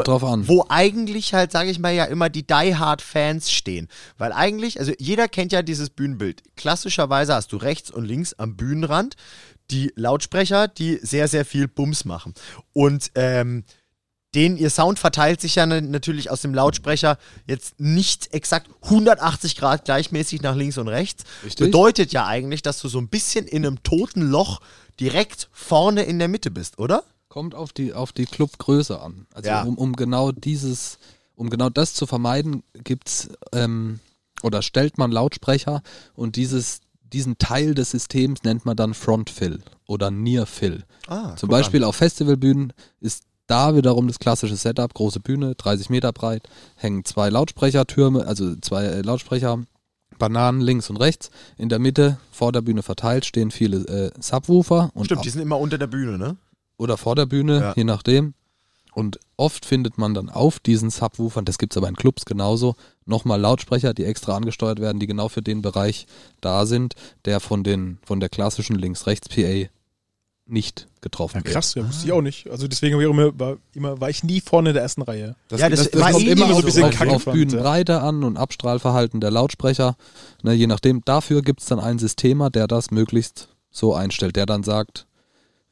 wo 0.46 0.64
eigentlich 0.68 1.34
halt, 1.34 1.50
sage 1.50 1.70
ich 1.70 1.78
mal, 1.80 1.92
ja 1.92 2.04
immer 2.04 2.28
die 2.28 2.46
Die 2.46 2.76
Hard 2.76 3.02
Fans 3.02 3.50
stehen. 3.50 3.88
Weil 4.16 4.32
eigentlich, 4.32 4.78
also 4.78 4.92
jeder 4.98 5.26
kennt 5.26 5.50
ja 5.52 5.62
dieses 5.62 5.90
Bühnenbild. 5.90 6.42
Klassischerweise 6.56 7.34
hast 7.34 7.52
du 7.52 7.56
rechts 7.56 7.90
und 7.90 8.04
links 8.04 8.32
am 8.34 8.56
Bühnenrand 8.56 9.16
die 9.70 9.92
Lautsprecher, 9.96 10.68
die 10.68 10.98
sehr, 11.02 11.26
sehr 11.28 11.44
viel 11.44 11.66
Bums 11.66 12.04
machen. 12.04 12.34
Und 12.72 13.10
ähm, 13.16 13.64
den, 14.34 14.56
ihr 14.56 14.70
Sound 14.70 14.98
verteilt 14.98 15.40
sich 15.40 15.56
ja 15.56 15.66
na- 15.66 15.80
natürlich 15.80 16.30
aus 16.30 16.42
dem 16.42 16.54
Lautsprecher 16.54 17.18
jetzt 17.46 17.80
nicht 17.80 18.32
exakt 18.32 18.68
180 18.82 19.56
Grad 19.56 19.84
gleichmäßig 19.84 20.42
nach 20.42 20.54
links 20.54 20.78
und 20.78 20.88
rechts. 20.88 21.24
Richtig. 21.44 21.66
Bedeutet 21.66 22.12
ja 22.12 22.26
eigentlich, 22.26 22.62
dass 22.62 22.80
du 22.80 22.88
so 22.88 22.98
ein 22.98 23.08
bisschen 23.08 23.46
in 23.46 23.66
einem 23.66 23.82
toten 23.82 24.22
Loch 24.22 24.60
direkt 25.00 25.48
vorne 25.52 26.02
in 26.04 26.18
der 26.18 26.28
Mitte 26.28 26.50
bist, 26.50 26.78
oder? 26.78 27.02
Kommt 27.32 27.54
auf 27.54 27.72
die, 27.72 27.94
auf 27.94 28.12
die 28.12 28.26
Clubgröße 28.26 29.00
an. 29.00 29.26
Also 29.32 29.48
Ja. 29.48 29.62
um, 29.62 29.78
um 29.78 29.94
genau 29.96 30.32
dieses, 30.32 30.98
um 31.34 31.48
genau 31.48 31.70
das 31.70 31.94
zu 31.94 32.06
vermeiden, 32.06 32.62
gibt's 32.84 33.30
ähm, 33.54 34.00
oder 34.42 34.60
stellt 34.60 34.98
man 34.98 35.10
Lautsprecher 35.10 35.82
und 36.14 36.36
dieses, 36.36 36.80
diesen 37.10 37.38
Teil 37.38 37.74
des 37.74 37.92
Systems 37.92 38.42
nennt 38.42 38.66
man 38.66 38.76
dann 38.76 38.92
Frontfill 38.92 39.60
oder 39.86 40.10
Near-Fill. 40.10 40.84
Ah, 41.06 41.34
Zum 41.36 41.48
Beispiel 41.48 41.84
auf 41.84 41.96
Festivalbühnen 41.96 42.74
ist 43.00 43.24
da 43.46 43.74
wiederum 43.74 44.08
das 44.08 44.18
klassische 44.18 44.56
Setup, 44.56 44.92
große 44.92 45.20
Bühne, 45.20 45.54
30 45.54 45.88
Meter 45.88 46.12
breit, 46.12 46.50
hängen 46.76 47.06
zwei 47.06 47.30
Lautsprechertürme, 47.30 48.26
also 48.26 48.56
zwei 48.56 48.84
äh, 48.84 49.00
Lautsprecher, 49.00 49.58
Bananen 50.18 50.60
links 50.60 50.90
und 50.90 50.98
rechts. 50.98 51.30
In 51.56 51.70
der 51.70 51.78
Mitte, 51.78 52.18
vor 52.30 52.52
der 52.52 52.60
Bühne 52.60 52.82
verteilt, 52.82 53.24
stehen 53.24 53.50
viele 53.50 53.78
äh, 53.88 54.10
Subwoofer 54.20 54.90
und 54.92 55.06
Stimmt, 55.06 55.24
die 55.24 55.30
sind 55.30 55.40
immer 55.40 55.58
unter 55.58 55.78
der 55.78 55.86
Bühne, 55.86 56.18
ne? 56.18 56.36
Oder 56.76 56.96
vor 56.96 57.14
der 57.16 57.26
Bühne, 57.26 57.60
Ja. 57.60 57.72
je 57.76 57.84
nachdem. 57.84 58.34
Und 58.94 59.18
oft 59.38 59.64
findet 59.64 59.96
man 59.96 60.12
dann 60.12 60.28
auf 60.28 60.60
diesen 60.60 60.90
Subwoofern, 60.90 61.46
das 61.46 61.56
gibt's 61.56 61.78
aber 61.78 61.88
in 61.88 61.96
Clubs 61.96 62.26
genauso, 62.26 62.74
nochmal 63.06 63.40
Lautsprecher, 63.40 63.94
die 63.94 64.04
extra 64.04 64.36
angesteuert 64.36 64.80
werden, 64.80 64.98
die 65.00 65.06
genau 65.06 65.28
für 65.30 65.40
den 65.40 65.62
Bereich 65.62 66.06
da 66.42 66.66
sind, 66.66 66.94
der 67.24 67.40
von, 67.40 67.64
den, 67.64 67.98
von 68.04 68.20
der 68.20 68.28
klassischen 68.28 68.76
Links-Rechts-PA 68.76 69.68
nicht 70.44 70.88
getroffen 71.00 71.38
Ja, 71.38 71.44
wird. 71.44 71.54
krass, 71.54 71.74
ja, 71.74 71.86
wusste 71.88 72.04
ich 72.06 72.12
auch 72.12 72.20
nicht. 72.20 72.50
Also 72.50 72.68
deswegen 72.68 72.96
war 72.96 73.02
ich, 73.02 73.08
immer, 73.08 73.38
war, 73.38 73.56
immer, 73.72 74.00
war 74.00 74.10
ich 74.10 74.24
nie 74.24 74.40
vorne 74.42 74.70
in 74.70 74.74
der 74.74 74.82
ersten 74.82 75.00
Reihe. 75.02 75.36
Ja, 75.50 75.68
das 75.70 75.80
das, 75.84 75.90
das 75.92 76.00
war 76.02 76.12
kommt 76.12 76.26
eh 76.26 76.32
immer 76.32 76.54
so 76.54 76.62
bisschen 76.62 76.84
auf, 76.84 76.90
kacke 76.94 77.10
auf 77.12 77.24
Bühnenbreite 77.24 78.00
an 78.02 78.24
und 78.24 78.36
Abstrahlverhalten 78.36 79.20
der 79.20 79.30
Lautsprecher. 79.30 79.96
Ne, 80.42 80.52
je 80.52 80.66
nachdem, 80.66 81.02
dafür 81.04 81.40
gibt 81.42 81.60
es 81.60 81.66
dann 81.66 81.80
einen 81.80 81.98
Systemer, 82.00 82.50
der 82.50 82.66
das 82.66 82.90
möglichst 82.90 83.48
so 83.70 83.94
einstellt, 83.94 84.36
der 84.36 84.44
dann 84.44 84.64
sagt, 84.64 85.06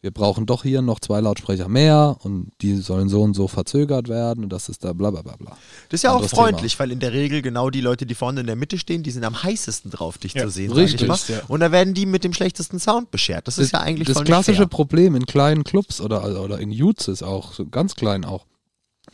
wir 0.03 0.11
brauchen 0.11 0.47
doch 0.47 0.63
hier 0.63 0.81
noch 0.81 0.99
zwei 1.01 1.21
Lautsprecher 1.21 1.69
mehr 1.69 2.17
und 2.23 2.53
die 2.63 2.77
sollen 2.77 3.09
so 3.11 3.21
und 3.23 3.35
so 3.35 3.49
verzögert 3.49 4.09
werden 4.09 4.45
und 4.45 4.51
das 4.51 4.69
ist 4.71 4.83
da 4.83 4.95
bla 4.95 5.11
bla 5.11 5.21
bla 5.21 5.37
bla. 5.37 5.51
Das 5.91 5.99
ist 5.99 6.03
ja 6.05 6.13
auch 6.13 6.27
freundlich, 6.27 6.79
weil 6.81 6.91
in 6.91 7.01
der 7.01 7.13
Regel 7.13 7.43
genau 7.43 7.69
die 7.69 7.83
Leute, 7.83 8.07
die 8.07 8.15
vorne 8.15 8.41
in 8.41 8.47
der 8.47 8.57
Mitte 8.57 8.79
stehen, 8.79 9.03
die 9.03 9.11
sind 9.11 9.25
am 9.25 9.43
heißesten 9.43 9.91
drauf, 9.91 10.17
dich 10.17 10.33
Ja, 10.33 10.45
zu 10.45 10.51
sehen. 10.51 10.73
richtig, 10.73 11.07
sag 11.07 11.17
ich 11.17 11.29
mal. 11.29 11.35
ja. 11.37 11.43
Und 11.49 11.61
da 11.61 11.71
werden 11.71 11.93
die 11.93 12.07
mit 12.07 12.25
dem 12.25 12.33
schlechtesten 12.33 12.79
Sound 12.79 13.11
beschert. 13.11 13.47
Das 13.47 13.59
ist 13.59 13.73
ja 13.73 13.81
eigentlich 13.81 14.07
Das 14.09 14.17
voll 14.17 14.25
klassische 14.25 14.59
fair. 14.63 14.67
Problem 14.69 15.15
in 15.15 15.27
kleinen 15.27 15.65
Clubs 15.65 16.01
oder, 16.01 16.43
oder 16.43 16.59
in 16.59 16.73
ist 16.73 17.23
auch, 17.23 17.53
so 17.53 17.67
ganz 17.67 17.95
klein 17.95 18.25
auch, 18.25 18.47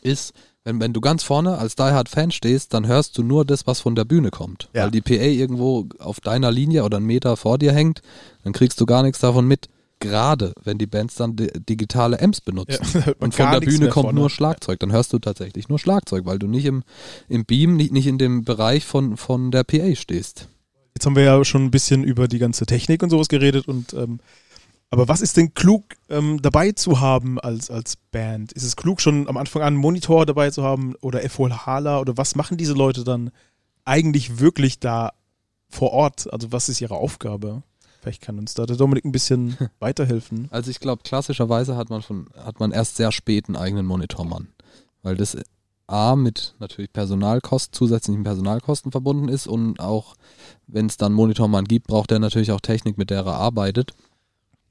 ist, 0.03 0.35
Wenn, 0.63 0.81
wenn 0.81 0.93
du 0.93 1.01
ganz 1.01 1.23
vorne 1.23 1.59
als 1.59 1.75
Die 1.77 1.83
Hard 1.83 2.09
Fan 2.09 2.31
stehst, 2.31 2.75
dann 2.75 2.87
hörst 2.87 3.17
du 3.19 3.23
nur 3.23 3.45
das, 3.45 3.67
was 3.67 3.81
von 3.81 3.95
der 3.95 4.05
Bühne 4.05 4.31
kommt. 4.31 4.69
Ja. 4.75 4.85
Weil 4.85 4.91
die 4.93 5.01
PA 5.01 5.15
irgendwo 5.15 5.87
auf 5.99 6.21
deiner 6.21 6.51
Linie 6.53 6.85
oder 6.85 6.97
einen 6.99 7.07
Meter 7.07 7.37
vor 7.37 7.59
dir 7.59 7.73
hängt, 7.73 8.03
dann 8.45 8.53
kriegst 8.53 8.81
du 8.81 8.87
gar 8.87 9.03
nichts 9.03 9.21
davon 9.21 9.47
mit. 9.47 9.69
Gerade 9.99 10.53
wenn 10.63 10.77
die 10.77 10.87
Bands 10.87 11.15
dann 11.15 11.37
di 11.37 11.49
digitale 11.69 12.21
Amps 12.21 12.41
benutzen. 12.41 12.85
Ja, 12.93 13.13
Und 13.19 13.35
von 13.35 13.51
der 13.51 13.61
Bühne 13.61 13.89
kommt 13.89 14.07
vorne. 14.07 14.21
nur 14.21 14.31
Schlagzeug. 14.31 14.79
Dann 14.81 14.93
hörst 14.93 15.13
du 15.13 15.19
tatsächlich 15.19 15.69
nur 15.69 15.79
Schlagzeug, 15.79 16.27
weil 16.27 16.39
du 16.39 16.47
nicht 16.47 16.67
im, 16.67 16.83
im 17.29 17.45
Beam, 17.45 17.77
nicht, 17.77 17.93
nicht 17.93 18.07
in 18.07 18.19
dem 18.19 18.45
Bereich 18.45 18.85
von, 18.85 19.17
von 19.17 19.51
der 19.51 19.65
PA 19.65 19.95
stehst. 19.95 20.49
Jetzt 20.95 21.07
haben 21.07 21.17
wir 21.17 21.25
ja 21.25 21.45
schon 21.45 21.65
ein 21.65 21.71
bisschen 21.71 22.05
über 22.05 22.29
die 22.29 22.39
ganze 22.39 22.67
Technik 22.67 23.03
und 23.03 23.11
sowas 23.11 23.29
geredet 23.29 23.69
und 23.69 23.93
ähm, 23.95 24.19
aber 24.91 25.09
was 25.09 25.21
ist 25.21 25.37
denn 25.37 25.53
klug 25.53 25.85
ähm, 26.09 26.41
dabei 26.41 26.73
zu 26.73 27.01
haben 27.01 27.41
als, 27.41 27.71
als 27.71 27.97
Band? 27.97 28.53
Ist 28.53 28.63
es 28.63 28.77
klug, 28.77 29.01
schon 29.01 29.29
am 29.29 29.37
Anfang 29.37 29.63
an 29.63 29.69
einen 29.69 29.77
Monitor 29.77 30.27
dabei 30.27 30.51
zu 30.51 30.63
haben 30.63 30.95
oder 31.01 31.29
FOH 31.29 32.01
oder 32.01 32.17
was 32.17 32.37
machen 32.37 32.57
diese 32.57 32.75
Leute 32.75 33.03
dann 33.03 33.31
eigentlich 33.85 34.39
wirklich 34.39 34.79
da 34.79 35.13
vor 35.69 35.93
Ort? 35.93 36.33
Also 36.33 36.53
was 36.53 36.69
ist 36.69 36.81
ihre 36.81 36.95
Aufgabe? 36.95 37.63
Vielleicht 38.07 38.23
kann 38.23 38.39
uns 38.39 38.55
da 38.55 38.67
der 38.67 38.77
Dominik 38.77 39.05
ein 39.05 39.11
bisschen 39.11 39.57
weiterhelfen. 39.81 40.47
Also 40.53 40.71
ich 40.71 40.79
glaube, 40.79 41.03
klassischerweise 41.03 41.77
hat 41.77 41.91
man 41.91 42.03
von, 42.03 42.29
hat 42.37 42.61
man 42.61 42.71
erst 42.71 42.95
sehr 42.95 43.11
spät 43.11 43.49
einen 43.49 43.57
eigenen 43.57 43.85
Monitormann. 43.85 44.47
Weil 45.03 45.17
das 45.17 45.37
A 45.89 46.15
mit 46.15 46.55
natürlich 46.61 46.93
Personalkosten, 46.93 47.73
zusätzlichen 47.73 48.23
Personalkosten 48.23 48.93
verbunden 48.93 49.29
ist 49.29 49.49
und 49.49 49.81
auch, 49.81 50.15
wenn 50.69 50.87
es 50.87 50.99
dann 50.99 51.07
einen 51.07 51.15
Monitormann 51.17 51.65
gibt, 51.65 51.89
braucht 51.89 52.13
er 52.13 52.21
natürlich 52.21 52.53
auch 52.53 52.61
Technik, 52.61 52.97
mit 52.97 53.11
der 53.11 53.25
er 53.25 53.35
arbeitet. 53.35 53.91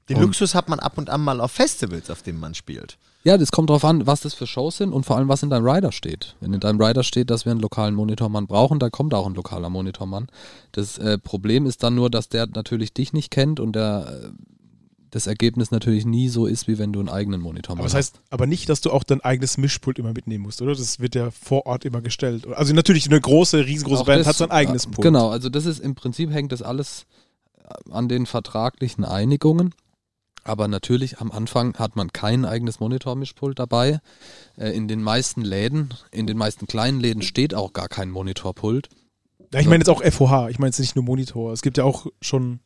Den 0.08 0.16
Und- 0.16 0.22
Luxus 0.22 0.54
hat 0.54 0.70
man 0.70 0.78
ab 0.80 0.96
und 0.96 1.10
an 1.10 1.20
mal 1.20 1.42
auf 1.42 1.52
Festivals, 1.52 2.08
auf 2.08 2.22
denen 2.22 2.40
man 2.40 2.54
spielt. 2.54 2.96
Ja, 3.26 3.36
das 3.36 3.50
kommt 3.50 3.70
drauf 3.70 3.84
an, 3.84 4.06
was 4.06 4.20
das 4.20 4.34
für 4.34 4.46
Shows 4.46 4.76
sind 4.76 4.92
und 4.92 5.04
vor 5.04 5.16
allem, 5.16 5.26
was 5.26 5.42
in 5.42 5.50
deinem 5.50 5.66
Rider 5.66 5.90
steht. 5.90 6.36
Wenn 6.38 6.52
in 6.52 6.60
deinem 6.60 6.80
Rider 6.80 7.02
steht, 7.02 7.28
dass 7.28 7.44
wir 7.44 7.50
einen 7.50 7.60
lokalen 7.60 7.96
Monitormann 7.96 8.46
brauchen, 8.46 8.78
dann 8.78 8.92
kommt 8.92 9.14
auch 9.14 9.26
ein 9.26 9.34
lokaler 9.34 9.68
Monitormann. 9.68 10.28
Das 10.70 10.96
äh, 10.98 11.18
Problem 11.18 11.66
ist 11.66 11.82
dann 11.82 11.96
nur, 11.96 12.08
dass 12.08 12.28
der 12.28 12.46
natürlich 12.46 12.92
dich 12.92 13.12
nicht 13.12 13.32
kennt 13.32 13.58
und 13.58 13.74
der, 13.74 14.06
äh, 14.26 14.28
das 15.10 15.26
Ergebnis 15.26 15.72
natürlich 15.72 16.06
nie 16.06 16.28
so 16.28 16.46
ist, 16.46 16.68
wie 16.68 16.78
wenn 16.78 16.92
du 16.92 17.00
einen 17.00 17.08
eigenen 17.08 17.40
Monitormann 17.40 17.80
Aber 17.80 17.88
das 17.88 17.94
heißt 17.96 18.20
aber 18.30 18.46
nicht, 18.46 18.68
dass 18.68 18.80
du 18.80 18.92
auch 18.92 19.02
dein 19.02 19.20
eigenes 19.20 19.58
Mischpult 19.58 19.98
immer 19.98 20.12
mitnehmen 20.12 20.44
musst, 20.44 20.62
oder? 20.62 20.76
Das 20.76 21.00
wird 21.00 21.16
ja 21.16 21.32
vor 21.32 21.66
Ort 21.66 21.84
immer 21.84 22.02
gestellt. 22.02 22.46
Also 22.54 22.74
natürlich 22.74 23.06
eine 23.06 23.20
große, 23.20 23.66
riesengroße 23.66 24.02
Auch 24.02 24.06
Band 24.06 24.20
das- 24.20 24.28
hat 24.28 24.36
sein 24.36 24.52
eigenes 24.52 24.84
äh, 24.84 24.90
Pult. 24.90 25.02
Genau, 25.04 25.30
also 25.30 25.48
das 25.48 25.66
ist 25.66 25.80
im 25.80 25.96
Prinzip 25.96 26.30
hängt 26.30 26.52
das 26.52 26.62
alles 26.62 27.06
äh, 27.58 27.90
an 27.90 28.08
den 28.08 28.24
vertraglichen 28.24 29.04
Einigungen. 29.04 29.74
Aber 30.46 30.68
natürlich 30.68 31.18
am 31.18 31.32
Anfang 31.32 31.74
hat 31.76 31.96
man 31.96 32.12
kein 32.12 32.44
eigenes 32.44 32.78
Monitormischpult 32.78 33.58
dabei. 33.58 34.00
Äh, 34.56 34.70
In 34.70 34.86
den 34.86 35.02
meisten 35.02 35.42
Läden, 35.42 35.92
in 36.12 36.26
den 36.26 36.36
meisten 36.36 36.66
kleinen 36.66 37.00
Läden 37.00 37.22
steht 37.22 37.52
auch 37.54 37.72
gar 37.72 37.88
kein 37.88 38.10
Monitorpult. 38.10 38.88
Ja, 39.52 39.60
ich 39.60 39.66
meine 39.66 39.78
jetzt 39.78 39.88
auch 39.88 40.02
FOH, 40.02 40.48
ich 40.50 40.58
meine 40.58 40.68
jetzt 40.68 40.78
nicht 40.78 40.94
nur 40.96 41.04
Monitor. 41.04 41.52
Es 41.52 41.62
gibt 41.62 41.78
ja 41.78 41.84
auch 41.84 42.06
schon 42.20 42.60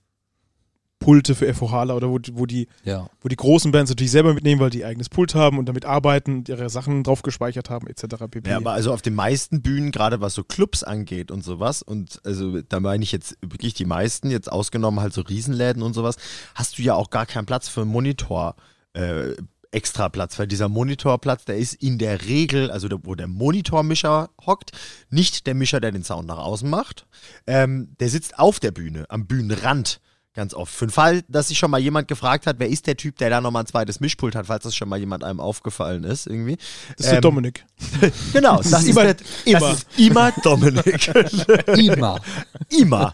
Pulte 1.01 1.35
für 1.35 1.53
FOHler 1.53 1.97
oder 1.97 2.09
wo, 2.11 2.19
die- 2.19 2.37
wo, 2.37 2.47
die, 2.47 2.69
Ja. 2.85 3.09
wo 3.21 3.29
die 3.29 3.35
großen 3.37 3.73
Bands 3.73 3.91
natürlich 3.91 4.11
selber 4.13 4.35
mitnehmen, 4.35 4.61
weil 4.61 4.71
die 4.71 4.85
eigenes 4.85 5.09
Pult 5.09 5.35
haben 5.35 5.59
und 5.59 5.67
damit 5.67 5.85
arbeiten 5.85 6.37
und 6.39 6.49
ihre 6.49 6.71
Sachen 6.71 7.03
drauf 7.03 7.23
gespeichert 7.23 7.71
haben, 7.71 7.87
etc. 7.89 8.29
pp. 8.31 8.49
Ja, 8.51 8.59
aber 8.59 8.73
also 8.73 8.93
auf 8.93 9.03
den 9.03 9.15
meisten 9.15 9.63
Bühnen, 9.63 9.91
gerade 9.91 10.21
was 10.21 10.35
so 10.35 10.45
Clubs 10.45 10.85
angeht 10.85 11.31
und 11.31 11.43
sowas, 11.43 11.83
und 11.83 12.21
also 12.25 12.61
da 12.61 12.79
meine 12.81 13.03
ich 13.03 13.13
jetzt 13.13 13.37
wirklich 13.41 13.75
die 13.75 13.87
meisten, 13.87 14.31
jetzt 14.31 14.53
ausgenommen 14.53 15.01
halt 15.01 15.13
so 15.15 15.23
Riesenläden 15.23 15.83
und 15.83 15.95
sowas, 15.95 16.17
hast 16.55 16.79
du 16.79 16.83
ja 16.83 16.95
auch 16.95 17.11
gar 17.11 17.27
keinen 17.27 17.47
Platz 17.47 17.69
für 17.69 17.81
einen 17.81 17.91
Monitor. 17.91 18.55
Äh, 18.93 19.35
extra 19.73 20.09
Platz, 20.09 20.37
weil 20.37 20.49
dieser 20.49 20.69
Monitorplatz, 20.69 21.45
der 21.45 21.57
ist 21.57 21.75
in 21.75 21.97
der 21.99 22.27
Regel, 22.27 22.73
also 22.73 22.89
der, 22.89 22.99
wo 23.05 23.15
der 23.15 23.29
Monitormischer 23.29 24.29
hockt, 24.45 24.73
nicht 25.11 25.47
der 25.47 25.55
Mischer, 25.55 25.81
der 25.81 25.93
den 25.93 26.03
Sound 26.03 26.27
nach 26.27 26.39
außen 26.39 26.69
macht. 26.69 27.07
Ähm, 27.47 27.95
der 28.01 28.09
sitzt 28.09 28.37
auf 28.39 28.59
der 28.59 28.73
Bühne, 28.73 29.07
am 29.09 29.27
Bühnenrand. 29.29 30.01
Ganz 30.35 30.55
oft. 30.55 30.73
Für 30.73 30.87
den 30.87 30.93
Fall, 30.93 31.23
dass 31.29 31.49
sich 31.49 31.59
schon 31.59 31.73
mal 31.73 31.81
jemand 31.81 32.07
gefragt 32.07 32.47
hat, 32.47 32.61
wer 32.61 32.69
ist 32.69 32.87
der 32.87 32.97
Typ, 32.97 33.17
der 33.19 33.31
da 33.31 33.41
nochmal 33.41 33.65
ein 33.65 33.67
zweites 33.67 33.99
Mischpult 33.99 34.37
hat, 34.37 34.47
falls 34.47 34.63
das 34.63 34.77
schon 34.77 34.89
mal 34.89 34.99
jemand 34.99 35.25
einem 35.25 35.41
aufgefallen 35.41 36.05
ist, 36.05 36.29
irgendwie. 36.29 36.57
das 36.97 37.07
ist 37.07 37.11
der 37.11 37.15
ähm, 37.17 37.23
Dominik. 37.23 37.65
Genau, 38.33 38.59
das, 38.59 38.71
ist, 38.83 38.89
immer- 38.89 39.03
der, 39.03 39.17
immer. 39.45 39.61
Das 39.61 39.79
ist 39.79 39.87
immer 39.99 40.33
Dominik. 40.43 41.09
Immer. 41.77 42.21
immer. 42.69 43.13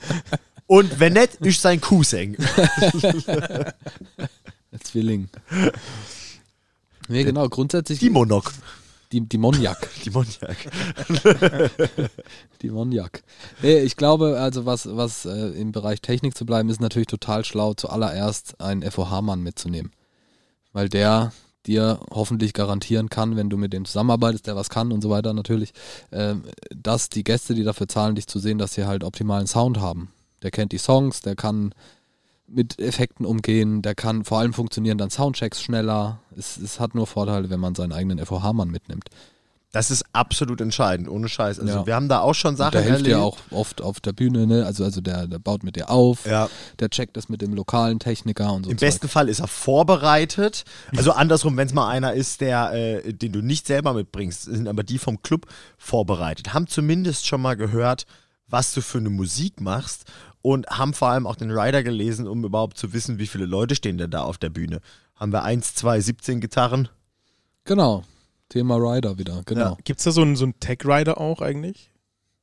Und 0.67 1.01
wenn 1.01 1.15
nicht, 1.15 1.37
ist 1.37 1.63
sein 1.63 1.81
Cousin. 1.81 2.37
Der 4.73 4.81
Zwilling. 4.83 5.29
Nee, 7.09 7.23
genau, 7.25 7.49
grundsätzlich 7.49 8.01
Die 8.01 8.11
Monok. 8.11 8.53
Die, 9.13 9.21
die 9.21 9.39
Moniak. 9.39 9.89
Die 10.05 10.11
Moniak. 10.11 10.57
Die 12.63 12.71
Moniak. 12.71 13.23
Nee, 13.63 13.79
ich 13.81 13.97
glaube, 13.97 14.39
also 14.39 14.67
was, 14.67 14.89
was 14.97 15.27
äh, 15.27 15.49
im 15.51 15.73
Bereich 15.73 16.01
Technik 16.01 16.37
zu 16.37 16.47
bleiben, 16.47 16.69
ist 16.69 16.81
natürlich 16.81 17.09
total 17.09 17.45
schlau, 17.45 17.75
zuallererst 17.75 18.61
einen 18.61 18.89
FOH-Mann 18.89 19.43
mitzunehmen. 19.43 19.93
Weil 20.73 20.89
der 20.89 21.33
dir 21.67 22.01
hoffentlich 22.11 22.53
garantieren 22.53 23.11
kann, 23.11 23.37
wenn 23.37 23.51
du 23.51 23.57
mit 23.57 23.73
dem 23.73 23.85
zusammenarbeitest, 23.85 24.47
der 24.47 24.57
was 24.57 24.71
kann 24.71 24.93
und 24.93 25.03
so 25.03 25.11
weiter 25.11 25.33
natürlich, 25.33 25.73
ähm, 26.13 26.45
dass 26.75 27.09
die 27.09 27.25
Gäste, 27.25 27.55
die 27.55 27.65
dafür 27.65 27.89
zahlen, 27.89 28.15
dich 28.15 28.27
zu 28.27 28.39
sehen, 28.39 28.59
dass 28.59 28.75
sie 28.75 28.87
halt 28.87 29.05
optimalen 29.05 29.47
Sound 29.47 29.81
haben. 29.81 30.13
Der 30.43 30.51
kennt 30.51 30.73
die 30.73 30.79
Songs, 30.79 31.23
der 31.23 31.35
kann 31.35 31.75
mit 32.49 32.79
Effekten 32.79 33.27
umgehen, 33.27 33.83
der 33.83 33.95
kann 33.95 34.25
vor 34.25 34.39
allem 34.39 34.53
funktionieren 34.53 34.99
dann 34.99 35.11
Soundchecks 35.11 35.61
schneller. 35.63 36.21
Es, 36.37 36.57
es 36.57 36.79
hat 36.81 36.95
nur 36.95 37.07
Vorteile, 37.07 37.51
wenn 37.51 37.61
man 37.61 37.75
seinen 37.75 37.93
eigenen 37.93 38.25
FOH-Mann 38.25 38.69
mitnimmt. 38.71 39.09
Das 39.73 39.91
ist 39.91 40.05
absolut 40.15 40.63
entscheidend, 40.63 41.07
ohne 41.09 41.29
Scheiß. 41.29 41.59
Also 41.61 41.81
Ja. 41.81 41.87
wir 41.87 41.95
haben 41.97 42.09
da 42.09 42.21
auch 42.21 42.35
schon 42.35 42.57
Sachen 42.57 42.73
der 42.73 42.83
hilft 42.83 43.01
erlebt. 43.03 43.17
auch 43.21 43.37
oft 43.51 43.83
auf 43.83 44.01
der 44.01 44.13
Bühne, 44.15 44.47
ne? 44.47 44.65
Also, 44.65 44.85
also 44.85 45.03
der, 45.03 45.27
der 45.27 45.39
baut 45.39 45.65
mit 45.65 45.77
dir 45.77 45.91
auf, 45.91 46.25
Ja. 46.25 46.49
der 46.79 46.89
checkt 46.89 47.17
das 47.17 47.29
mit 47.29 47.43
dem 47.43 47.53
lokalen 47.53 47.99
Techniker 47.99 48.53
und 48.55 48.65
so. 48.65 48.71
Im 48.71 48.79
Zeug. 48.79 48.89
besten 48.89 49.09
Fall 49.09 49.29
ist 49.29 49.41
er 49.41 49.49
vorbereitet. 49.49 50.65
Also 50.97 51.13
andersrum, 51.13 51.57
wenn 51.57 51.67
es 51.67 51.75
mal 51.75 51.89
einer 51.89 52.15
ist, 52.15 52.41
der, 52.41 52.73
äh, 52.73 53.13
den 53.13 53.33
du 53.33 53.43
nicht 53.43 53.67
selber 53.67 53.93
mitbringst, 53.93 54.45
sind 54.45 54.69
aber 54.69 54.83
die 54.83 54.99
vom 54.99 55.21
Club 55.21 55.47
vorbereitet. 55.77 56.55
Haben 56.55 56.69
zumindest 56.69 57.27
schon 57.27 57.43
mal 57.43 57.57
gehört, 57.57 58.07
was 58.49 58.73
du 58.73 58.81
für 58.81 58.99
eine 58.99 59.11
Musik 59.11 59.61
machst 59.61 60.05
und 60.47 60.69
haben 60.69 60.95
vor 60.95 61.09
allem 61.09 61.27
auch 61.27 61.35
den 61.35 61.51
Rider 61.51 61.83
gelesen, 61.83 62.29
um 62.29 62.45
überhaupt 62.45 62.79
zu 62.79 62.93
wissen, 62.93 63.19
wie 63.19 63.27
viele 63.27 63.47
Leute 63.47 63.75
stehen 63.75 63.99
denn 63.99 64.13
da 64.13 64.23
auf 64.23 64.39
der 64.39 64.49
Bühne. 64.49 64.81
Haben 65.17 65.33
wir 65.33 65.43
1, 65.43 65.75
2, 65.75 66.01
17 66.01 66.41
Gitarren? 66.41 66.89
Genau. 67.65 68.05
Thema 68.49 68.77
Rider 68.77 69.19
wieder, 69.19 69.43
genau. 69.45 69.77
Gibt 69.83 69.99
es 69.99 70.05
da 70.05 70.13
so 70.13 70.23
einen, 70.23 70.37
so 70.37 70.45
einen 70.45 70.61
Tech-Rider 70.61 71.21
auch 71.21 71.41
eigentlich? 71.41 71.91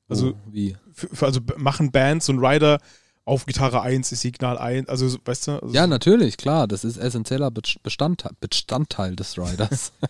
Also, 0.09 0.31
oh, 0.31 0.51
wie? 0.51 0.75
für, 0.91 1.15
für, 1.15 1.25
also 1.27 1.39
machen 1.55 1.93
Bands 1.93 2.25
so 2.25 2.33
einen 2.33 2.45
Rider 2.45 2.79
auf 3.25 3.45
Gitarre 3.45 3.81
1 3.81 4.11
ist 4.11 4.19
Signal 4.21 4.57
1, 4.57 4.89
also 4.89 5.07
so- 5.07 5.17
weißt 5.23 5.47
du? 5.47 5.51
Also, 5.53 5.73
Ja, 5.73 5.87
natürlich, 5.87 6.35
klar. 6.35 6.67
Das 6.67 6.83
ist 6.83 6.97
essentieller 6.97 7.51
Best- 7.51 7.81
Bestandteil, 7.81 8.31
Bestandteil 8.41 9.15
des 9.15 9.37
Riders. 9.37 9.91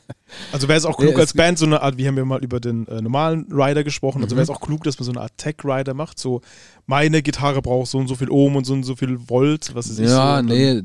Also 0.51 0.67
wäre 0.67 0.79
es 0.79 0.85
auch 0.85 0.97
Nee, 0.97 1.05
klug 1.05 1.15
es 1.15 1.19
als 1.21 1.33
Band 1.33 1.59
so 1.59 1.65
eine 1.67 1.81
Art, 1.83 1.97
wir 1.97 2.07
haben 2.07 2.17
ja 2.17 2.25
mal 2.25 2.43
über 2.43 2.59
den 2.59 2.87
äh, 2.87 3.01
normalen 3.01 3.45
Rider 3.51 3.83
gesprochen, 3.83 4.23
also 4.23 4.33
Mhm. 4.33 4.37
wäre 4.39 4.43
es 4.43 4.49
auch 4.49 4.61
klug, 4.61 4.83
dass 4.83 4.97
man 4.97 5.05
so 5.05 5.11
eine 5.11 5.21
Art 5.21 5.37
Tech-Rider 5.37 5.93
macht, 5.93 6.17
so 6.17 6.41
meine 6.87 7.21
Gitarre 7.21 7.61
braucht 7.61 7.91
so 7.91 7.99
und 7.99 8.07
so 8.07 8.15
viel 8.15 8.31
Ohm 8.31 8.55
und 8.55 8.65
so 8.65 8.73
und 8.73 8.81
so 8.83 8.95
viel 8.95 9.19
Volt, 9.29 9.75
was 9.75 9.85
ist 9.87 9.99
ich 9.99 10.07
so. 10.09 10.15
ja, 10.15 10.37
dann- 10.37 10.45
nee, 10.47 10.81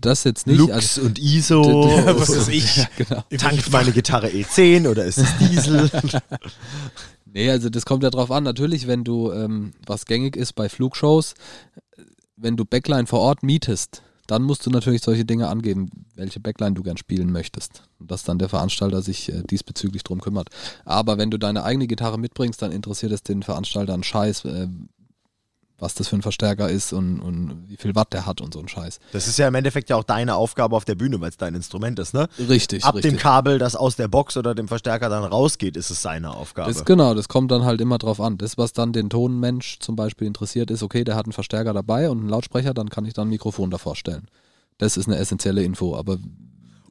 das 0.00 0.24
jetzt 0.24 0.46
nicht. 0.46 0.58
Lux 0.58 0.72
Also, 0.72 1.00
und 1.02 1.18
ISO. 1.18 1.62
was 2.18 2.28
weiß 2.28 2.48
ich. 2.48 2.76
Ja, 2.76 2.86
genau. 2.98 3.24
Tankt 3.38 3.72
meine 3.72 3.90
Gitarre 3.90 4.28
E10 4.28 4.86
oder 4.88 5.04
ist 5.06 5.18
es 5.18 5.28
Diesel? 5.38 5.90
Nee, 7.34 7.50
also 7.50 7.68
das 7.68 7.84
kommt 7.84 8.04
ja 8.04 8.10
drauf 8.10 8.30
an. 8.30 8.44
Natürlich, 8.44 8.86
wenn 8.86 9.02
du, 9.02 9.32
ähm, 9.32 9.72
was 9.84 10.06
gängig 10.06 10.36
ist 10.36 10.52
bei 10.52 10.68
Flugshows, 10.68 11.34
wenn 12.36 12.56
du 12.56 12.64
Backline 12.64 13.06
vor 13.06 13.18
Ort 13.20 13.42
mietest, 13.42 14.02
dann 14.28 14.44
musst 14.44 14.64
du 14.64 14.70
natürlich 14.70 15.02
solche 15.02 15.24
Dinge 15.24 15.48
angeben, 15.48 16.06
welche 16.14 16.38
Backline 16.38 16.74
du 16.74 16.82
gern 16.84 16.96
spielen 16.96 17.32
möchtest. 17.32 17.82
Und 17.98 18.12
dass 18.12 18.22
dann 18.22 18.38
der 18.38 18.48
Veranstalter 18.48 19.02
sich 19.02 19.30
äh, 19.30 19.42
diesbezüglich 19.42 20.04
drum 20.04 20.20
kümmert. 20.20 20.48
Aber 20.84 21.18
wenn 21.18 21.32
du 21.32 21.38
deine 21.38 21.64
eigene 21.64 21.88
Gitarre 21.88 22.18
mitbringst, 22.18 22.62
dann 22.62 22.70
interessiert 22.70 23.10
es 23.10 23.24
den 23.24 23.42
Veranstalter 23.42 23.94
einen 23.94 24.04
Scheiß, 24.04 24.44
äh, 24.44 24.68
was 25.78 25.94
das 25.94 26.08
für 26.08 26.16
ein 26.16 26.22
Verstärker 26.22 26.68
ist 26.68 26.92
und, 26.92 27.20
und 27.20 27.64
wie 27.68 27.76
viel 27.76 27.94
Watt 27.94 28.12
der 28.12 28.26
hat 28.26 28.40
und 28.40 28.54
so 28.54 28.60
ein 28.60 28.68
Scheiß. 28.68 29.00
Das 29.12 29.26
ist 29.26 29.38
ja 29.38 29.48
im 29.48 29.54
Endeffekt 29.54 29.90
ja 29.90 29.96
auch 29.96 30.04
deine 30.04 30.36
Aufgabe 30.36 30.76
auf 30.76 30.84
der 30.84 30.94
Bühne, 30.94 31.20
weil 31.20 31.30
es 31.30 31.36
dein 31.36 31.54
Instrument 31.54 31.98
ist, 31.98 32.14
ne? 32.14 32.28
Richtig, 32.38 32.84
Ab 32.84 32.94
richtig. 32.94 33.12
dem 33.12 33.18
Kabel, 33.18 33.58
das 33.58 33.74
aus 33.74 33.96
der 33.96 34.08
Box 34.08 34.36
oder 34.36 34.54
dem 34.54 34.68
Verstärker 34.68 35.08
dann 35.08 35.24
rausgeht, 35.24 35.76
ist 35.76 35.90
es 35.90 36.00
seine 36.00 36.34
Aufgabe. 36.34 36.72
Das, 36.72 36.84
genau, 36.84 37.14
das 37.14 37.28
kommt 37.28 37.50
dann 37.50 37.64
halt 37.64 37.80
immer 37.80 37.98
drauf 37.98 38.20
an. 38.20 38.38
Das, 38.38 38.56
was 38.56 38.72
dann 38.72 38.92
den 38.92 39.10
Tonmensch 39.10 39.78
zum 39.80 39.96
Beispiel 39.96 40.26
interessiert, 40.26 40.70
ist, 40.70 40.82
okay, 40.82 41.04
der 41.04 41.16
hat 41.16 41.26
einen 41.26 41.32
Verstärker 41.32 41.72
dabei 41.72 42.08
und 42.08 42.20
einen 42.20 42.28
Lautsprecher, 42.28 42.72
dann 42.72 42.88
kann 42.88 43.04
ich 43.04 43.14
dann 43.14 43.26
ein 43.26 43.30
Mikrofon 43.30 43.70
davor 43.70 43.96
stellen. 43.96 44.28
Das 44.78 44.96
ist 44.96 45.08
eine 45.08 45.18
essentielle 45.18 45.62
Info, 45.62 45.96
aber 45.96 46.18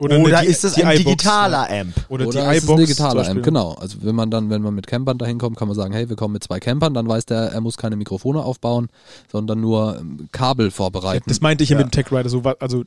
Oder, 0.04 0.20
Oder 0.20 0.38
eine, 0.40 0.46
die- 0.48 0.52
ist 0.52 0.64
es 0.64 0.74
die 0.74 0.84
ein 0.84 0.98
digitaler 0.98 1.70
Amp? 1.70 1.94
Oder, 2.10 2.28
oder 2.28 2.52
die 2.52 2.58
ist 2.58 2.64
iBox. 2.64 2.72
ein 2.72 2.78
zum 2.78 2.78
digitaler. 2.78 3.30
Amp, 3.30 3.44
genau. 3.44 3.72
Also 3.74 3.98
wenn 4.02 4.16
man 4.16 4.30
dann, 4.30 4.50
wenn 4.50 4.62
man 4.62 4.74
mit 4.76 4.86
Campern 4.88 5.18
dahin 5.18 5.38
kommt, 5.40 5.58
kann 5.58 5.68
man 5.68 5.76
sagen, 5.76 5.94
hey, 5.94 6.10
wir 6.10 6.16
kommen 6.16 6.34
mit 6.34 6.44
zwei 6.44 6.60
Campern, 6.60 6.94
dann 6.94 7.08
weiß 7.08 7.26
der, 7.26 7.52
er 7.52 7.62
muss 7.62 7.78
keine 7.78 7.96
Mikrofone 7.96 8.42
aufbauen, 8.44 8.90
sondern 9.32 9.62
nur 9.62 9.98
ähm, 10.00 10.28
Kabel 10.32 10.72
vorbereiten. 10.72 11.26
Das 11.28 11.42
meinte 11.42 11.64
ich 11.64 11.70
ja, 11.70 11.78
Ja. 11.78 11.86
mit 11.86 11.94
dem 11.94 12.04
Tech 12.04 12.12
Rider, 12.12 12.30
so, 12.30 12.42
also 12.60 12.84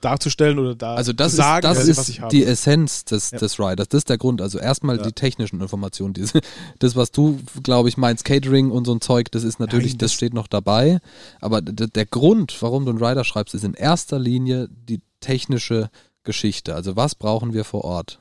darzustellen 0.00 0.58
oder 0.58 0.74
da 0.74 0.94
Also 0.96 1.12
das 1.12 1.30
zu 1.32 1.36
sagen, 1.36 1.66
ist, 1.70 1.78
das 1.78 1.88
was, 1.88 1.96
was 1.98 2.08
ich 2.08 2.16
ist 2.16 2.22
habe. 2.22 2.30
die 2.30 2.44
Essenz 2.44 3.04
des, 3.04 3.30
Ja. 3.30 3.38
des 3.38 3.58
Riders. 3.60 3.88
Das 3.88 3.98
ist 3.98 4.08
der 4.08 4.18
Grund. 4.18 4.42
Also 4.42 4.58
erstmal 4.58 4.96
Ja. 4.96 5.02
die 5.04 5.12
technischen 5.12 5.60
Informationen. 5.60 6.14
Diese, 6.14 6.40
das, 6.80 6.96
was 6.96 7.12
du, 7.12 7.38
glaube 7.62 7.88
ich, 7.88 7.96
meinst, 7.96 8.24
Catering 8.24 8.72
und 8.72 8.86
so 8.86 8.92
ein 8.94 9.00
Zeug, 9.00 9.30
das 9.30 9.44
ist 9.44 9.60
natürlich, 9.60 9.92
Nein, 9.92 9.98
das, 9.98 10.10
das- 10.10 10.14
steht 10.14 10.34
noch 10.34 10.48
dabei. 10.48 10.98
Aber 11.40 11.60
der 11.62 12.06
Grund, 12.06 12.56
warum 12.60 12.84
du 12.84 12.90
einen 12.90 13.02
Rider 13.02 13.22
schreibst, 13.24 13.54
ist 13.54 13.64
in 13.64 13.74
erster 13.74 14.18
Linie 14.18 14.68
die 14.88 15.00
technische 15.26 15.90
Geschichte. 16.22 16.74
Also 16.74 16.96
was 16.96 17.14
brauchen 17.14 17.52
wir 17.52 17.64
vor 17.64 17.84
Ort? 17.84 18.20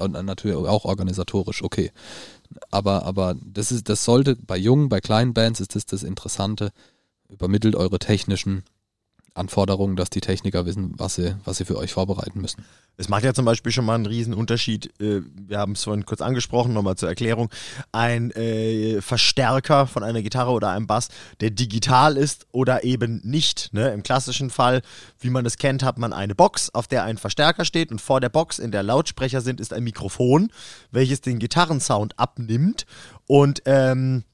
Und 0.00 0.12
natürlich 0.24 0.56
auch 0.56 0.86
organisatorisch, 0.86 1.62
okay. 1.62 1.92
Aber, 2.70 3.04
aber 3.04 3.36
das 3.44 3.70
ist, 3.70 3.88
das 3.90 4.02
sollte 4.02 4.34
bei 4.34 4.56
jungen, 4.56 4.88
bei 4.88 5.00
kleinen 5.00 5.34
Bands 5.34 5.60
ist 5.60 5.74
das 5.74 5.84
das 5.84 6.02
Interessante. 6.02 6.70
Übermittelt 7.28 7.76
eure 7.76 7.98
technischen 7.98 8.64
Anforderungen, 9.38 9.96
dass 9.96 10.10
die 10.10 10.20
Techniker 10.20 10.66
wissen, 10.66 10.92
was 10.96 11.14
sie, 11.14 11.36
was 11.44 11.58
sie 11.58 11.64
für 11.64 11.76
euch 11.76 11.92
vorbereiten 11.92 12.40
müssen. 12.40 12.64
Es 12.96 13.08
macht 13.08 13.24
ja 13.24 13.32
zum 13.32 13.44
Beispiel 13.44 13.70
schon 13.72 13.84
mal 13.84 13.94
einen 13.94 14.06
riesen 14.06 14.34
Unterschied. 14.34 14.92
äh, 15.00 15.22
Wir 15.46 15.58
haben 15.58 15.72
es 15.72 15.84
vorhin 15.84 16.04
kurz 16.04 16.20
angesprochen, 16.20 16.72
nochmal 16.72 16.96
zur 16.96 17.08
Erklärung. 17.08 17.48
Ein 17.92 18.32
äh, 18.32 19.00
Verstärker 19.00 19.86
von 19.86 20.02
einer 20.02 20.20
Gitarre 20.20 20.50
oder 20.50 20.70
einem 20.70 20.86
Bass, 20.86 21.08
der 21.40 21.50
digital 21.50 22.16
ist 22.16 22.46
oder 22.52 22.84
eben 22.84 23.20
nicht. 23.24 23.72
Ne? 23.72 23.90
Im 23.90 24.02
klassischen 24.02 24.50
Fall, 24.50 24.82
wie 25.20 25.30
man 25.30 25.46
es 25.46 25.56
kennt, 25.56 25.82
hat 25.82 25.98
man 25.98 26.12
eine 26.12 26.34
Box, 26.34 26.70
auf 26.74 26.88
der 26.88 27.04
ein 27.04 27.18
Verstärker 27.18 27.64
steht 27.64 27.90
und 27.92 28.00
vor 28.00 28.20
der 28.20 28.30
Box, 28.30 28.58
in 28.58 28.72
der 28.72 28.82
Lautsprecher 28.82 29.40
sind, 29.40 29.60
ist 29.60 29.72
ein 29.72 29.84
Mikrofon, 29.84 30.50
welches 30.90 31.20
den 31.20 31.38
Gitarrensound 31.38 32.18
abnimmt 32.18 32.84
und 33.26 33.62
ähm, 33.66 34.24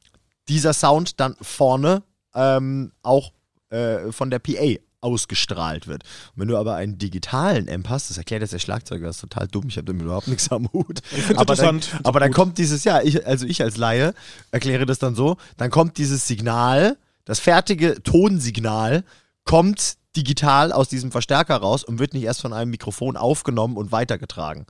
dieser 0.48 0.72
Sound 0.72 1.20
dann 1.20 1.36
vorne 1.40 2.02
ähm, 2.34 2.92
auch 3.02 3.32
äh, 3.70 4.12
von 4.12 4.30
der 4.30 4.38
PA 4.38 4.76
ausgestrahlt 5.04 5.86
wird. 5.86 6.02
Und 6.34 6.40
wenn 6.40 6.48
du 6.48 6.56
aber 6.56 6.74
einen 6.74 6.98
digitalen 6.98 7.68
Amp 7.68 7.88
hast, 7.88 8.10
das 8.10 8.18
erklärt 8.18 8.42
jetzt 8.42 8.52
der 8.52 8.58
Schlagzeuger, 8.58 9.06
das 9.06 9.16
ist 9.16 9.20
total 9.20 9.46
dumm, 9.46 9.64
ich 9.68 9.76
habe 9.76 9.84
damit 9.84 10.02
überhaupt 10.02 10.28
nichts 10.28 10.50
am 10.50 10.72
Hut. 10.72 11.02
find's 11.04 11.38
aber 11.38 11.54
dann, 11.54 11.80
aber 12.02 12.20
dann 12.20 12.32
kommt 12.32 12.58
dieses, 12.58 12.84
ja, 12.84 13.02
ich, 13.02 13.26
also 13.26 13.46
ich 13.46 13.62
als 13.62 13.76
Laie 13.76 14.14
erkläre 14.50 14.86
das 14.86 14.98
dann 14.98 15.14
so, 15.14 15.36
dann 15.58 15.70
kommt 15.70 15.98
dieses 15.98 16.26
Signal, 16.26 16.96
das 17.24 17.38
fertige 17.38 18.02
Tonsignal 18.02 19.04
kommt 19.44 19.96
digital 20.16 20.72
aus 20.72 20.88
diesem 20.88 21.12
Verstärker 21.12 21.56
raus 21.56 21.84
und 21.84 21.98
wird 21.98 22.14
nicht 22.14 22.24
erst 22.24 22.40
von 22.40 22.52
einem 22.52 22.70
Mikrofon 22.70 23.16
aufgenommen 23.16 23.76
und 23.76 23.92
weitergetragen. 23.92 24.66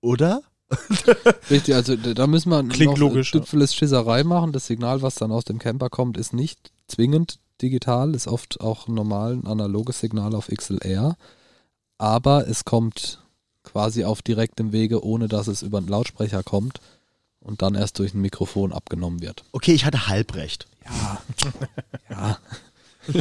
Oder? 0.00 0.42
Richtig, 1.50 1.74
also 1.74 1.96
da 1.96 2.26
müssen 2.26 2.50
wir 2.50 2.64
Klingt 2.64 2.92
noch 2.92 2.98
logisch, 2.98 3.32
Schisserei 3.74 4.24
machen. 4.24 4.52
Das 4.52 4.66
Signal, 4.66 5.02
was 5.02 5.14
dann 5.16 5.30
aus 5.30 5.44
dem 5.44 5.58
Camper 5.58 5.90
kommt, 5.90 6.16
ist 6.16 6.32
nicht 6.32 6.72
zwingend 6.88 7.38
digital, 7.62 8.14
ist 8.14 8.26
oft 8.26 8.60
auch 8.60 8.88
normal 8.88 9.34
ein 9.34 9.46
analoges 9.46 10.00
Signal 10.00 10.34
auf 10.34 10.48
XLR. 10.48 11.16
Aber 11.98 12.46
es 12.48 12.64
kommt 12.64 13.20
quasi 13.62 14.04
auf 14.04 14.22
direktem 14.22 14.72
Wege, 14.72 15.04
ohne 15.04 15.28
dass 15.28 15.48
es 15.48 15.62
über 15.62 15.78
einen 15.78 15.88
Lautsprecher 15.88 16.42
kommt 16.42 16.80
und 17.40 17.62
dann 17.62 17.74
erst 17.74 17.98
durch 17.98 18.14
ein 18.14 18.20
Mikrofon 18.20 18.72
abgenommen 18.72 19.20
wird. 19.22 19.44
Okay, 19.52 19.72
ich 19.72 19.84
hatte 19.84 20.08
halbrecht. 20.08 20.66
Ja. 22.10 22.38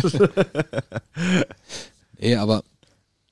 nee, 2.19 2.35
aber 2.35 2.63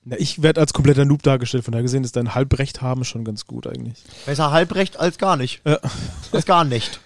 Na, 0.03 0.17
ich 0.19 0.41
werde 0.41 0.61
als 0.61 0.73
kompletter 0.73 1.05
Noob 1.05 1.23
dargestellt, 1.23 1.63
von 1.63 1.71
daher 1.71 1.83
gesehen 1.83 2.03
ist 2.03 2.15
dein 2.15 2.35
Halbrecht 2.35 2.81
haben 2.81 3.05
schon 3.05 3.23
ganz 3.23 3.45
gut 3.45 3.67
eigentlich. 3.67 4.03
Besser 4.25 4.51
halbrecht 4.51 4.99
als 4.99 5.17
gar 5.17 5.37
nicht. 5.37 5.61
Ja. 5.65 5.79
Als 6.31 6.45
gar 6.45 6.63
nicht. 6.63 6.99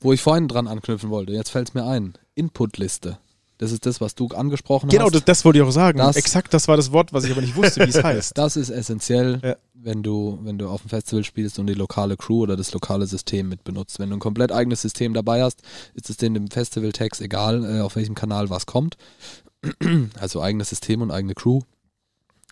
wo 0.00 0.12
ich 0.12 0.22
vorhin 0.22 0.48
dran 0.48 0.68
anknüpfen 0.68 1.10
wollte, 1.10 1.32
jetzt 1.32 1.50
fällt 1.50 1.68
es 1.68 1.74
mir 1.74 1.84
ein. 1.84 2.14
Inputliste. 2.40 3.18
Das 3.58 3.72
ist 3.72 3.84
das, 3.84 4.00
was 4.00 4.14
du 4.14 4.26
angesprochen 4.28 4.88
Genau, 4.88 5.04
hast. 5.04 5.14
das, 5.16 5.24
das 5.26 5.44
wollte 5.44 5.58
ich 5.58 5.64
auch 5.64 5.70
sagen. 5.70 5.98
Das- 5.98 6.16
Exakt, 6.16 6.54
das 6.54 6.66
war 6.66 6.78
das 6.78 6.92
Wort, 6.92 7.12
was 7.12 7.24
ich 7.24 7.30
aber 7.30 7.42
nicht 7.42 7.56
wusste, 7.56 7.84
wie 7.84 7.90
es 7.90 8.02
heißt. 8.02 8.38
Das 8.38 8.56
ist 8.56 8.70
essentiell, 8.70 9.38
Ja. 9.44 9.56
wenn 9.74 10.02
du, 10.02 10.38
wenn 10.42 10.56
du 10.56 10.66
auf 10.68 10.80
dem 10.80 10.88
Festival 10.88 11.24
spielst 11.24 11.58
und 11.58 11.66
die 11.66 11.74
lokale 11.74 12.16
Crew 12.16 12.40
oder 12.40 12.56
das 12.56 12.72
lokale 12.72 13.06
System 13.06 13.50
mit 13.50 13.62
benutzt. 13.62 13.98
Wenn 13.98 14.08
du 14.08 14.16
ein 14.16 14.20
komplett 14.20 14.50
eigenes 14.50 14.80
System 14.80 15.12
dabei 15.12 15.42
hast, 15.42 15.60
ist 15.94 16.08
es 16.08 16.16
dem 16.16 16.48
Festival-Text 16.50 17.20
egal, 17.20 17.64
äh, 17.78 17.80
auf 17.82 17.96
welchem 17.96 18.14
Kanal 18.14 18.48
was 18.48 18.64
kommt. 18.64 18.96
Also 20.18 20.40
eigenes 20.40 20.70
System 20.70 21.02
und 21.02 21.10
eigene 21.10 21.34
Crew. 21.34 21.60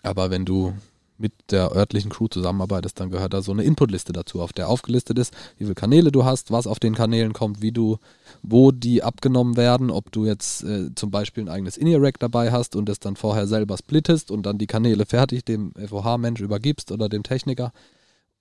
Aber 0.03 0.29
wenn 0.29 0.45
du 0.45 0.73
mit 1.19 1.33
der 1.51 1.75
örtlichen 1.75 2.09
Crew 2.09 2.27
zusammenarbeitest, 2.27 2.99
dann 2.99 3.09
gehört 3.09 3.33
da 3.33 3.41
so 3.41 3.51
eine 3.51 3.63
Inputliste 3.63 4.13
dazu, 4.13 4.41
auf 4.41 4.53
der 4.53 4.69
aufgelistet 4.69 5.19
ist, 5.19 5.33
wie 5.57 5.65
viele 5.65 5.75
Kanäle 5.75 6.11
du 6.11 6.25
hast, 6.25 6.51
was 6.51 6.65
auf 6.65 6.79
den 6.79 6.95
Kanälen 6.95 7.33
kommt, 7.33 7.61
wie 7.61 7.71
du, 7.71 7.97
wo 8.41 8.71
die 8.71 9.03
abgenommen 9.03 9.57
werden, 9.57 9.91
ob 9.91 10.11
du 10.11 10.25
jetzt 10.25 10.63
äh, 10.63 10.93
zum 10.95 11.11
Beispiel 11.11 11.43
ein 11.43 11.49
eigenes 11.49 11.77
In-Ear-Rack 11.77 12.19
dabei 12.19 12.51
hast 12.51 12.75
und 12.75 12.87
das 12.87 12.99
dann 12.99 13.15
vorher 13.15 13.47
selber 13.47 13.77
splittest 13.77 14.31
und 14.31 14.45
dann 14.45 14.57
die 14.57 14.67
Kanäle 14.67 15.05
fertig 15.05 15.43
dem 15.43 15.73
FOH-Mensch 15.73 16.41
übergibst 16.41 16.91
oder 16.91 17.09
dem 17.09 17.23
Techniker. 17.23 17.71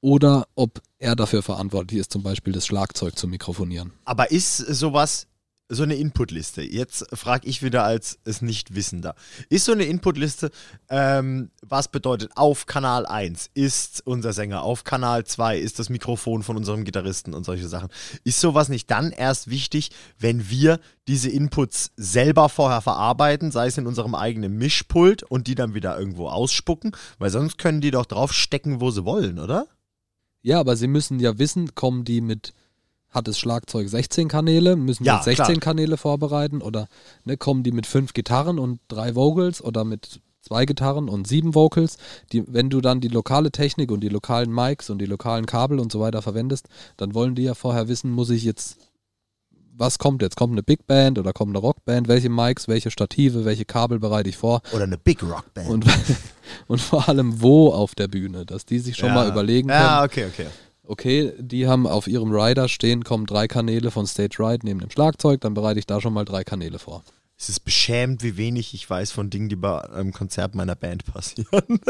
Oder 0.00 0.46
ob 0.54 0.80
er 0.98 1.16
dafür 1.16 1.42
verantwortlich 1.42 1.98
ist, 1.98 2.12
zum 2.12 2.22
Beispiel 2.22 2.52
das 2.52 2.66
Schlagzeug 2.66 3.18
zu 3.18 3.26
mikrofonieren. 3.26 3.92
Aber 4.04 4.30
ist 4.30 4.58
sowas, 4.58 5.26
so 5.68 5.82
eine 5.82 5.96
Inputliste, 5.96 6.62
jetzt 6.62 7.06
frage 7.12 7.46
ich 7.46 7.62
wieder 7.62 7.84
als 7.84 8.18
es 8.24 8.42
Nichtwissender, 8.42 9.14
ist 9.50 9.66
so 9.66 9.72
eine 9.72 9.84
Inputliste, 9.84 10.50
ähm, 10.88 11.50
was 11.60 11.88
bedeutet 11.88 12.30
auf 12.36 12.66
Kanal 12.66 13.06
1 13.06 13.50
ist 13.54 14.02
unser 14.06 14.32
Sänger, 14.32 14.62
auf 14.62 14.84
Kanal 14.84 15.24
2 15.24 15.58
ist 15.58 15.78
das 15.78 15.90
Mikrofon 15.90 16.42
von 16.42 16.56
unserem 16.56 16.84
Gitarristen 16.84 17.34
und 17.34 17.44
solche 17.44 17.68
Sachen. 17.68 17.90
Ist 18.24 18.40
sowas 18.40 18.68
nicht 18.68 18.90
dann 18.90 19.12
erst 19.12 19.50
wichtig, 19.50 19.90
wenn 20.18 20.48
wir 20.48 20.80
diese 21.06 21.28
Inputs 21.30 21.90
selber 21.96 22.48
vorher 22.48 22.80
verarbeiten, 22.80 23.50
sei 23.50 23.66
es 23.66 23.78
in 23.78 23.86
unserem 23.86 24.14
eigenen 24.14 24.56
Mischpult 24.56 25.22
und 25.22 25.46
die 25.46 25.54
dann 25.54 25.74
wieder 25.74 25.98
irgendwo 25.98 26.28
ausspucken? 26.28 26.92
Weil 27.18 27.30
sonst 27.30 27.58
können 27.58 27.80
die 27.80 27.90
doch 27.90 28.06
draufstecken, 28.06 28.80
wo 28.80 28.90
sie 28.90 29.04
wollen, 29.04 29.38
oder? 29.38 29.66
Ja, 30.42 30.60
aber 30.60 30.76
sie 30.76 30.86
müssen 30.86 31.20
ja 31.20 31.38
wissen, 31.38 31.74
kommen 31.74 32.04
die 32.04 32.20
mit, 32.20 32.54
hat 33.10 33.26
das 33.28 33.38
Schlagzeug 33.38 33.88
16 33.88 34.28
Kanäle, 34.28 34.76
müssen 34.76 35.04
Ja, 35.04 35.18
wir 35.18 35.22
16 35.22 35.44
klar. 35.46 35.56
Kanäle 35.60 35.96
vorbereiten 35.96 36.60
oder 36.62 36.88
ne, 37.24 37.36
kommen 37.36 37.62
die 37.62 37.72
mit 37.72 37.86
fünf 37.86 38.12
Gitarren 38.12 38.58
und 38.58 38.80
drei 38.88 39.14
Vocals 39.14 39.62
oder 39.62 39.84
mit 39.84 40.20
zwei 40.42 40.66
Gitarren 40.66 41.08
und 41.08 41.26
sieben 41.26 41.54
Vocals. 41.54 41.96
Die, 42.32 42.44
wenn 42.46 42.70
du 42.70 42.80
dann 42.80 43.00
die 43.00 43.08
lokale 43.08 43.50
Technik 43.50 43.90
und 43.90 44.00
die 44.00 44.08
lokalen 44.08 44.52
Mics 44.52 44.90
und 44.90 44.98
die 44.98 45.06
lokalen 45.06 45.46
Kabel 45.46 45.80
und 45.80 45.90
so 45.92 46.00
weiter 46.00 46.22
verwendest, 46.22 46.68
dann 46.96 47.14
wollen 47.14 47.34
die 47.34 47.42
ja 47.42 47.54
vorher 47.54 47.88
wissen, 47.88 48.10
muss 48.10 48.30
ich 48.30 48.44
jetzt, 48.44 48.76
was 49.74 49.98
kommt 49.98 50.22
jetzt? 50.22 50.36
Kommt 50.36 50.52
eine 50.52 50.62
Big 50.62 50.86
Band 50.86 51.18
oder 51.18 51.32
kommt 51.32 51.50
eine 51.52 51.58
Rockband? 51.60 52.08
Welche 52.08 52.28
Mics, 52.28 52.66
welche 52.68 52.90
Stative, 52.90 53.44
welche 53.44 53.64
Kabel 53.64 53.98
bereite 53.98 54.28
ich 54.28 54.36
vor? 54.36 54.60
Oder 54.72 54.84
eine 54.84 54.98
Big 54.98 55.22
Rock 55.22 55.52
Band. 55.54 55.68
Und, 55.70 55.86
und 56.66 56.80
vor 56.80 57.08
allem 57.08 57.40
wo 57.40 57.70
auf 57.72 57.94
der 57.94 58.08
Bühne, 58.08 58.44
dass 58.44 58.66
die 58.66 58.78
sich 58.80 58.96
schon 58.96 59.08
Ja. 59.10 59.14
mal 59.14 59.28
überlegen 59.28 59.68
können 59.68 59.80
Ja, 59.80 60.04
okay, 60.04 60.26
okay. 60.26 60.46
Okay, 60.88 61.32
die 61.38 61.68
haben 61.68 61.86
auf 61.86 62.08
ihrem 62.08 62.32
Rider 62.32 62.68
stehen, 62.68 63.04
kommen 63.04 63.26
drei 63.26 63.46
Kanäle 63.46 63.90
von 63.90 64.06
Stage 64.06 64.36
Right 64.40 64.64
neben 64.64 64.80
dem 64.80 64.90
Schlagzeug, 64.90 65.40
dann 65.40 65.54
bereite 65.54 65.78
ich 65.78 65.86
da 65.86 66.00
schon 66.00 66.12
mal 66.12 66.24
drei 66.24 66.44
Kanäle 66.44 66.78
vor. 66.78 67.04
Es 67.40 67.48
ist 67.48 67.60
beschämend, 67.60 68.24
wie 68.24 68.36
wenig 68.36 68.74
ich 68.74 68.90
weiß 68.90 69.12
von 69.12 69.30
Dingen, 69.30 69.48
die 69.48 69.54
bei 69.54 69.80
einem 69.90 70.12
Konzert 70.12 70.56
meiner 70.56 70.74
Band 70.74 71.04
passieren. 71.04 71.80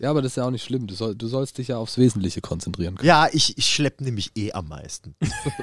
Ja, 0.00 0.10
aber 0.10 0.20
das 0.20 0.32
ist 0.32 0.36
ja 0.36 0.44
auch 0.44 0.50
nicht 0.50 0.64
schlimm. 0.64 0.86
Du, 0.86 0.94
soll, 0.94 1.14
du 1.14 1.28
sollst 1.28 1.56
dich 1.56 1.68
ja 1.68 1.78
aufs 1.78 1.96
Wesentliche 1.96 2.42
konzentrieren 2.42 2.96
können. 2.96 3.06
Ja, 3.06 3.28
ich, 3.32 3.56
ich 3.56 3.72
schleppe 3.72 4.04
nämlich 4.04 4.32
eh 4.36 4.52
am 4.52 4.68
meisten. 4.68 5.14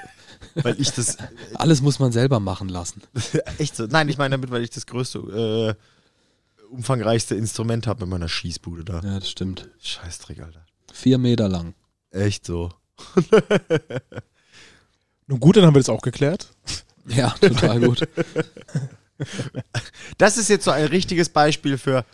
weil 0.56 0.82
ich 0.82 0.92
das 0.94 1.18
Alles 1.54 1.82
muss 1.82 2.00
man 2.00 2.12
selber 2.12 2.40
machen 2.40 2.68
lassen. 2.68 3.04
echt 3.60 3.76
so. 3.76 3.86
Nein, 3.86 4.10
ich 4.10 4.18
meine 4.18 4.32
damit, 4.32 4.50
weil 4.50 4.64
ich 4.64 4.72
das 4.72 4.88
größte, 4.88 5.78
äh, 5.78 6.74
umfangreichste 6.74 7.36
Instrument 7.36 7.86
habe 7.86 8.06
in 8.06 8.10
meiner 8.10 8.30
Schießbude 8.30 8.84
da. 8.84 9.02
Ja, 9.02 9.20
das 9.20 9.30
stimmt. 9.30 9.70
Scheißdreck, 9.80 10.40
Alter. 10.40 10.66
Vier 10.92 11.20
Meter 11.20 11.48
lang. 11.48 11.76
Echt 12.12 12.46
so. 12.46 12.70
Nun 15.28 15.40
gut, 15.40 15.56
dann 15.58 15.66
haben 15.66 15.74
wir 15.74 15.80
das 15.80 15.90
auch 15.90 16.02
geklärt. 16.02 16.50
Ja, 17.08 17.30
total 17.42 17.80
gut. 17.80 18.08
Das 20.20 20.38
ist 20.38 20.50
jetzt 20.50 20.66
so 20.66 20.72
ein 20.72 20.86
richtiges 20.86 21.30
Beispiel 21.30 21.80
für, 21.80 22.06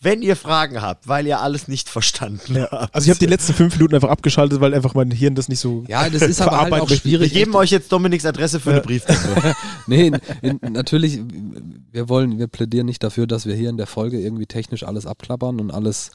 wenn 0.00 0.22
ihr 0.22 0.36
Fragen 0.36 0.82
habt, 0.82 1.08
weil 1.08 1.26
ihr 1.26 1.40
alles 1.40 1.66
nicht 1.66 1.88
verstanden 1.88 2.60
habt. 2.60 2.94
Also 2.94 3.06
ich 3.06 3.10
habe 3.10 3.18
die 3.18 3.26
letzten 3.26 3.54
fünf 3.54 3.74
Minuten 3.74 3.96
einfach 3.96 4.08
abgeschaltet, 4.08 4.60
weil 4.60 4.72
einfach 4.72 4.94
mein 4.94 5.10
Hirn 5.10 5.34
das 5.34 5.48
nicht 5.48 5.58
so. 5.58 5.84
Ja, 5.88 6.08
das 6.08 6.22
ist 6.22 6.40
aber 6.40 6.60
halt 6.60 6.72
auch 6.72 6.88
möchte. 6.88 7.04
Wir 7.04 7.18
schwierig. 7.18 7.32
geben 7.32 7.54
euch 7.56 7.70
jetzt 7.70 7.90
Dominiks 7.90 8.24
Adresse 8.24 8.60
für 8.60 8.70
eine 8.70 8.80
Brieftaube. 8.82 9.54
Nee, 9.88 10.12
in, 10.42 10.58
in, 10.58 10.72
natürlich, 10.72 11.20
wir 11.92 12.08
wollen, 12.08 12.38
wir 12.38 12.46
plädieren 12.46 12.86
nicht 12.86 13.02
dafür, 13.02 13.26
dass 13.26 13.46
wir 13.46 13.54
hier 13.54 13.70
in 13.70 13.76
der 13.76 13.88
Folge 13.88 14.20
irgendwie 14.20 14.46
technisch 14.46 14.84
alles 14.84 15.06
abklappern 15.06 15.60
und 15.60 15.72
alles 15.72 16.12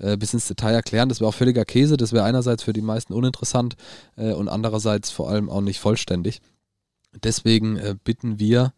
äh, 0.00 0.16
bis 0.16 0.34
ins 0.34 0.48
Detail 0.48 0.74
erklären. 0.74 1.08
Das 1.08 1.20
wäre 1.20 1.28
auch 1.28 1.34
völliger 1.34 1.64
Käse. 1.64 1.96
Das 1.96 2.12
wäre 2.12 2.24
einerseits 2.24 2.62
für 2.62 2.72
die 2.72 2.82
meisten 2.82 3.12
uninteressant 3.12 3.76
äh, 4.16 4.32
und 4.32 4.48
andererseits 4.48 5.10
vor 5.10 5.30
allem 5.30 5.48
auch 5.48 5.60
nicht 5.60 5.80
vollständig. 5.80 6.40
Deswegen 7.12 7.76
äh, 7.76 7.94
bitten 8.02 8.38
wir, 8.38 8.72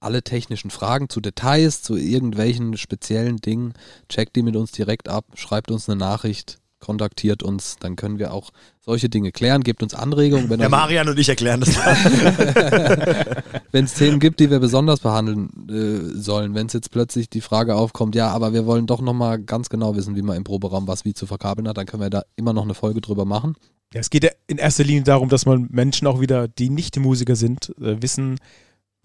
alle 0.00 0.22
technischen 0.22 0.70
Fragen 0.70 1.08
zu 1.08 1.20
Details, 1.20 1.82
zu 1.82 1.96
irgendwelchen 1.96 2.76
speziellen 2.76 3.38
Dingen, 3.38 3.72
checkt 4.08 4.36
die 4.36 4.42
mit 4.42 4.54
uns 4.54 4.70
direkt 4.70 5.08
ab, 5.08 5.24
schreibt 5.34 5.70
uns 5.70 5.88
eine 5.88 5.98
Nachricht, 5.98 6.58
kontaktiert 6.84 7.42
uns, 7.42 7.76
dann 7.80 7.96
können 7.96 8.18
wir 8.18 8.34
auch 8.34 8.50
solche 8.80 9.08
Dinge 9.08 9.32
klären, 9.32 9.62
gebt 9.62 9.82
uns 9.82 9.94
Anregungen, 9.94 10.50
wenn 10.50 10.60
Der 10.60 10.68
Marian 10.68 11.08
und 11.08 11.18
ich 11.18 11.28
erklären 11.28 11.60
das 11.60 11.74
wenn 13.72 13.86
es 13.86 13.94
Themen 13.94 14.20
gibt, 14.20 14.40
die 14.40 14.50
wir 14.50 14.60
besonders 14.60 15.00
behandeln 15.00 15.48
äh, 15.70 16.20
sollen, 16.20 16.54
wenn 16.54 16.66
es 16.66 16.74
jetzt 16.74 16.90
plötzlich 16.90 17.30
die 17.30 17.40
Frage 17.40 17.74
aufkommt, 17.74 18.14
ja, 18.14 18.28
aber 18.28 18.52
wir 18.52 18.66
wollen 18.66 18.86
doch 18.86 19.00
nochmal 19.00 19.38
ganz 19.38 19.70
genau 19.70 19.96
wissen, 19.96 20.14
wie 20.14 20.22
man 20.22 20.36
im 20.36 20.44
Proberaum 20.44 20.86
was 20.86 21.06
wie 21.06 21.14
zu 21.14 21.26
verkabeln 21.26 21.66
hat, 21.66 21.78
dann 21.78 21.86
können 21.86 22.02
wir 22.02 22.10
da 22.10 22.22
immer 22.36 22.52
noch 22.52 22.64
eine 22.64 22.74
Folge 22.74 23.00
drüber 23.00 23.24
machen. 23.24 23.54
Ja, 23.94 24.00
es 24.00 24.10
geht 24.10 24.24
ja 24.24 24.30
in 24.46 24.58
erster 24.58 24.84
Linie 24.84 25.04
darum, 25.04 25.30
dass 25.30 25.46
man 25.46 25.68
Menschen 25.70 26.06
auch 26.06 26.20
wieder, 26.20 26.48
die 26.48 26.68
nicht 26.68 26.98
Musiker 26.98 27.36
sind, 27.36 27.70
äh, 27.80 28.02
wissen, 28.02 28.38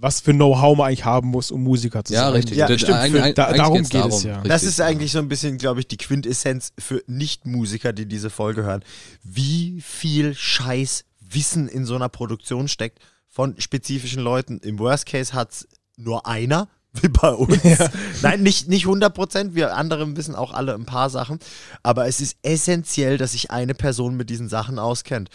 was 0.01 0.21
für 0.21 0.31
Know-how 0.33 0.77
man 0.77 0.87
eigentlich 0.87 1.03
haben 1.05 1.27
muss, 1.27 1.51
um 1.51 1.61
Musiker 1.61 2.03
zu 2.05 2.13
Ja, 2.13 2.23
sein. 2.25 2.33
richtig. 2.33 2.57
Ja, 2.57 2.67
Das- 2.67 2.79
stimmt. 2.81 2.97
Für- 3.11 3.33
da- 3.33 3.51
darum 3.53 3.83
geht 3.83 4.05
es 4.05 4.23
ja. 4.23 4.41
Das 4.41 4.63
ist 4.63 4.79
eigentlich 4.79 5.11
so 5.11 5.19
ein 5.19 5.27
bisschen, 5.27 5.57
glaube 5.57 5.81
ich, 5.81 5.87
die 5.87 5.97
Quintessenz 5.97 6.71
für 6.79 7.03
Nicht-Musiker, 7.07 7.91
die 7.93 8.05
diese 8.05 8.29
Folge 8.29 8.63
hören. 8.63 8.83
Wie 9.23 9.81
viel 9.81 10.33
Scheiß 10.33 11.03
Wissen 11.31 11.67
in 11.67 11.85
so 11.85 11.95
einer 11.95 12.09
Produktion 12.09 12.67
steckt 12.67 12.99
von 13.27 13.53
spezifischen 13.59 14.23
Leuten. 14.23 14.57
Im 14.63 14.79
Worst 14.79 15.05
Case 15.05 15.33
hat 15.33 15.51
es 15.51 15.67
nur 15.97 16.25
einer, 16.25 16.67
wie 17.01 17.09
bei 17.09 17.31
uns. 17.31 17.57
Nein, 18.21 18.43
nicht, 18.43 18.67
nicht 18.67 18.85
100 18.85 19.13
Prozent. 19.13 19.55
Wir 19.55 19.75
anderen 19.75 20.15
wissen 20.17 20.35
auch 20.35 20.53
alle 20.53 20.73
ein 20.73 20.85
paar 20.85 21.09
Sachen. 21.09 21.39
Aber 21.83 22.07
es 22.07 22.21
ist 22.21 22.37
essentiell, 22.43 23.17
dass 23.17 23.33
sich 23.33 23.51
eine 23.51 23.73
Person 23.73 24.15
mit 24.15 24.29
diesen 24.29 24.49
Sachen 24.49 24.79
auskennt. 24.79 25.29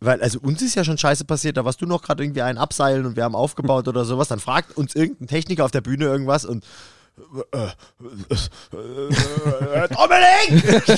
Weil, 0.00 0.22
also 0.22 0.38
uns 0.40 0.62
ist 0.62 0.74
ja 0.74 0.84
schon 0.84 0.98
Scheiße 0.98 1.24
passiert, 1.24 1.56
da 1.56 1.64
warst 1.64 1.80
du 1.80 1.86
noch 1.86 2.02
gerade 2.02 2.22
irgendwie 2.22 2.42
einen 2.42 2.58
abseilen 2.58 3.06
und 3.06 3.16
wir 3.16 3.24
haben 3.24 3.34
aufgebaut 3.34 3.88
oder 3.88 4.04
sowas. 4.04 4.28
Dann 4.28 4.40
fragt 4.40 4.76
uns 4.76 4.94
irgendein 4.94 5.28
Techniker 5.28 5.64
auf 5.64 5.70
der 5.70 5.82
Bühne 5.82 6.06
irgendwas 6.06 6.44
und 6.44 6.64
äh, 7.52 7.66
äh, 7.66 7.70
Dominik! 9.88 10.88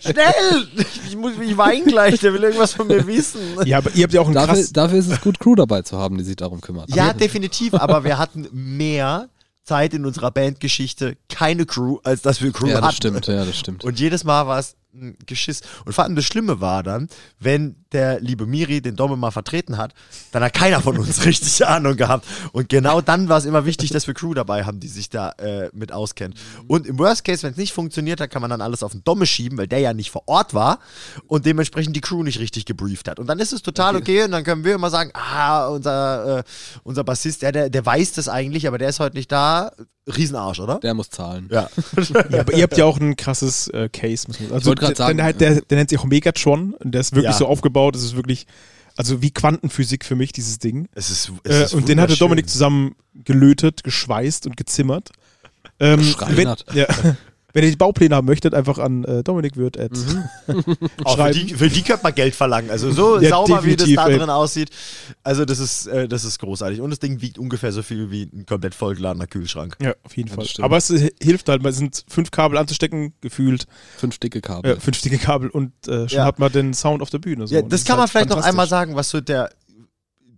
Schnell! 0.00 0.68
Ich, 1.06 1.16
muss, 1.16 1.32
ich 1.40 1.56
weine 1.56 1.84
gleich, 1.84 2.18
der 2.20 2.32
will 2.32 2.42
irgendwas 2.42 2.72
von 2.72 2.88
mir 2.88 3.06
wissen. 3.06 3.40
Ja, 3.64 3.78
aber 3.78 3.90
ihr 3.94 4.04
habt 4.04 4.12
ja 4.12 4.20
auch 4.20 4.26
einen 4.26 4.34
Dafür, 4.34 4.54
krass. 4.54 4.72
dafür 4.72 4.98
ist 4.98 5.10
es 5.10 5.20
gut, 5.20 5.38
Crew 5.38 5.54
dabei 5.54 5.82
zu 5.82 5.98
haben, 5.98 6.18
die 6.18 6.24
sich 6.24 6.36
darum 6.36 6.60
kümmert. 6.60 6.94
Ja, 6.94 7.12
definitiv, 7.12 7.74
aber 7.74 8.04
wir 8.04 8.18
hatten 8.18 8.48
mehr 8.52 9.28
Zeit 9.66 9.94
in 9.94 10.06
unserer 10.06 10.30
Bandgeschichte, 10.30 11.16
keine 11.28 11.66
Crew, 11.66 11.98
als 12.04 12.22
dass 12.22 12.40
wir 12.40 12.52
Crew 12.52 12.68
ja, 12.68 12.76
hatten. 12.76 12.86
das 12.86 12.96
stimmt, 12.96 13.26
ja, 13.26 13.44
das 13.44 13.58
stimmt. 13.58 13.84
Und 13.84 13.98
jedes 14.00 14.24
Mal 14.24 14.46
war 14.46 14.58
es 14.58 14.76
ein 14.94 15.16
Geschiss. 15.26 15.60
Und 15.84 15.92
vor 15.92 16.04
allem 16.04 16.16
das 16.16 16.24
Schlimme 16.24 16.60
war 16.60 16.82
dann, 16.82 17.08
wenn 17.38 17.84
der 17.92 18.20
liebe 18.20 18.46
Miri 18.46 18.80
den 18.80 18.96
Domme 18.96 19.16
mal 19.16 19.30
vertreten 19.30 19.76
hat, 19.78 19.94
dann 20.32 20.42
hat 20.42 20.54
keiner 20.54 20.80
von 20.80 20.98
uns 20.98 21.24
richtig 21.24 21.66
Ahnung 21.66 21.96
gehabt. 21.96 22.26
Und 22.52 22.68
genau 22.68 23.00
dann 23.00 23.28
war 23.28 23.38
es 23.38 23.44
immer 23.44 23.64
wichtig, 23.64 23.90
dass 23.90 24.06
wir 24.06 24.14
Crew 24.14 24.34
dabei 24.34 24.64
haben, 24.64 24.80
die 24.80 24.88
sich 24.88 25.08
da 25.08 25.30
äh, 25.38 25.70
mit 25.72 25.92
auskennt. 25.92 26.34
Und 26.66 26.86
im 26.86 26.98
Worst 26.98 27.24
Case, 27.24 27.42
wenn 27.42 27.52
es 27.52 27.56
nicht 27.56 27.72
funktioniert 27.72 28.20
hat, 28.20 28.30
kann 28.30 28.42
man 28.42 28.50
dann 28.50 28.60
alles 28.60 28.82
auf 28.82 28.92
den 28.92 29.04
Domme 29.04 29.26
schieben, 29.26 29.58
weil 29.58 29.68
der 29.68 29.78
ja 29.80 29.94
nicht 29.94 30.10
vor 30.10 30.22
Ort 30.26 30.54
war 30.54 30.78
und 31.26 31.46
dementsprechend 31.46 31.94
die 31.96 32.00
Crew 32.00 32.22
nicht 32.22 32.38
richtig 32.40 32.64
gebrieft 32.64 33.08
hat. 33.08 33.18
Und 33.18 33.26
dann 33.26 33.38
ist 33.38 33.52
es 33.52 33.62
total 33.62 33.96
okay, 33.96 34.24
und 34.24 34.32
dann 34.32 34.44
können 34.44 34.64
wir 34.64 34.74
immer 34.74 34.90
sagen, 34.90 35.10
ah, 35.14 35.68
unser, 35.68 36.38
äh, 36.38 36.42
unser 36.82 37.04
Bassist, 37.04 37.42
der, 37.42 37.52
der, 37.52 37.70
der 37.70 37.86
weiß 37.86 38.12
das 38.14 38.28
eigentlich, 38.28 38.66
aber 38.66 38.78
der 38.78 38.88
ist 38.88 39.00
heute 39.00 39.16
nicht 39.16 39.30
da. 39.30 39.70
Riesenarsch, 40.08 40.60
oder? 40.60 40.78
Der 40.78 40.94
muss 40.94 41.10
zahlen. 41.10 41.48
Ja. 41.50 41.68
Ja, 42.30 42.40
aber 42.40 42.52
ihr 42.54 42.62
habt 42.62 42.76
ja 42.76 42.84
auch 42.84 42.98
ein 43.00 43.16
krasses 43.16 43.66
äh, 43.68 43.88
Case. 43.88 44.28
Muss 44.28 44.38
man, 44.38 44.52
also 44.52 44.68
wollte 44.68 44.80
grad 44.80 44.90
der, 44.90 44.96
sagen, 44.96 45.16
der, 45.18 45.32
der, 45.32 45.60
der 45.62 45.78
nennt 45.78 45.90
sich 45.90 45.98
auch 45.98 46.04
Megatron. 46.04 46.74
Und 46.74 46.92
der 46.92 47.00
ist 47.00 47.12
wirklich 47.12 47.32
Ja. 47.32 47.38
so 47.38 47.46
aufgebaut. 47.46 47.75
Das 47.92 48.02
ist 48.02 48.16
wirklich, 48.16 48.46
also 48.96 49.22
wie 49.22 49.30
Quantenphysik 49.30 50.04
für 50.04 50.16
mich, 50.16 50.32
dieses 50.32 50.58
Ding. 50.58 50.88
Es 50.94 51.10
ist, 51.10 51.32
es 51.44 51.54
Äh, 51.56 51.64
ist 51.64 51.74
und 51.74 51.88
den 51.88 52.00
hatte. 52.00 52.16
Dominik 52.16 52.48
zusammen 52.48 52.96
gelötet, 53.24 53.84
geschweißt 53.84 54.46
und 54.46 54.56
gezimmert. 54.56 55.10
Ähm, 55.78 56.00
wenn, 56.28 56.54
ja, 56.74 56.86
wenn 57.56 57.64
ihr 57.64 57.70
die 57.70 57.76
Baupläne 57.76 58.14
haben 58.14 58.26
möchtet, 58.26 58.52
einfach 58.54 58.78
an 58.78 59.02
äh, 59.04 59.22
Dominik 59.24 59.56
Wirth 59.56 59.78
at 59.80 59.92
Auch 61.04 61.12
für, 61.16 61.16
schreiben. 61.16 61.46
die, 61.46 61.54
für 61.54 61.68
die 61.70 61.82
könnte 61.82 62.02
man 62.02 62.14
Geld 62.14 62.34
verlangen. 62.34 62.70
Also 62.70 62.90
so 62.92 63.18
Ja, 63.18 63.30
sauber, 63.30 63.64
wie 63.64 63.76
das 63.76 63.88
da 63.94 64.08
ey. 64.08 64.18
drin 64.18 64.28
aussieht. 64.30 64.68
Also 65.22 65.44
das 65.46 65.58
ist, 65.58 65.86
äh, 65.86 66.06
das 66.06 66.24
ist 66.24 66.38
großartig. 66.38 66.80
Und 66.82 66.90
das 66.90 66.98
Ding 66.98 67.22
wiegt 67.22 67.38
ungefähr 67.38 67.72
so 67.72 67.82
viel 67.82 68.10
wie 68.10 68.24
ein 68.24 68.44
komplett 68.46 68.74
vollgeladener 68.74 69.26
Kühlschrank. 69.26 69.76
Ja, 69.80 69.94
auf 70.02 70.16
jeden 70.16 70.28
Ja, 70.28 70.34
Fall. 70.34 70.44
das 70.44 70.50
stimmt. 70.50 70.64
Aber 70.64 70.76
es 70.76 70.88
hilft 71.22 71.48
halt, 71.48 71.64
es 71.64 71.76
sind 71.78 72.04
fünf 72.08 72.30
Kabel 72.30 72.58
anzustecken, 72.58 73.14
gefühlt, 73.22 73.66
Fünf 73.96 74.18
dicke 74.18 74.40
Kabel. 74.42 74.72
äh, 74.72 74.80
fünf 74.80 75.00
dicke 75.00 75.18
Kabel 75.18 75.48
und 75.48 75.72
äh, 75.88 76.08
schon 76.08 76.18
Ja. 76.18 76.24
hat 76.26 76.38
man 76.38 76.52
den 76.52 76.74
Sound 76.74 77.00
auf 77.02 77.10
der 77.10 77.18
Bühne. 77.18 77.46
So. 77.46 77.54
Ja, 77.54 77.62
das 77.62 77.80
ist 77.80 77.86
kann 77.86 77.96
man 77.96 78.02
halt 78.02 78.10
vielleicht 78.10 78.28
noch 78.30 78.42
einmal 78.42 78.68
sagen, 78.68 78.94
was 78.96 79.08
so 79.10 79.20
der, 79.20 79.50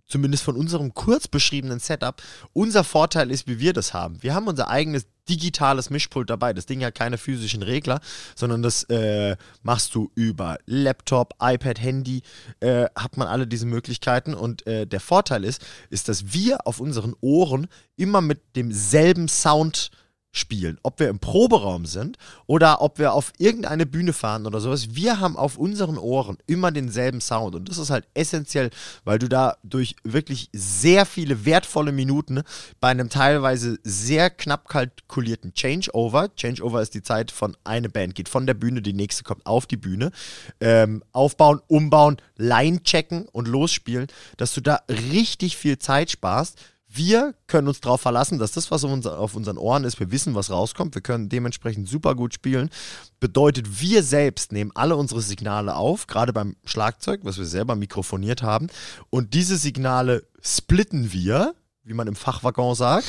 zumindest 0.09 0.43
von 0.43 0.57
unserem 0.57 0.93
kurz 0.93 1.27
beschriebenen 1.27 1.79
Setup, 1.79 2.21
unser 2.51 2.83
Vorteil 2.83 3.31
ist, 3.31 3.47
wie 3.47 3.59
wir 3.59 3.73
das 3.73 3.93
haben. 3.93 4.21
Wir 4.21 4.33
haben 4.33 4.47
unser 4.47 4.67
eigenes 4.67 5.05
digitales 5.29 5.89
Mischpult 5.91 6.29
dabei. 6.29 6.53
Das 6.53 6.65
Ding 6.65 6.83
hat 6.83 6.95
keine 6.95 7.17
physischen 7.17 7.61
Regler, 7.61 8.01
sondern 8.35 8.63
das 8.63 8.83
äh, 8.85 9.37
machst 9.61 9.93
du 9.93 10.11
über 10.15 10.57
Laptop, 10.65 11.35
iPad, 11.39 11.79
Handy, 11.79 12.23
äh, 12.59 12.85
hat 12.95 13.15
man 13.15 13.27
alle 13.27 13.45
diese 13.45 13.67
Möglichkeiten. 13.67 14.33
Und 14.33 14.65
äh, 14.65 14.87
der 14.87 14.99
Vorteil 14.99 15.45
ist, 15.45 15.63
ist, 15.91 16.09
dass 16.09 16.33
wir 16.33 16.65
auf 16.65 16.79
unseren 16.79 17.13
Ohren 17.21 17.67
immer 17.95 18.21
mit 18.21 18.55
demselben 18.55 19.27
Sound 19.27 19.91
spielen. 20.31 20.77
Ob 20.83 20.99
wir 20.99 21.09
im 21.09 21.19
Proberaum 21.19 21.85
sind 21.85 22.17
oder 22.45 22.81
ob 22.81 22.99
wir 22.99 23.13
auf 23.13 23.33
irgendeine 23.37 23.85
Bühne 23.85 24.13
fahren 24.13 24.45
oder 24.45 24.59
sowas. 24.59 24.95
Wir 24.95 25.19
haben 25.19 25.35
auf 25.35 25.57
unseren 25.57 25.97
Ohren 25.97 26.37
immer 26.45 26.71
denselben 26.71 27.19
Sound. 27.19 27.55
Und 27.55 27.67
das 27.67 27.77
ist 27.77 27.89
halt 27.89 28.07
essentiell, 28.13 28.69
weil 29.05 29.17
du 29.17 29.27
da 29.27 29.57
durch 29.63 29.95
wirklich 30.03 30.49
sehr 30.53 31.05
viele 31.05 31.45
wertvolle 31.45 31.91
Minuten 31.91 32.43
bei 32.79 32.89
einem 32.89 33.09
teilweise 33.09 33.79
sehr 33.83 34.29
knapp 34.29 34.67
kalkulierten 34.67 35.53
Changeover, 35.53 36.29
Changeover 36.35 36.81
ist 36.81 36.93
die 36.93 37.01
Zeit 37.01 37.31
von 37.31 37.57
eine 37.63 37.89
Band 37.89 38.15
geht 38.15 38.29
von 38.29 38.45
der 38.45 38.53
Bühne, 38.53 38.81
die 38.81 38.93
nächste 38.93 39.23
kommt 39.23 39.45
auf 39.45 39.65
die 39.65 39.77
Bühne, 39.77 40.11
ähm, 40.59 41.03
aufbauen, 41.11 41.61
umbauen, 41.67 42.17
Line 42.35 42.83
checken 42.83 43.27
und 43.29 43.47
losspielen, 43.47 44.07
dass 44.37 44.53
du 44.53 44.61
da 44.61 44.81
richtig 45.11 45.57
viel 45.57 45.79
Zeit 45.79 46.11
sparst. 46.11 46.59
Wir 46.91 47.35
können 47.45 47.67
uns 47.67 47.81
darauf 47.81 48.01
verlassen, 48.01 48.39
dass 48.39 48.51
das, 48.51 48.71
was 48.71 48.83
auf, 48.83 48.91
unser, 48.91 49.19
auf 49.19 49.35
unseren 49.35 49.57
Ohren 49.57 49.83
ist, 49.83 49.99
wir 49.99 50.11
wissen, 50.11 50.33
was 50.33 50.49
rauskommt. 50.49 50.95
Wir 50.95 51.03
können 51.03 51.29
dementsprechend 51.29 51.87
super 51.87 52.15
gut 52.15 52.33
spielen. 52.33 52.71
Bedeutet, 53.19 53.79
wir 53.79 54.01
selbst 54.01 54.51
nehmen 54.51 54.71
alle 54.73 54.95
unsere 54.95 55.21
Signale 55.21 55.75
auf, 55.75 56.07
gerade 56.07 56.33
beim 56.33 56.55
Schlagzeug, 56.65 57.21
was 57.23 57.37
wir 57.37 57.45
selber 57.45 57.75
mikrofoniert 57.75 58.41
haben. 58.41 58.69
Und 59.11 59.35
diese 59.35 59.57
Signale 59.57 60.23
splitten 60.41 61.13
wir, 61.13 61.53
wie 61.89 61.93
man 61.93 62.07
im 62.07 62.15
Fachwaggon 62.15 62.75
sagt. 62.75 63.05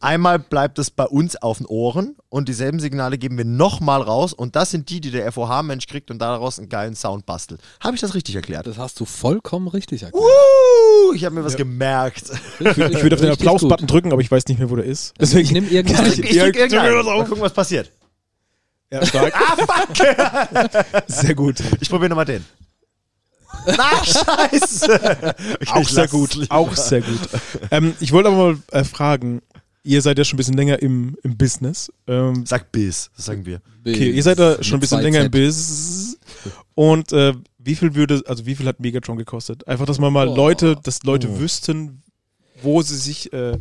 Einmal 0.00 0.38
bleibt 0.38 0.78
es 0.78 0.90
bei 0.90 1.04
uns 1.04 1.36
auf 1.36 1.58
den 1.58 1.66
Ohren 1.66 2.16
und 2.28 2.48
dieselben 2.48 2.78
Signale 2.80 3.18
geben 3.18 3.36
wir 3.36 3.44
nochmal 3.44 4.00
raus. 4.00 4.32
Und 4.32 4.56
das 4.56 4.70
sind 4.70 4.88
die, 4.88 5.00
die 5.00 5.10
der 5.10 5.30
FOH-Mensch 5.30 5.86
kriegt 5.88 6.10
und 6.10 6.20
daraus 6.20 6.58
einen 6.58 6.68
geilen 6.68 6.94
Sound 6.94 7.26
bastelt. 7.26 7.60
Habe 7.80 7.96
ich 7.96 8.00
das 8.00 8.14
richtig 8.14 8.36
erklärt? 8.36 8.66
Das 8.66 8.78
hast 8.78 8.98
du 9.00 9.04
vollkommen 9.04 9.68
richtig 9.68 10.04
erklärt. 10.04 10.24
Uh, 10.24 11.12
ich 11.14 11.24
habe 11.24 11.34
mir 11.34 11.44
was 11.44 11.56
gemerkt. 11.56 12.30
Ich 12.60 12.76
würde 12.76 13.16
auf 13.16 13.20
den 13.20 13.32
Applaus-Button 13.32 13.86
drücken, 13.86 14.12
aber 14.12 14.22
ich 14.22 14.30
weiß 14.30 14.46
nicht 14.46 14.58
mehr, 14.58 14.70
wo 14.70 14.76
der 14.76 14.84
ist. 14.84 15.14
Deswegen, 15.20 15.44
ich 15.44 15.52
nehme 15.52 15.66
irgendeinen. 15.68 16.12
Ich, 16.12 16.18
ich 16.20 16.32
Ja, 16.32 16.44
drück 16.44 16.56
irgendeinen. 16.56 16.92
drück 16.94 17.04
das 17.04 17.12
auf. 17.12 17.18
Mal 17.18 17.28
gucken, 17.28 17.42
was 17.42 17.52
passiert. 17.52 17.90
Ja, 18.92 19.04
stark. 19.06 19.34
Ah, 19.34 19.56
fuck! 19.56 21.04
Sehr 21.06 21.34
gut. 21.34 21.56
Ich 21.80 21.88
probiere 21.88 22.10
nochmal 22.10 22.26
den. 22.26 22.44
Na, 23.66 24.04
scheiße! 24.04 25.34
Okay, 25.60 25.66
Auch 25.72 25.88
sehr 25.88 26.08
gut. 26.08 26.34
lieber. 26.34 26.54
Auch 26.54 26.74
sehr 26.76 27.00
gut. 27.00 27.20
Ähm, 27.70 27.94
ich 28.00 28.12
wollte 28.12 28.28
aber 28.28 28.36
mal 28.54 28.58
äh, 28.72 28.84
fragen, 28.84 29.40
ihr 29.84 30.02
seid 30.02 30.18
ja 30.18 30.24
schon 30.24 30.36
ein 30.36 30.38
bisschen 30.38 30.56
länger 30.56 30.80
im, 30.82 31.16
im 31.22 31.36
Business. 31.36 31.92
Ähm, 32.06 32.44
Sag 32.46 32.72
bis, 32.72 33.10
das 33.16 33.26
sagen 33.26 33.46
wir. 33.46 33.60
okay, 33.86 34.10
ihr 34.10 34.22
seid 34.22 34.38
da 34.38 34.62
schon 34.62 34.78
ein 34.78 34.80
bisschen 34.80 35.00
länger 35.00 35.20
im. 35.20 35.30
Business. 35.30 36.18
Und 36.74 37.12
äh, 37.12 37.34
wie 37.58 37.74
viel 37.76 37.94
würde, 37.94 38.22
also 38.26 38.46
wie 38.46 38.54
viel 38.56 38.66
hat 38.66 38.80
Megatron 38.80 39.16
gekostet? 39.16 39.66
Einfach, 39.68 39.86
dass 39.86 39.98
man 40.00 40.12
mal 40.12 40.28
Oh. 40.28 40.34
Leute, 40.34 40.76
dass 40.82 41.02
Leute 41.04 41.28
Oh. 41.28 41.38
wüssten, 41.38 42.02
wo 42.62 42.82
sie 42.82 42.96
sich 42.96 43.32
äh, 43.32 43.58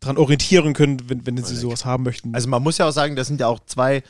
dran 0.00 0.16
orientieren 0.18 0.72
können, 0.74 1.02
wenn, 1.08 1.26
wenn 1.26 1.42
sie 1.44 1.56
sowas 1.56 1.84
haben 1.84 2.04
möchten. 2.04 2.34
Also 2.34 2.48
man 2.48 2.62
muss 2.62 2.78
ja 2.78 2.88
auch 2.88 2.92
sagen, 2.92 3.16
das 3.16 3.26
sind 3.26 3.40
ja 3.40 3.46
auch 3.48 3.60
zwei, 3.66 4.02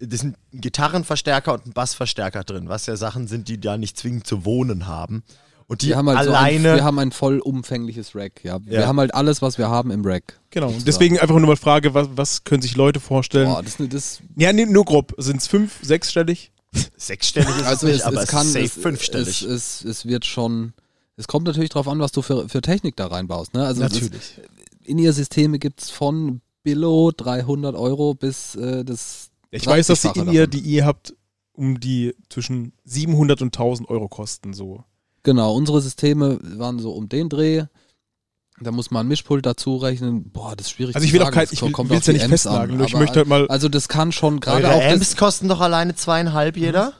das 0.00 0.20
sind 0.20 0.36
ein 0.52 0.60
Gitarrenverstärker 0.60 1.52
und 1.54 1.66
ein 1.66 1.72
Bassverstärker 1.72 2.42
drin, 2.44 2.68
was 2.68 2.86
ja 2.86 2.96
Sachen 2.96 3.28
sind, 3.28 3.48
die 3.48 3.60
da 3.60 3.76
nicht 3.76 3.96
zwingend 3.98 4.26
zu 4.26 4.44
wohnen 4.44 4.86
haben. 4.86 5.22
Und 5.66 5.82
die 5.82 5.88
Wir 5.88 5.96
haben 5.98 6.08
halt 6.08 6.18
alleine. 6.18 6.62
so 6.62 6.68
ein, 6.70 6.76
wir 6.76 6.84
haben 6.84 6.98
ein 6.98 7.12
vollumfängliches 7.12 8.16
Rack, 8.16 8.42
ja. 8.42 8.58
Wir 8.64 8.80
Ja. 8.80 8.86
haben 8.88 8.98
halt 8.98 9.14
alles, 9.14 9.40
was 9.40 9.56
wir 9.56 9.68
haben 9.68 9.90
im 9.92 10.04
Rack. 10.04 10.40
genau. 10.50 10.66
sozusagen. 10.68 10.84
Deswegen 10.86 11.18
einfach 11.20 11.36
nur 11.36 11.46
mal 11.46 11.56
Frage, 11.56 11.94
was, 11.94 12.08
was 12.16 12.42
können 12.44 12.60
sich 12.60 12.74
Leute 12.76 12.98
vorstellen? 12.98 13.46
Boah, 13.48 13.62
das, 13.62 13.76
das, 13.78 14.20
Ja, 14.36 14.52
nee, 14.52 14.66
nur 14.66 14.84
grob. 14.84 15.14
Sind 15.18 15.36
es 15.40 15.46
fünf, 15.46 15.78
sechsstellig? 15.82 16.50
sechsstellig 16.96 17.48
ist 17.50 17.62
also 17.66 17.86
es 17.86 17.92
nicht, 17.92 18.00
es, 18.00 18.06
aber 18.06 18.22
es 18.22 18.28
kann, 18.28 18.46
ist 18.46 18.52
safe 18.54 18.64
es, 18.64 18.72
fünfstellig. 18.72 19.42
Es, 19.42 19.82
es, 19.82 19.84
es 19.84 20.06
wird 20.06 20.24
schon, 20.24 20.72
es 21.16 21.28
kommt 21.28 21.46
natürlich 21.46 21.70
drauf 21.70 21.86
an, 21.86 22.00
was 22.00 22.10
du 22.12 22.22
für, 22.22 22.48
für 22.48 22.60
Technik 22.62 22.96
da 22.96 23.06
reinbaust. 23.06 23.54
Ne? 23.54 23.64
Also 23.64 23.84
Es, 23.84 24.00
in 24.82 24.98
ihr 24.98 25.12
Systeme 25.12 25.58
gibt 25.60 25.82
es 25.82 25.90
von 25.90 26.40
Billo 26.64 27.12
300 27.16 27.76
Euro 27.76 28.14
bis 28.14 28.56
äh, 28.56 28.84
das 28.84 29.29
Ich 29.50 29.66
weiß, 29.66 29.88
dass 29.88 30.02
die 30.02 30.08
30-fache 30.08 30.22
in 30.28 30.32
ihr, 30.32 30.46
die 30.46 30.60
ihr 30.60 30.86
habt, 30.86 31.14
um 31.52 31.80
die 31.80 32.14
zwischen 32.28 32.72
700 32.84 33.42
und 33.42 33.48
1000 33.56 33.88
Euro 33.90 34.08
kosten. 34.08 34.52
So. 34.54 34.84
Genau, 35.22 35.54
unsere 35.54 35.80
Systeme 35.80 36.38
waren 36.56 36.78
so 36.78 36.92
um 36.92 37.08
den 37.08 37.28
Dreh. 37.28 37.64
Da 38.62 38.70
muss 38.72 38.90
man 38.90 39.06
ein 39.06 39.08
Mischpult 39.08 39.46
dazu 39.46 39.76
rechnen. 39.78 40.30
Boah, 40.32 40.54
das 40.54 40.66
ist 40.66 40.72
schwierig 40.72 40.94
Also 40.94 41.06
ich 41.06 41.12
will 41.14 41.20
auch 41.22 41.26
sagen. 41.26 41.34
kein, 41.34 41.44
Das 41.44 41.52
ich 41.54 41.62
will, 41.62 41.72
kommt 41.72 41.90
will's 41.90 42.06
ja 42.06 42.12
die 42.12 42.18
nicht 42.18 42.24
Amps 42.26 42.42
festnageln. 42.42 42.80
an, 42.80 42.86
ich 42.86 42.94
möchte 42.94 43.16
halt 43.20 43.26
mal. 43.28 43.48
Also 43.48 43.68
das 43.70 43.88
kann 43.88 44.12
schon 44.12 44.38
gerade 44.40 44.68
auch 44.70 44.82
Amps 44.82 45.10
das, 45.10 45.16
kosten 45.16 45.48
doch 45.48 45.60
alleine 45.60 45.94
zweieinhalb 45.94 46.56
jeder? 46.56 46.92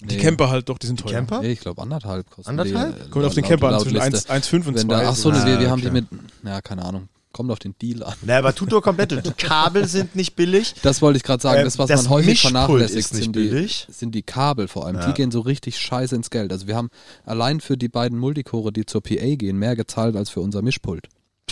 Die 0.00 0.16
Nee. 0.16 0.20
Camper 0.22 0.50
halt 0.50 0.68
doch, 0.68 0.78
die 0.78 0.86
sind 0.88 0.98
Die 0.98 1.04
teuer. 1.04 1.12
Camper? 1.12 1.40
Nee, 1.42 1.52
ich 1.52 1.60
glaube 1.60 1.80
anderthalb 1.80 2.28
kosten 2.28 2.50
Anderthalb? 2.50 2.96
die. 2.96 3.02
äh, 3.02 3.08
Kommt 3.08 3.24
auf 3.24 3.34
den 3.34 3.42
laut- 3.42 3.50
Camper 3.50 3.68
an, 3.68 3.80
zwischen 3.80 3.94
Liste. 3.96 4.30
1 4.30 4.46
1,5 4.48 4.54
und 4.68 4.74
Wenn 4.74 4.88
2. 4.88 4.88
da, 5.02 5.08
ach 5.10 5.14
so, 5.16 5.30
Ah, 5.30 5.38
nee, 5.38 5.50
wir, 5.52 5.60
wir 5.60 5.70
haben 5.70 5.80
okay. 5.80 5.88
die 5.88 5.94
mit, 5.94 6.06
ja, 6.44 6.60
keine 6.60 6.84
Ahnung. 6.84 7.08
Kommt 7.32 7.50
auf 7.50 7.58
den 7.58 7.74
Deal 7.80 8.02
an. 8.02 8.14
Na, 8.22 8.38
aber 8.38 8.54
Tutor 8.54 8.82
komplett. 8.82 9.24
Die 9.24 9.32
Kabel 9.32 9.86
sind 9.88 10.14
nicht 10.16 10.36
billig. 10.36 10.74
Das 10.82 11.00
wollte 11.02 11.16
ich 11.16 11.22
gerade 11.22 11.42
sagen. 11.42 11.58
Ähm, 11.60 11.64
das, 11.64 11.78
was 11.78 11.88
das 11.88 12.02
man 12.04 12.10
häufig 12.10 12.28
Mischpult 12.30 12.52
vernachlässigt, 12.52 12.98
ist 12.98 13.14
nicht 13.14 13.22
sind 13.24 13.36
die, 13.36 13.48
billig. 13.48 13.86
sind 13.90 14.14
die 14.14 14.22
Kabel 14.22 14.68
vor 14.68 14.86
allem. 14.86 14.96
Ja. 14.96 15.06
Die 15.06 15.12
gehen 15.14 15.30
so 15.30 15.40
richtig 15.40 15.78
scheiße 15.78 16.14
ins 16.14 16.30
Geld. 16.30 16.52
Also 16.52 16.66
wir 16.66 16.76
haben 16.76 16.90
allein 17.24 17.60
für 17.60 17.76
die 17.76 17.88
beiden 17.88 18.18
Multicore, 18.18 18.72
die 18.72 18.86
zur 18.86 19.02
PA 19.02 19.34
gehen, 19.36 19.56
mehr 19.58 19.76
gezahlt 19.76 20.16
als 20.16 20.30
für 20.30 20.40
unser 20.40 20.62
Mischpult. 20.62 21.08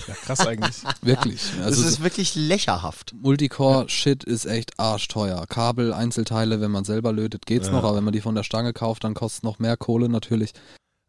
Ja, 0.06 0.14
krass 0.14 0.40
eigentlich. 0.46 0.76
Wirklich. 1.02 1.40
Das 1.58 1.66
Also 1.66 1.84
ist 1.86 2.02
wirklich 2.02 2.34
lächerhaft. 2.34 3.14
Multicore-Shit 3.20 4.24
ist 4.24 4.46
echt 4.46 4.78
arschteuer. 4.78 5.44
Kabel, 5.46 5.92
Einzelteile, 5.92 6.60
wenn 6.60 6.70
man 6.70 6.84
selber 6.84 7.12
lötet, 7.12 7.44
geht's 7.44 7.66
Ja. 7.66 7.72
noch, 7.72 7.84
aber 7.84 7.96
wenn 7.96 8.04
man 8.04 8.12
die 8.12 8.20
von 8.22 8.34
der 8.34 8.42
Stange 8.42 8.72
kauft, 8.72 9.04
dann 9.04 9.14
kostet 9.14 9.40
es 9.40 9.42
noch 9.42 9.58
mehr 9.58 9.76
Kohle 9.76 10.08
natürlich. 10.08 10.52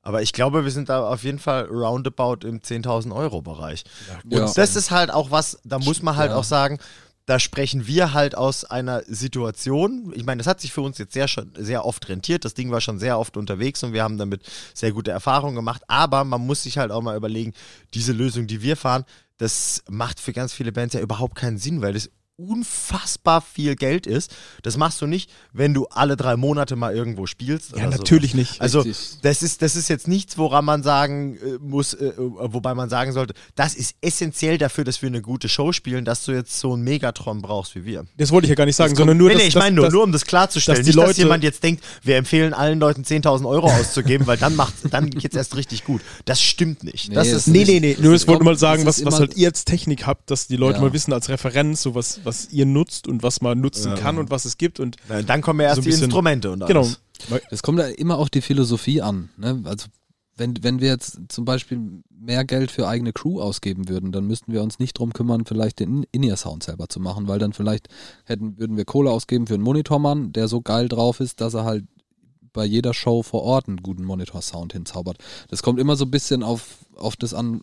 Aber 0.04 0.22
ich 0.22 0.34
glaube, 0.34 0.64
wir 0.64 0.72
sind 0.72 0.90
da 0.90 1.08
auf 1.08 1.24
jeden 1.24 1.40
Fall 1.40 1.66
roundabout 1.66 2.46
im 2.48 2.62
10.000 2.62 3.14
Euro 3.16 3.42
Bereich. 3.42 3.84
Und 4.26 4.32
Ja. 4.34 4.52
das 4.54 4.76
ist 4.76 4.90
halt 4.92 5.12
auch 5.12 5.30
was, 5.32 5.60
da 5.64 5.78
muss 5.80 6.02
man 6.02 6.16
halt 6.18 6.32
Ja. 6.32 6.38
auch 6.38 6.44
sagen, 6.44 6.80
da 7.28 7.38
sprechen 7.38 7.86
wir 7.86 8.14
halt 8.14 8.36
aus 8.36 8.66
einer 8.66 9.04
Situation. 9.06 10.12
Ich 10.16 10.26
meine, 10.26 10.40
das 10.40 10.48
hat 10.48 10.60
sich 10.60 10.74
für 10.74 10.82
uns 10.82 10.98
jetzt 10.98 11.14
sehr, 11.14 11.28
schon, 11.28 11.52
sehr 11.56 11.86
oft 11.86 12.10
rentiert. 12.10 12.44
Das 12.46 12.56
Ding 12.56 12.72
war 12.72 12.82
schon 12.82 12.98
sehr 13.00 13.20
oft 13.20 13.38
unterwegs 13.38 13.84
und 13.84 13.94
wir 13.94 14.04
haben 14.04 14.18
damit 14.18 14.42
sehr 14.74 14.92
gute 14.92 15.12
Erfahrungen 15.12 15.56
gemacht. 15.56 15.84
Aber 15.88 16.24
man 16.24 16.42
muss 16.46 16.64
sich 16.64 16.78
halt 16.80 16.92
auch 16.92 17.02
mal 17.02 17.16
überlegen, 17.16 17.54
diese 17.94 18.12
Lösung, 18.12 18.48
die 18.48 18.62
wir 18.64 18.76
fahren, 18.76 19.06
das 19.38 19.84
macht 19.90 20.20
für 20.20 20.34
ganz 20.34 20.52
viele 20.54 20.72
Bands 20.72 20.94
ja 20.96 21.00
überhaupt 21.00 21.36
keinen 21.36 21.58
Sinn, 21.58 21.82
weil 21.82 21.94
das 21.94 22.10
unfassbar 22.50 23.42
viel 23.42 23.76
Geld 23.76 24.08
ist. 24.08 24.32
Das 24.64 24.78
machst 24.78 25.02
du 25.02 25.08
nicht, 25.08 25.30
wenn 25.54 25.74
du 25.74 25.86
alle 25.88 26.16
drei 26.18 26.36
Monate 26.36 26.76
mal 26.76 26.96
irgendwo 26.96 27.26
spielst. 27.26 27.72
Ja, 27.72 27.88
oder 27.88 27.98
natürlich 27.98 28.34
nicht. 28.34 28.62
Also 28.62 28.82
Richtig. 28.82 29.20
das 29.22 29.44
ist, 29.44 29.62
das 29.62 29.76
ist 29.76 29.88
jetzt 29.90 30.08
nichts, 30.08 30.38
woran 30.38 30.66
man 30.66 30.84
sagen 30.84 31.36
äh, 31.38 31.58
muss, 31.60 31.94
äh, 31.94 32.14
wobei 32.18 32.74
man 32.74 32.90
sagen 32.90 33.12
sollte, 33.14 33.34
das 33.56 33.76
ist 33.76 33.96
essentiell 34.02 34.58
dafür, 34.58 34.84
dass 34.84 35.02
wir 35.02 35.08
eine 35.08 35.22
gute 35.22 35.50
Show 35.50 35.72
spielen, 35.72 36.06
dass 36.06 36.26
du 36.26 36.32
jetzt 36.32 36.60
so 36.60 36.74
einen 36.74 36.84
Megatron 36.84 37.42
brauchst 37.42 37.76
wie 37.76 37.86
wir. 37.86 38.06
Das 38.18 38.32
wollte 38.32 38.46
ich 38.46 38.50
ja 38.50 38.56
gar 38.56 38.66
nicht 38.66 38.76
sagen, 38.76 38.92
Das 38.92 38.98
sondern 38.98 39.18
kommt- 39.18 39.20
nur, 39.22 39.30
nee, 39.30 39.34
dass, 39.36 39.42
nee, 39.44 39.48
ich 39.48 39.54
dass- 39.54 39.64
meine 39.64 39.76
nur, 39.76 39.86
dass- 39.86 39.94
nur 39.94 40.04
um 40.04 40.12
das 40.12 40.26
klarzustellen, 40.26 40.78
dass 40.80 40.86
die 40.86 40.90
nicht, 40.90 40.98
dass 41.00 41.08
Leute- 41.08 41.22
jemand 41.22 41.44
jetzt 41.44 41.64
denkt, 41.64 41.84
wir 42.04 42.18
empfehlen 42.18 42.54
allen 42.54 42.80
Leuten 42.80 43.04
10.000 43.04 43.48
Euro 43.48 43.68
auszugeben, 43.72 44.28
weil 44.28 44.38
dann 44.38 44.56
macht, 44.56 44.74
dann 44.92 45.10
geht's 45.10 45.36
erst 45.36 45.56
richtig 45.56 45.84
gut. 45.84 46.02
Das 46.26 46.42
stimmt 46.42 46.84
nicht. 46.84 47.10
Nee, 47.10 47.16
das 47.16 47.28
ist 47.30 47.48
Nee, 47.48 47.60
nicht- 47.60 47.68
nee, 47.70 47.80
nee. 47.80 47.92
es 47.94 48.00
Nur 48.00 48.14
ich 48.16 48.28
wollte 48.28 48.44
mal 48.44 48.58
sagen, 48.58 48.86
was, 48.86 49.04
was 49.06 49.20
halt 49.20 49.36
ihr 49.38 49.48
als 49.50 49.66
Technik 49.66 50.06
habt, 50.06 50.32
dass 50.32 50.48
die 50.48 50.56
Leute 50.56 50.78
Ja. 50.80 50.86
mal 50.86 50.94
wissen 50.94 51.14
als 51.14 51.30
Referenz, 51.30 51.82
so 51.82 51.96
was, 51.96 52.20
was 52.24 52.31
ihr 52.52 52.66
nutzt 52.66 53.08
und 53.08 53.24
was 53.24 53.42
man 53.42 53.60
nutzen 53.60 53.96
kann 53.96 54.18
und 54.18 54.30
was 54.30 54.46
es 54.46 54.58
gibt. 54.58 54.80
Und 54.80 54.98
Na, 55.10 55.22
Dann 55.22 55.42
kommen 55.42 55.60
ja 55.62 55.68
erst 55.68 55.78
So 55.78 55.82
die 55.82 55.90
bisschen- 55.90 56.06
Instrumente 56.06 56.52
und 56.52 56.66
genau. 56.66 56.82
alles. 56.82 57.00
Es 57.52 57.62
kommt 57.64 57.80
ja 57.80 57.86
immer 57.88 58.18
auf 58.18 58.30
die 58.30 58.42
Philosophie 58.42 59.02
an. 59.02 59.30
Ne? 59.38 59.62
Also 59.66 59.88
wenn, 60.38 60.56
wenn 60.64 60.80
wir 60.80 60.88
jetzt 60.88 61.20
zum 61.28 61.46
Beispiel 61.46 62.02
mehr 62.10 62.46
Geld 62.46 62.72
für 62.72 62.88
eigene 62.88 63.14
Crew 63.14 63.40
ausgeben 63.40 63.90
würden, 63.90 64.12
dann 64.12 64.26
müssten 64.26 64.52
wir 64.54 64.64
uns 64.64 64.80
nicht 64.80 64.98
drum 64.98 65.14
kümmern, 65.14 65.46
vielleicht 65.46 65.80
den 65.80 66.04
In-Ear-Sound 66.12 66.64
selber 66.64 66.88
zu 66.90 67.00
machen, 67.00 67.28
weil 67.28 67.38
dann 67.38 67.54
vielleicht 67.54 67.90
hätten, 68.26 68.58
würden 68.58 68.76
wir 68.78 68.86
Kohle 68.86 69.12
ausgeben 69.12 69.46
für 69.46 69.54
einen 69.56 69.64
Monitormann, 69.64 70.32
der 70.34 70.48
so 70.48 70.62
geil 70.62 70.88
drauf 70.88 71.20
ist, 71.20 71.42
dass 71.42 71.54
er 71.54 71.66
halt 71.66 71.86
bei 72.54 72.66
jeder 72.66 72.94
Show 72.94 73.22
vor 73.24 73.44
Ort 73.44 73.68
einen 73.68 73.78
guten 73.84 74.04
Monitor-Sound 74.04 74.74
hinzaubert. 74.74 75.18
Das 75.50 75.62
kommt 75.62 75.80
immer 75.80 75.96
so 75.96 76.06
ein 76.06 76.12
bisschen 76.12 76.44
auf, 76.44 76.80
auf 76.96 77.16
das 77.16 77.34
an, 77.34 77.62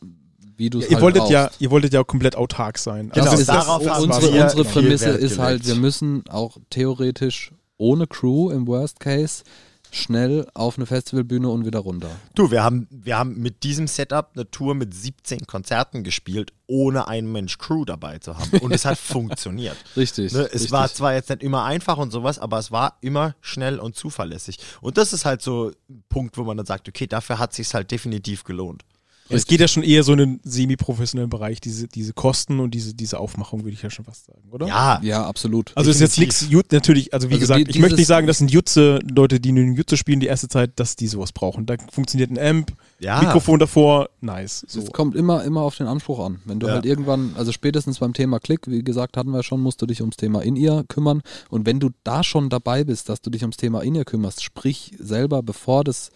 wie 0.59 0.71
du 0.71 0.79
es 0.81 0.87
ihr 0.87 0.97
halt 0.97 1.03
wolltet 1.03 1.21
brauchst. 1.21 1.33
ja, 1.33 1.51
ihr 1.59 1.71
wolltet 1.71 1.93
ja 1.95 2.01
auch 2.01 2.07
komplett 2.07 2.37
autark 2.37 2.79
sein. 2.79 3.11
Genau, 3.15 3.33
ist 3.33 3.49
darauf 3.49 3.83
das, 3.83 4.01
unsere, 4.01 4.35
wir 4.35 4.45
unsere 4.45 4.65
Prämisse 4.65 5.11
ist 5.11 5.39
halt, 5.39 5.67
wir 5.67 5.77
müssen 5.77 6.25
auch 6.29 6.59
theoretisch 6.71 7.53
ohne 7.77 8.07
Crew 8.07 8.51
im 8.51 8.67
Worst 8.67 9.01
Case 9.01 9.45
schnell 9.91 10.47
auf 10.55 10.77
eine 10.77 10.87
Festivalbühne 10.87 11.49
und 11.49 11.65
wieder 11.65 11.79
runter. 11.81 12.11
Du, 12.35 12.51
wir 12.51 12.63
haben, 12.63 12.87
wir 12.91 13.17
haben 13.17 13.39
mit 13.39 13.63
diesem 13.63 13.87
Setup 13.87 14.31
eine 14.35 14.51
Tour 14.51 14.75
mit 14.75 14.93
17 14.95 15.47
Konzerten 15.47 16.05
gespielt, 16.05 16.53
ohne 16.67 17.09
einen 17.09 17.31
Mensch 17.33 17.59
Crew 17.59 17.85
dabei 17.85 18.19
zu 18.19 18.37
haben. 18.37 18.59
Und 18.59 18.73
es 18.73 18.85
hat 18.85 18.99
funktioniert. 18.99 19.77
Richtig. 19.97 20.33
Ne, 20.33 20.41
es 20.41 20.55
richtig. 20.55 20.73
war 20.73 20.93
zwar 20.93 21.15
jetzt 21.15 21.31
nicht 21.31 21.43
immer 21.43 21.65
einfach 21.65 21.97
und 21.97 22.11
sowas, 22.11 22.39
aber 22.39 22.59
es 22.59 22.71
war 22.71 22.99
immer 23.01 23.35
schnell 23.41 23.79
und 23.79 23.97
zuverlässig. 23.97 24.59
Und 24.81 24.99
das 24.99 25.13
ist 25.13 25.25
halt 25.25 25.43
so 25.43 25.73
ein 25.89 26.05
Punkt, 26.09 26.37
wo 26.37 26.45
man 26.45 26.57
dann 26.57 26.67
sagt, 26.67 26.89
okay, 26.89 27.07
dafür 27.07 27.39
hat 27.39 27.55
sich 27.55 27.73
halt 27.73 27.91
definitiv 27.91 28.45
gelohnt. 28.45 28.85
Es 29.31 29.47
geht 29.47 29.61
ja 29.61 29.69
schon 29.69 29.83
eher 29.83 30.03
so 30.05 30.13
in 30.13 30.19
den 30.19 30.41
semi-professionellen 30.45 31.29
Bereich, 31.31 31.61
diese, 31.61 31.87
diese 31.89 32.13
Kosten 32.13 32.61
und 32.61 32.73
diese, 32.73 32.95
diese 32.95 33.19
Aufmachung, 33.19 33.61
würde 33.65 33.73
ich 33.75 33.83
ja 33.83 33.91
schon 33.91 34.05
fast 34.05 34.27
sagen, 34.27 34.43
oder? 34.51 34.67
Ja, 34.67 35.01
Ja, 35.03 35.27
absolut. 35.27 35.73
Also 35.77 35.91
ist 35.91 36.01
jetzt 36.01 36.17
definitiv. 36.17 36.41
nichts, 36.43 36.53
Jut- 36.55 36.73
natürlich, 36.73 37.13
also 37.15 37.29
wie 37.29 37.35
Also 37.35 37.41
gesagt, 37.41 37.67
die- 37.67 37.71
ich 37.71 37.79
möchte 37.79 37.97
nicht 37.97 38.07
sagen, 38.07 38.27
das 38.27 38.39
sind 38.39 38.51
Jutze, 38.51 38.99
Leute, 39.15 39.41
die 39.41 39.53
nur 39.53 39.65
in 39.65 39.75
Jutze 39.75 39.97
spielen 39.97 40.21
die 40.21 40.27
erste 40.27 40.49
Zeit, 40.49 40.73
dass 40.77 40.97
die 40.97 41.07
sowas 41.09 41.33
brauchen. 41.33 41.67
Da 41.67 41.77
funktioniert 41.93 42.31
ein 42.31 42.39
Amp, 42.39 42.73
ja. 43.01 43.21
Mikrofon 43.21 43.59
davor, 43.59 44.09
nice. 44.21 44.65
So. 44.67 44.81
Es 44.81 44.91
kommt 44.93 45.15
immer, 45.15 45.45
immer 45.45 45.61
auf 45.63 45.77
den 45.77 45.87
Anspruch 45.87 46.19
an. 46.25 46.41
Wenn 46.47 46.59
du 46.59 46.67
Ja. 46.67 46.75
halt 46.75 46.87
irgendwann, 46.87 47.33
also 47.37 47.53
spätestens 47.53 47.99
beim 47.99 48.15
Thema 48.15 48.41
Klick, 48.41 48.67
wie 48.67 48.83
gesagt, 48.83 49.17
hatten 49.17 49.31
wir 49.31 49.43
schon, 49.43 49.61
musst 49.61 49.81
du 49.83 49.87
dich 49.87 50.01
ums 50.01 50.17
Thema 50.17 50.43
In-Ear 50.43 50.85
kümmern. 50.89 51.23
Und 51.51 51.67
wenn 51.67 51.81
du 51.81 51.91
da 52.05 52.25
schon 52.25 52.49
dabei 52.49 52.85
bist, 52.85 53.09
dass 53.09 53.21
du 53.21 53.31
dich 53.31 53.43
ums 53.43 53.57
Thema 53.57 53.83
In-Ear 53.83 54.05
kümmerst, 54.05 54.43
sprich 54.43 54.93
selber, 54.99 55.43
bevor 55.43 55.85
das, 55.85 56.11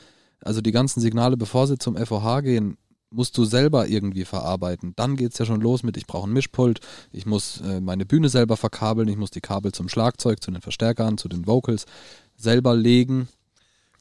also 0.45 0.61
die 0.61 0.73
ganzen 0.73 1.01
Signale, 1.01 1.37
bevor 1.37 1.67
sie 1.69 1.79
zum 1.79 1.97
FOH 1.97 2.41
gehen, 2.43 2.77
musst 3.13 3.37
du 3.39 3.45
selber 3.45 3.87
irgendwie 3.89 4.25
verarbeiten. 4.25 4.95
Dann 4.97 5.17
geht's 5.17 5.39
ja 5.39 5.45
schon 5.47 5.61
los 5.61 5.83
mit, 5.83 5.97
ich 5.97 6.07
brauche 6.07 6.29
ein 6.29 6.33
Mischpult, 6.33 6.81
ich 7.13 7.27
muss 7.27 7.61
äh, 7.61 7.81
meine 7.81 8.07
Bühne 8.07 8.29
selber 8.29 8.57
verkabeln, 8.57 9.09
ich 9.09 9.17
muss 9.17 9.31
die 9.31 9.41
Kabel 9.41 9.73
zum 9.73 9.89
Schlagzeug, 9.89 10.43
zu 10.43 10.51
den 10.51 10.63
Verstärkern, 10.63 11.19
zu 11.19 11.29
den 11.29 11.47
Vocals 11.47 11.85
selber 12.37 12.75
legen. 12.75 13.29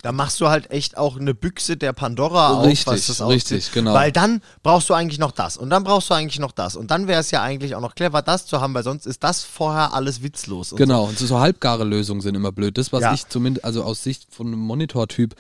Da 0.03 0.12
machst 0.12 0.41
du 0.41 0.47
halt 0.47 0.72
echt 0.72 0.97
auch 0.97 1.20
eine 1.20 1.36
Büchse 1.36 1.78
der 1.78 1.93
Pandora 1.93 2.53
auf, 2.55 2.66
Richtig, 2.66 2.88
was 2.88 3.05
das 3.05 3.22
richtig, 3.28 3.59
aussieht. 3.59 3.74
genau. 3.74 3.93
Weil 3.93 4.12
dann 4.12 4.41
brauchst 4.64 4.89
du 4.89 4.95
eigentlich 4.95 5.20
noch 5.20 5.32
das 5.32 5.57
und 5.57 5.70
dann 5.70 5.84
brauchst 5.84 6.09
du 6.09 6.16
eigentlich 6.16 6.39
noch 6.39 6.53
das 6.53 6.76
und 6.76 6.89
dann 6.89 7.07
wäre 7.07 7.20
es 7.20 7.30
ja 7.30 7.43
eigentlich 7.43 7.76
auch 7.76 7.82
noch 7.82 7.93
clever, 7.93 8.24
das 8.24 8.47
zu 8.47 8.59
haben, 8.62 8.74
weil 8.74 8.82
sonst 8.84 9.05
ist 9.05 9.24
das 9.24 9.43
vorher 9.43 9.93
alles 9.93 10.24
witzlos. 10.24 10.72
Und 10.72 10.80
Genau, 10.80 11.03
und 11.05 11.20
so, 11.20 11.28
so 11.28 11.39
halbgare 11.39 11.84
Lösungen 11.84 12.22
sind 12.22 12.34
immer 12.34 12.51
blöd. 12.51 12.80
Das, 12.80 12.91
was 12.91 13.01
Ja. 13.01 13.14
ich 13.14 13.28
zumindest, 13.28 13.64
also 13.64 13.84
aus 13.84 14.01
Sicht 14.01 14.34
von 14.34 14.47
einem 14.47 14.59
Monitortyp 14.62 15.36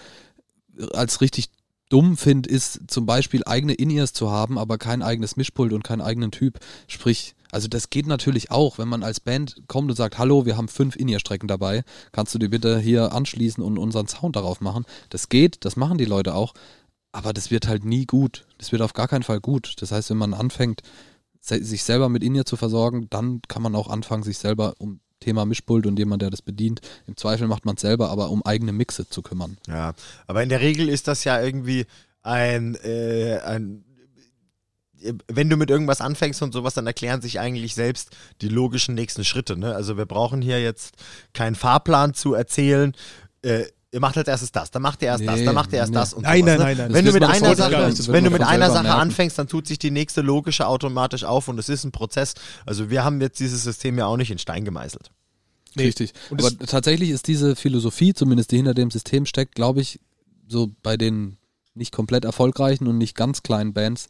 als 0.93 1.21
richtig 1.21 1.49
dumm 1.91 2.17
finde, 2.17 2.49
ist 2.49 2.81
zum 2.87 3.05
Beispiel 3.05 3.43
eigene 3.45 3.73
In-Ears 3.73 4.13
zu 4.13 4.31
haben, 4.31 4.57
aber 4.57 4.77
kein 4.77 5.01
eigenes 5.01 5.35
Mischpult 5.35 5.73
und 5.73 5.83
keinen 5.83 6.01
eigenen 6.01 6.31
Typ. 6.31 6.59
Sprich, 6.87 7.35
also 7.51 7.67
das 7.67 7.89
geht 7.89 8.07
natürlich 8.07 8.49
auch, 8.49 8.77
wenn 8.77 8.87
man 8.87 9.03
als 9.03 9.19
Band 9.19 9.63
kommt 9.67 9.89
und 9.89 9.97
sagt, 9.97 10.17
hallo, 10.17 10.45
wir 10.45 10.57
haben 10.57 10.69
fünf 10.69 10.95
In-Ear-Strecken 10.95 11.47
dabei, 11.47 11.83
kannst 12.11 12.33
du 12.33 12.39
dir 12.39 12.49
bitte 12.49 12.79
hier 12.79 13.11
anschließen 13.11 13.63
und 13.63 13.77
unseren 13.77 14.07
Sound 14.07 14.35
darauf 14.35 14.61
machen. 14.61 14.85
Das 15.09 15.29
geht, 15.29 15.65
das 15.65 15.75
machen 15.75 15.97
die 15.97 16.05
Leute 16.05 16.33
auch, 16.33 16.53
aber 17.11 17.33
das 17.33 17.51
wird 17.51 17.67
halt 17.67 17.83
nie 17.83 18.05
gut. 18.05 18.45
Das 18.57 18.71
wird 18.71 18.81
auf 18.81 18.93
gar 18.93 19.09
keinen 19.09 19.23
Fall 19.23 19.41
gut. 19.41 19.75
Das 19.79 19.91
heißt, 19.91 20.09
wenn 20.09 20.17
man 20.17 20.33
anfängt, 20.33 20.81
sich 21.41 21.83
selber 21.83 22.07
mit 22.07 22.23
In-Ear 22.23 22.45
zu 22.45 22.55
versorgen, 22.55 23.07
dann 23.09 23.41
kann 23.47 23.63
man 23.63 23.75
auch 23.75 23.89
anfangen, 23.89 24.23
sich 24.23 24.37
selber 24.37 24.75
um 24.77 24.99
Thema 25.21 25.45
Mischpult 25.45 25.87
und 25.87 25.97
jemand, 25.97 26.21
der 26.21 26.29
das 26.29 26.41
bedient. 26.41 26.81
Im 27.07 27.15
Zweifel 27.15 27.47
macht 27.47 27.65
man 27.65 27.75
es 27.75 27.81
selber, 27.81 28.09
aber 28.09 28.29
um 28.29 28.45
eigene 28.45 28.73
Mixe 28.73 29.07
zu 29.07 29.21
kümmern. 29.21 29.57
Ja, 29.67 29.93
aber 30.27 30.43
in 30.43 30.49
der 30.49 30.59
Regel 30.59 30.89
ist 30.89 31.07
das 31.07 31.23
ja 31.23 31.41
irgendwie 31.41 31.85
ein, 32.23 32.75
äh, 32.83 33.39
ein 33.45 33.85
wenn 35.27 35.49
du 35.49 35.57
mit 35.57 35.69
irgendwas 35.69 36.01
anfängst 36.01 36.41
und 36.41 36.53
sowas, 36.53 36.75
dann 36.75 36.85
erklären 36.85 37.21
sich 37.21 37.39
eigentlich 37.39 37.73
selbst 37.73 38.15
die 38.41 38.49
logischen 38.49 38.95
nächsten 38.95 39.23
Schritte. 39.23 39.57
Ne? 39.57 39.73
Also 39.73 39.97
wir 39.97 40.05
brauchen 40.05 40.41
hier 40.41 40.61
jetzt 40.61 40.95
keinen 41.33 41.55
Fahrplan 41.55 42.13
zu 42.13 42.33
erzählen. 42.33 42.93
Äh, 43.41 43.63
ihr 43.91 43.99
macht 43.99 44.17
als 44.17 44.27
erstes 44.27 44.51
das, 44.51 44.71
dann 44.71 44.81
macht 44.81 45.01
ihr 45.01 45.09
erst 45.09 45.25
das, 45.27 45.39
Nee, 45.39 45.45
dann 45.45 45.55
macht 45.55 45.71
ihr 45.73 45.79
erst 45.79 45.91
nee. 45.91 45.99
das 45.99 46.13
und 46.13 46.23
Nein, 46.23 46.41
sowas, 46.41 46.57
nein, 46.59 46.59
ne? 46.59 46.63
nein, 46.63 46.77
nein. 46.77 46.93
Wenn 46.93 47.05
Das 47.05 47.13
du 47.13 47.19
mit 47.19 47.29
einer 47.29 47.55
Sache, 47.55 47.85
nicht, 47.87 47.99
das 47.99 48.07
wenn 48.07 48.23
du 48.23 48.29
mit 48.29 48.41
einer 48.41 48.69
Sache 48.71 48.83
merken. 48.83 48.99
anfängst, 49.01 49.37
dann 49.37 49.47
tut 49.47 49.67
sich 49.67 49.79
die 49.79 49.91
nächste 49.91 50.21
logische 50.21 50.67
automatisch 50.67 51.23
auf 51.23 51.47
und 51.47 51.59
es 51.59 51.69
ist 51.69 51.83
ein 51.83 51.91
Prozess. 51.91 52.33
Also 52.65 52.89
wir 52.89 53.03
haben 53.03 53.19
jetzt 53.21 53.39
dieses 53.39 53.63
System 53.63 53.97
ja 53.97 54.05
auch 54.05 54.17
nicht 54.17 54.31
in 54.31 54.37
Stein 54.37 54.63
gemeißelt. 54.65 55.11
Nee. 55.75 55.83
Richtig. 55.83 56.13
Und 56.29 56.43
Aber 56.43 56.57
tatsächlich 56.65 57.09
ist 57.11 57.27
diese 57.27 57.55
Philosophie, 57.55 58.13
zumindest 58.13 58.51
die 58.51 58.57
hinter 58.57 58.73
dem 58.73 58.91
System 58.91 59.25
steckt, 59.25 59.55
glaube 59.55 59.81
ich, 59.81 59.99
so 60.47 60.71
bei 60.83 60.97
den 60.97 61.37
nicht 61.73 61.93
komplett 61.93 62.25
erfolgreichen 62.25 62.87
und 62.87 62.97
nicht 62.97 63.15
ganz 63.15 63.43
kleinen 63.43 63.73
Bands 63.73 64.07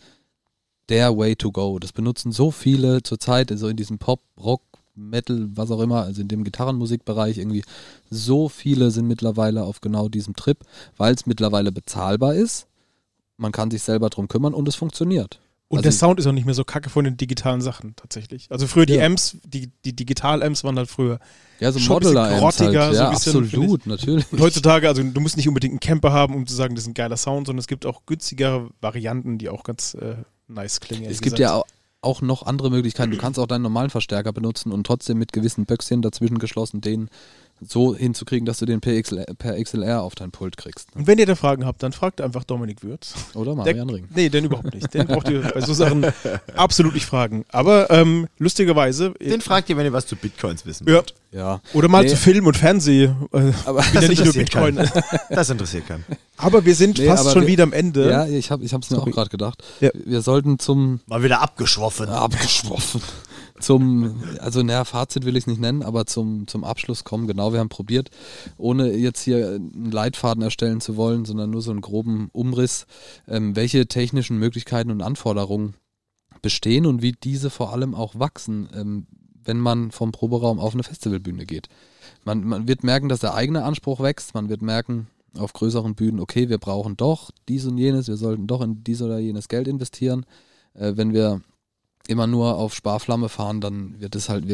der 0.89 1.15
Way 1.15 1.35
to 1.35 1.51
go. 1.51 1.77
Das 1.79 1.91
benutzen 1.93 2.31
so 2.31 2.49
viele 2.51 3.03
zurzeit, 3.03 3.51
so 3.55 3.67
in 3.67 3.77
diesem 3.77 3.99
Pop, 3.99 4.21
Rock, 4.39 4.63
Metal, 4.95 5.49
was 5.55 5.71
auch 5.71 5.79
immer, 5.81 6.03
also 6.03 6.21
in 6.21 6.27
dem 6.27 6.43
Gitarrenmusikbereich 6.43 7.37
irgendwie. 7.37 7.63
So 8.09 8.49
viele 8.49 8.91
sind 8.91 9.07
mittlerweile 9.07 9.63
auf 9.63 9.81
genau 9.81 10.09
diesem 10.09 10.35
Trip, 10.35 10.57
weil 10.97 11.13
es 11.13 11.25
mittlerweile 11.25 11.71
bezahlbar 11.71 12.33
ist. 12.35 12.67
Man 13.37 13.51
kann 13.51 13.71
sich 13.71 13.81
selber 13.83 14.09
drum 14.09 14.27
kümmern 14.27 14.53
und 14.53 14.67
es 14.67 14.75
funktioniert. 14.75 15.39
Und 15.69 15.77
Also- 15.77 15.83
der 15.83 15.91
Sound 15.93 16.19
ist 16.19 16.27
auch 16.27 16.33
nicht 16.33 16.43
mehr 16.45 16.53
so 16.53 16.65
kacke 16.65 16.89
von 16.89 17.05
den 17.05 17.15
digitalen 17.15 17.61
Sachen 17.61 17.95
tatsächlich. 17.95 18.47
Also 18.51 18.67
früher 18.67 18.85
die 18.85 18.95
Ja. 18.95 19.05
Amps, 19.05 19.37
die, 19.45 19.71
die 19.85 19.95
Digital-Amps 19.95 20.65
waren 20.65 20.77
halt 20.77 20.89
früher. 20.89 21.17
Ja, 21.61 21.71
so 21.71 21.79
Schon 21.79 21.95
ein 21.95 21.99
bisschen 22.01 22.13
Modeler-Amps 22.15 22.57
grottiger, 22.57 22.81
halt. 22.81 22.93
so 22.95 22.99
Ja, 23.01 23.07
ein 23.07 23.15
bisschen, 23.15 23.43
absolut, 23.45 23.87
natürlich. 23.87 24.25
Und 24.33 24.41
heutzutage, 24.41 24.89
also 24.89 25.01
du 25.01 25.21
musst 25.21 25.37
nicht 25.37 25.47
unbedingt 25.47 25.71
einen 25.71 25.79
Camper 25.79 26.11
haben, 26.11 26.35
um 26.35 26.45
zu 26.45 26.53
sagen, 26.53 26.75
das 26.75 26.83
ist 26.83 26.89
ein 26.89 26.93
geiler 26.93 27.15
Sound, 27.15 27.47
sondern 27.47 27.59
es 27.59 27.67
gibt 27.67 27.85
auch 27.85 28.05
günstigere 28.05 28.69
Varianten, 28.81 29.37
die 29.37 29.47
auch 29.47 29.63
ganz 29.63 29.93
äh, 29.93 30.15
nice 30.49 30.81
klingen. 30.81 31.09
Es 31.09 31.21
gibt 31.21 31.39
ja 31.39 31.53
auch, 31.55 31.65
auch 32.01 32.21
noch 32.21 32.43
andere 32.43 32.69
Möglichkeiten. 32.69 33.11
Du 33.11 33.17
kannst 33.17 33.39
auch 33.39 33.47
deinen 33.47 33.61
normalen 33.61 33.89
Verstärker 33.89 34.33
benutzen 34.33 34.71
und 34.71 34.85
trotzdem 34.85 35.17
mit 35.17 35.33
gewissen 35.33 35.65
Böckchen 35.65 36.01
dazwischen 36.01 36.39
geschlossen 36.39 36.81
den 36.81 37.09
so 37.63 37.95
hinzukriegen, 37.95 38.45
dass 38.45 38.57
du 38.59 38.65
den 38.65 38.81
per 38.81 38.99
XLR, 38.99 39.25
per 39.37 39.61
XLR 39.61 40.01
auf 40.01 40.15
dein 40.15 40.31
Pult 40.31 40.57
kriegst. 40.57 40.95
Ne? 40.95 41.01
Und 41.01 41.07
wenn 41.07 41.19
ihr 41.19 41.25
da 41.27 41.35
Fragen 41.35 41.65
habt, 41.65 41.83
dann 41.83 41.93
fragt 41.93 42.19
einfach 42.19 42.43
Dominik 42.43 42.81
Würth. 42.83 43.13
Oder 43.35 43.53
Marian 43.55 43.89
Ring. 43.89 44.07
Nee, 44.15 44.29
den 44.29 44.45
überhaupt 44.45 44.73
nicht. 44.73 44.91
Den 44.93 45.05
braucht 45.07 45.29
ihr 45.29 45.41
bei 45.41 45.61
so 45.61 45.73
Sachen 45.73 46.05
absolut 46.55 46.93
nicht 46.95 47.05
fragen. 47.05 47.45
Aber 47.49 47.89
ähm, 47.91 48.27
lustigerweise. 48.39 49.11
Den 49.21 49.41
fragt 49.41 49.69
ihr, 49.69 49.77
wenn 49.77 49.85
ihr 49.85 49.93
was 49.93 50.07
zu 50.07 50.15
Bitcoins 50.15 50.65
wissen 50.65 50.87
ja, 50.87 50.95
wollt. 50.95 51.13
Ja. 51.31 51.61
oder 51.73 51.87
mal 51.87 52.03
Nee. 52.03 52.09
zu 52.09 52.17
Film 52.17 52.47
und 52.47 52.57
Fernsehen. 52.57 53.15
Äh, 53.31 53.51
Aber 53.65 53.83
ja 53.93 54.01
nicht 54.07 54.23
nur 54.23 54.33
Bitcoin. 54.33 54.79
Das 55.29 55.49
interessiert 55.49 55.87
keinen. 55.87 56.03
Aber 56.37 56.65
wir 56.65 56.75
sind 56.75 56.97
Nee, 56.97 57.05
fast 57.07 57.31
schon 57.31 57.43
wir- 57.43 57.47
wieder 57.47 57.63
am 57.63 57.73
Ende. 57.73 58.09
ja, 58.09 58.25
ich 58.27 58.51
habe 58.51 58.63
es 58.65 58.89
mir 58.89 58.97
auch 58.99 59.05
gerade 59.09 59.29
gedacht. 59.29 59.63
Ja. 59.79 59.89
Wir 59.93 60.21
sollten 60.21 60.59
zum 60.59 60.99
Mal 61.05 61.23
wieder 61.23 61.41
abgeschwoffen. 61.41 62.09
abgeschwoffen. 62.09 63.01
Zum, 63.61 64.23
also 64.39 64.63
naja, 64.63 64.83
Fazit 64.85 65.25
will 65.25 65.35
ich 65.35 65.43
es 65.43 65.47
nicht 65.47 65.61
nennen, 65.61 65.83
aber 65.83 66.05
zum, 66.05 66.47
zum 66.47 66.63
Abschluss 66.63 67.03
kommen. 67.03 67.27
Genau, 67.27 67.53
wir 67.53 67.59
haben 67.59 67.69
probiert, 67.69 68.09
ohne 68.57 68.91
jetzt 68.91 69.21
hier 69.21 69.55
einen 69.55 69.91
Leitfaden 69.91 70.43
erstellen 70.43 70.81
zu 70.81 70.97
wollen, 70.97 71.25
sondern 71.25 71.49
nur 71.49 71.61
so 71.61 71.71
einen 71.71 71.81
groben 71.81 72.29
Umriss, 72.33 72.85
ähm, 73.27 73.55
welche 73.55 73.87
technischen 73.87 74.37
Möglichkeiten 74.37 74.91
und 74.91 75.01
Anforderungen 75.01 75.75
bestehen 76.41 76.85
und 76.85 77.01
wie 77.01 77.11
diese 77.11 77.49
vor 77.49 77.71
allem 77.71 77.93
auch 77.93 78.17
wachsen, 78.17 78.67
ähm, 78.73 79.07
wenn 79.43 79.59
man 79.59 79.91
vom 79.91 80.11
Proberaum 80.11 80.59
auf 80.59 80.73
eine 80.73 80.83
Festivalbühne 80.83 81.45
geht. 81.45 81.67
Man, 82.25 82.43
man 82.43 82.67
wird 82.67 82.83
merken, 82.83 83.09
dass 83.09 83.19
der 83.19 83.33
eigene 83.33 83.63
Anspruch 83.63 83.99
wächst, 83.99 84.33
man 84.33 84.49
wird 84.49 84.61
merken, 84.61 85.07
auf 85.37 85.53
größeren 85.53 85.95
Bühnen, 85.95 86.19
okay, 86.19 86.49
wir 86.49 86.57
brauchen 86.57 86.97
doch 86.97 87.31
dies 87.47 87.65
und 87.65 87.77
jenes, 87.77 88.07
wir 88.07 88.17
sollten 88.17 88.47
doch 88.47 88.61
in 88.61 88.83
dies 88.83 89.01
oder 89.01 89.17
jenes 89.19 89.47
Geld 89.47 89.67
investieren. 89.67 90.25
Äh, 90.73 90.93
wenn 90.95 91.13
wir 91.13 91.41
immer 92.07 92.27
nur 92.27 92.55
auf 92.55 92.73
Sparflamme 92.73 93.29
fahren, 93.29 93.61
dann 93.61 93.99
wird 93.99 94.15
es 94.15 94.29
halt 94.29 94.45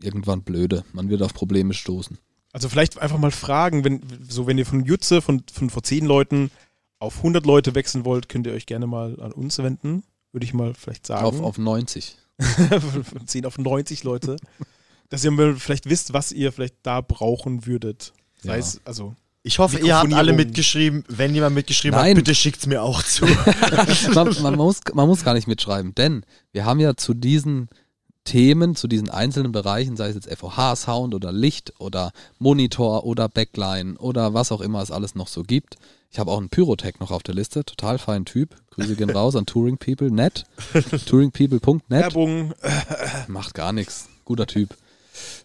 irgendwann 0.00 0.42
blöde. 0.42 0.84
Man 0.92 1.08
wird 1.08 1.22
auf 1.22 1.34
Probleme 1.34 1.74
stoßen. 1.74 2.18
Also 2.52 2.68
vielleicht 2.68 2.98
einfach 2.98 3.18
mal 3.18 3.30
fragen, 3.30 3.84
wenn, 3.84 4.02
so 4.28 4.46
wenn 4.46 4.58
ihr 4.58 4.66
von 4.66 4.84
Jutze, 4.84 5.20
von, 5.20 5.42
von 5.52 5.70
vor 5.70 5.82
10 5.82 6.06
Leuten 6.06 6.50
auf 6.98 7.18
100 7.18 7.44
Leute 7.46 7.74
wechseln 7.74 8.04
wollt, 8.04 8.28
könnt 8.28 8.46
ihr 8.46 8.52
euch 8.52 8.66
gerne 8.66 8.86
mal 8.86 9.20
an 9.20 9.32
uns 9.32 9.58
wenden. 9.58 10.02
Würde 10.32 10.44
ich 10.44 10.54
mal 10.54 10.74
vielleicht 10.74 11.06
sagen. 11.06 11.24
Auf, 11.24 11.40
auf 11.40 11.58
90. 11.58 12.16
von 12.38 13.04
von 13.04 13.26
10 13.26 13.46
auf 13.46 13.58
90 13.58 14.04
Leute. 14.04 14.36
dass 15.08 15.24
ihr 15.24 15.30
mal 15.30 15.56
vielleicht 15.56 15.88
wisst, 15.88 16.12
was 16.12 16.32
ihr 16.32 16.52
vielleicht 16.52 16.76
da 16.82 17.00
brauchen 17.00 17.66
würdet. 17.66 18.12
Sei 18.42 18.52
Ja. 18.52 18.58
es, 18.58 18.80
also. 18.84 19.14
Ich 19.42 19.58
hoffe, 19.58 19.78
ihr 19.78 19.96
habt 19.96 20.12
alle 20.12 20.32
mitgeschrieben. 20.32 21.04
Wenn 21.08 21.34
jemand 21.34 21.54
mitgeschrieben 21.54 21.98
Nein. 21.98 22.10
hat, 22.10 22.16
bitte 22.16 22.34
schickt's 22.34 22.66
mir 22.66 22.82
auch 22.82 23.02
zu. 23.02 23.24
man, 24.14 24.34
man, 24.42 24.56
muss, 24.56 24.80
man 24.92 25.08
muss 25.08 25.24
gar 25.24 25.34
nicht 25.34 25.46
mitschreiben, 25.46 25.94
denn 25.94 26.24
wir 26.52 26.64
haben 26.64 26.80
ja 26.80 26.96
zu 26.96 27.14
diesen 27.14 27.68
Themen, 28.24 28.76
zu 28.76 28.88
diesen 28.88 29.08
einzelnen 29.08 29.52
Bereichen, 29.52 29.96
sei 29.96 30.08
es 30.08 30.14
jetzt 30.14 30.30
FOH-Sound 30.30 31.14
oder 31.14 31.32
Licht 31.32 31.72
oder 31.78 32.12
Monitor 32.38 33.04
oder 33.04 33.28
Backline 33.28 33.96
oder 33.96 34.34
was 34.34 34.52
auch 34.52 34.60
immer 34.60 34.82
es 34.82 34.90
alles 34.90 35.14
noch 35.14 35.28
so 35.28 35.42
gibt. 35.42 35.76
Ich 36.10 36.18
habe 36.18 36.30
auch 36.30 36.38
einen 36.38 36.50
Pyrotech 36.50 37.00
noch 37.00 37.10
auf 37.10 37.22
der 37.22 37.34
Liste, 37.34 37.64
total 37.64 37.98
fein 37.98 38.24
Typ. 38.24 38.56
Grüße 38.72 38.96
gehen 38.96 39.10
raus 39.10 39.34
an 39.34 39.46
Touring 39.46 39.78
People, 39.78 40.10
net. 40.10 40.44
touringpeople.net. 41.06 41.82
Werbung. 41.88 42.52
Macht 43.28 43.54
gar 43.54 43.72
nichts. 43.72 44.08
Guter 44.24 44.46
Typ. 44.46 44.76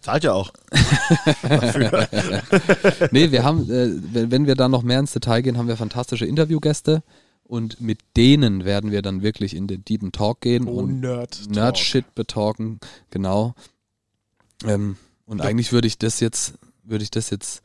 Zahlt 0.02 0.24
ja 0.24 0.34
auch. 0.34 0.52
Nee, 3.12 3.32
wir 3.32 3.44
haben, 3.44 3.70
äh, 3.70 3.90
wenn, 4.14 4.32
wenn 4.32 4.48
wir 4.48 4.56
da 4.56 4.68
noch 4.70 4.84
mehr 4.84 5.00
ins 5.00 5.14
Detail 5.14 5.42
gehen, 5.42 5.58
haben 5.58 5.68
wir 5.68 5.78
fantastische 5.78 6.26
Interviewgäste 6.26 7.04
und 7.44 7.82
mit 7.82 8.00
denen 8.18 8.66
werden 8.66 8.92
wir 8.92 9.02
dann 9.02 9.22
wirklich 9.22 9.56
in 9.56 9.68
den 9.68 9.84
deepen 9.86 10.12
Talk 10.12 10.42
gehen 10.42 10.68
Oh, 10.68 10.80
und 10.80 11.02
Nerd. 11.02 11.50
Nerd-Shit 11.50 12.16
betalken, 12.16 12.80
genau. 13.12 13.54
Ähm, 14.66 14.98
und 15.26 15.42
eigentlich 15.42 15.72
würde 15.72 15.88
ich 15.88 15.98
das 15.98 16.20
jetzt, 16.20 16.54
würde 16.84 17.04
ich 17.04 17.12
das 17.12 17.30
jetzt 17.30 17.62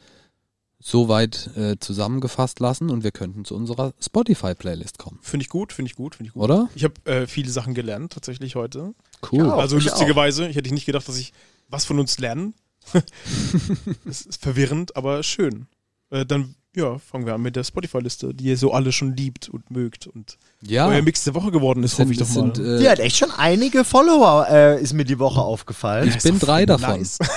so 0.80 1.08
weit 1.08 1.50
äh, 1.56 1.76
zusammengefasst 1.80 2.60
lassen 2.60 2.88
und 2.90 3.02
wir 3.02 3.10
könnten 3.10 3.44
zu 3.44 3.56
unserer 3.56 3.94
Spotify-Playlist 4.00 4.98
kommen, 4.98 5.18
Finde 5.22 5.42
ich 5.42 5.48
gut, 5.48 5.72
finde 5.72 5.90
ich 5.90 5.96
gut, 5.96 6.14
finde 6.14 6.28
ich 6.28 6.34
gut. 6.34 6.42
oder? 6.44 6.68
Ich 6.76 6.84
habe 6.84 6.94
äh, 7.04 7.26
viele 7.26 7.50
Sachen 7.50 7.74
gelernt, 7.74 8.12
tatsächlich 8.12 8.54
heute. 8.54 8.94
Cool. 9.32 9.46
Ja, 9.46 9.56
also 9.56 9.76
lustigerweise, 9.76 10.46
ich 10.48 10.54
hätte 10.56 10.72
nicht 10.72 10.86
gedacht, 10.86 11.08
dass 11.08 11.18
ich 11.18 11.32
was 11.68 11.84
von 11.84 11.98
uns 11.98 12.18
lerne. 12.18 12.52
das 14.04 14.22
ist 14.26 14.42
verwirrend, 14.42 14.96
aber 14.96 15.22
schön. 15.22 15.66
Äh, 16.10 16.26
dann, 16.26 16.54
ja, 16.78 16.98
fangen 16.98 17.26
wir 17.26 17.34
an 17.34 17.42
mit 17.42 17.56
der 17.56 17.64
Spotify-Liste, 17.64 18.32
die 18.32 18.44
ihr 18.44 18.56
so 18.56 18.72
alle 18.72 18.92
schon 18.92 19.14
liebt 19.16 19.48
und 19.48 19.70
mögt 19.70 20.06
und 20.06 20.38
Ja, 20.62 20.86
euer 20.88 21.02
Mix 21.02 21.24
der 21.24 21.34
Woche 21.34 21.50
geworden 21.50 21.82
ist, 21.82 21.98
hoffe 21.98 22.12
ich 22.12 22.18
sind, 22.18 22.28
doch 22.36 22.42
mal. 22.42 22.54
sind, 22.54 22.80
Die 22.80 22.86
äh, 22.86 22.90
hat 22.90 22.98
echt 23.00 23.16
schon 23.16 23.30
einige 23.32 23.84
Follower, 23.84 24.46
äh, 24.48 24.80
ist 24.82 24.92
mir 24.94 25.04
die 25.04 25.18
Woche 25.18 25.40
aufgefallen. 25.40 26.08
ich 26.08 26.22
bin 26.22 26.38
drei 26.38 26.64
davon. 26.66 26.98
Nice. 26.98 27.18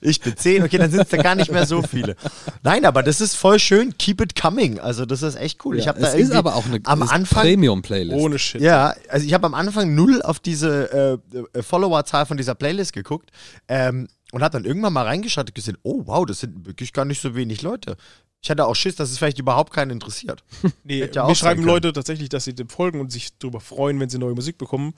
Ich 0.00 0.20
bin 0.20 0.36
zehn, 0.36 0.62
okay, 0.62 0.78
dann 0.78 0.90
sind 0.90 1.02
es 1.02 1.08
da 1.08 1.16
gar 1.16 1.34
nicht 1.34 1.50
mehr 1.50 1.66
so 1.66 1.82
viele. 1.82 2.16
Nein, 2.62 2.84
aber 2.84 3.02
das 3.02 3.20
ist 3.20 3.34
voll 3.34 3.58
schön. 3.58 3.96
Keep 3.98 4.20
it 4.20 4.40
coming. 4.40 4.78
Also, 4.78 5.04
das 5.04 5.22
ist 5.22 5.36
echt 5.36 5.64
cool. 5.64 5.78
ich 5.78 5.84
Ja, 5.84 5.88
habe 5.92 6.00
da 6.00 6.08
es 6.08 6.14
irgendwie 6.14 6.32
ist 6.32 6.36
aber 6.38 6.54
auch 6.56 6.66
eine 6.66 6.80
am 6.84 7.02
ist 7.02 7.10
Anfang 7.12 7.42
Premium-Playlist. 7.42 8.18
Ohne 8.20 8.38
Shit. 8.38 8.60
Ja, 8.60 8.94
also 9.08 9.26
ich 9.26 9.34
habe 9.34 9.46
am 9.46 9.54
Anfang 9.54 9.94
null 9.94 10.22
auf 10.22 10.38
diese 10.40 11.20
äh, 11.34 11.58
äh, 11.58 11.62
Followerzahl 11.62 12.26
von 12.26 12.36
dieser 12.36 12.54
Playlist 12.54 12.92
geguckt 12.92 13.30
ähm, 13.68 14.08
und 14.32 14.42
habe 14.42 14.52
dann 14.52 14.64
irgendwann 14.64 14.92
mal 14.92 15.04
reingeschaut 15.04 15.48
und 15.48 15.54
gesehen, 15.54 15.78
oh 15.82 16.02
wow, 16.06 16.24
das 16.26 16.40
sind 16.40 16.66
wirklich 16.66 16.92
gar 16.92 17.04
nicht 17.04 17.20
so 17.22 17.34
wenig 17.34 17.62
Leute. 17.62 17.96
Ich 18.40 18.50
hatte 18.50 18.66
auch 18.66 18.74
Schiss, 18.76 18.94
dass 18.96 19.10
es 19.10 19.18
vielleicht 19.18 19.38
überhaupt 19.38 19.72
keinen 19.72 19.90
interessiert. 19.90 20.44
Nee, 20.84 21.08
ja 21.12 21.26
mir 21.26 21.34
schreiben 21.34 21.60
können. 21.62 21.66
Leute 21.74 21.92
tatsächlich, 21.92 22.28
dass 22.28 22.44
sie 22.44 22.54
dem 22.54 22.68
folgen 22.68 23.00
und 23.00 23.10
sich 23.10 23.36
darüber 23.38 23.60
freuen, 23.60 23.98
wenn 24.00 24.08
sie 24.08 24.18
neue 24.18 24.34
Musik 24.34 24.58
bekommen. 24.58 24.94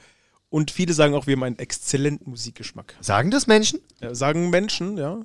Und 0.51 0.71
viele 0.73 0.93
sagen 0.95 1.15
auch, 1.15 1.27
wir 1.27 1.37
haben 1.37 1.45
einen 1.45 1.59
exzellenten 1.59 2.29
Musikgeschmack. 2.31 2.95
Sagen 3.01 3.31
das 3.31 3.47
Menschen? 3.47 3.81
Ja, 4.01 4.15
sagen 4.15 4.51
Menschen, 4.51 4.99
ja. 4.99 5.21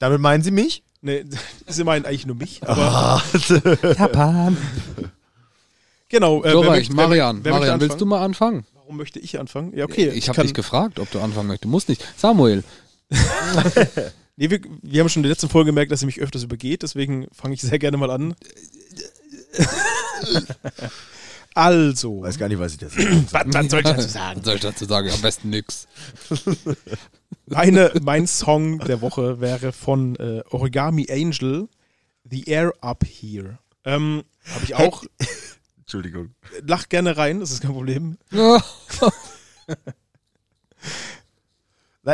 Damit 0.00 0.20
meinen 0.20 0.42
sie 0.42 0.50
mich? 0.50 0.82
Nee, 1.00 1.24
sie 1.66 1.84
meinen 1.84 2.04
eigentlich 2.04 2.26
nur 2.26 2.36
mich. 2.36 2.60
Aber 2.66 2.82
Ah, 3.22 3.22
Japan. 3.96 4.56
genau. 6.08 6.42
Äh, 6.42 6.52
Dora, 6.52 6.72
wer 6.72 6.80
ich, 6.80 6.88
möchte- 6.90 6.96
wer 6.96 7.06
Marian, 7.08 7.44
wer 7.44 7.52
möchte 7.52 7.66
Marian, 7.66 7.80
willst 7.80 8.00
du 8.00 8.06
mal 8.06 8.22
anfangen? 8.24 8.66
Warum 8.74 8.96
möchte 8.96 9.18
ich 9.18 9.38
anfangen? 9.38 9.76
Ja, 9.76 9.84
okay. 9.84 10.08
ich 10.08 10.28
habe 10.28 10.36
kann- 10.36 10.46
dich 10.46 10.54
gefragt, 10.54 10.98
ob 10.98 11.10
du 11.10 11.20
anfangen 11.20 11.48
möchtest. 11.48 11.64
Du 11.64 11.68
musst 11.68 11.88
nicht. 11.88 12.04
Samuel, 12.16 12.64
Nee, 14.40 14.50
wir, 14.50 14.60
wir 14.82 15.00
haben 15.00 15.08
schon 15.08 15.20
in 15.20 15.24
der 15.24 15.30
letzten 15.30 15.48
Folge 15.48 15.70
gemerkt, 15.70 15.90
dass 15.90 15.98
sie 15.98 16.06
mich 16.06 16.20
öfters 16.20 16.44
übergeht, 16.44 16.84
deswegen 16.84 17.26
fange 17.32 17.54
ich 17.54 17.60
sehr 17.60 17.80
gerne 17.80 17.96
mal 17.96 18.08
an. 18.08 18.36
also, 21.54 22.22
weiß 22.22 22.38
gar 22.38 22.48
nicht, 22.48 22.60
was 22.60 22.74
ich 22.74 22.78
das 22.78 22.96
was, 23.32 23.46
was 23.46 23.68
soll 23.68 23.80
ich 23.80 23.86
dazu 23.86 24.08
sagen? 24.08 24.38
was 24.38 24.44
soll 24.44 24.54
ich 24.54 24.60
dazu 24.60 24.84
sagen? 24.84 25.10
Am 25.10 25.20
besten 25.20 25.50
nix. 25.50 25.88
Meine, 27.46 27.90
mein 28.00 28.28
Song 28.28 28.78
der 28.78 29.00
Woche 29.00 29.40
wäre 29.40 29.72
von 29.72 30.14
äh, 30.16 30.44
Origami 30.50 31.08
Angel, 31.10 31.68
The 32.22 32.44
Air 32.44 32.74
Up 32.80 33.04
Here. 33.04 33.58
Ähm, 33.84 34.22
Habe 34.54 34.64
ich 34.64 34.76
auch. 34.76 35.02
Entschuldigung. 35.80 36.34
Lach 36.64 36.88
gerne 36.88 37.16
rein, 37.16 37.40
das 37.40 37.50
ist 37.50 37.62
kein 37.62 37.72
Problem. 37.72 38.18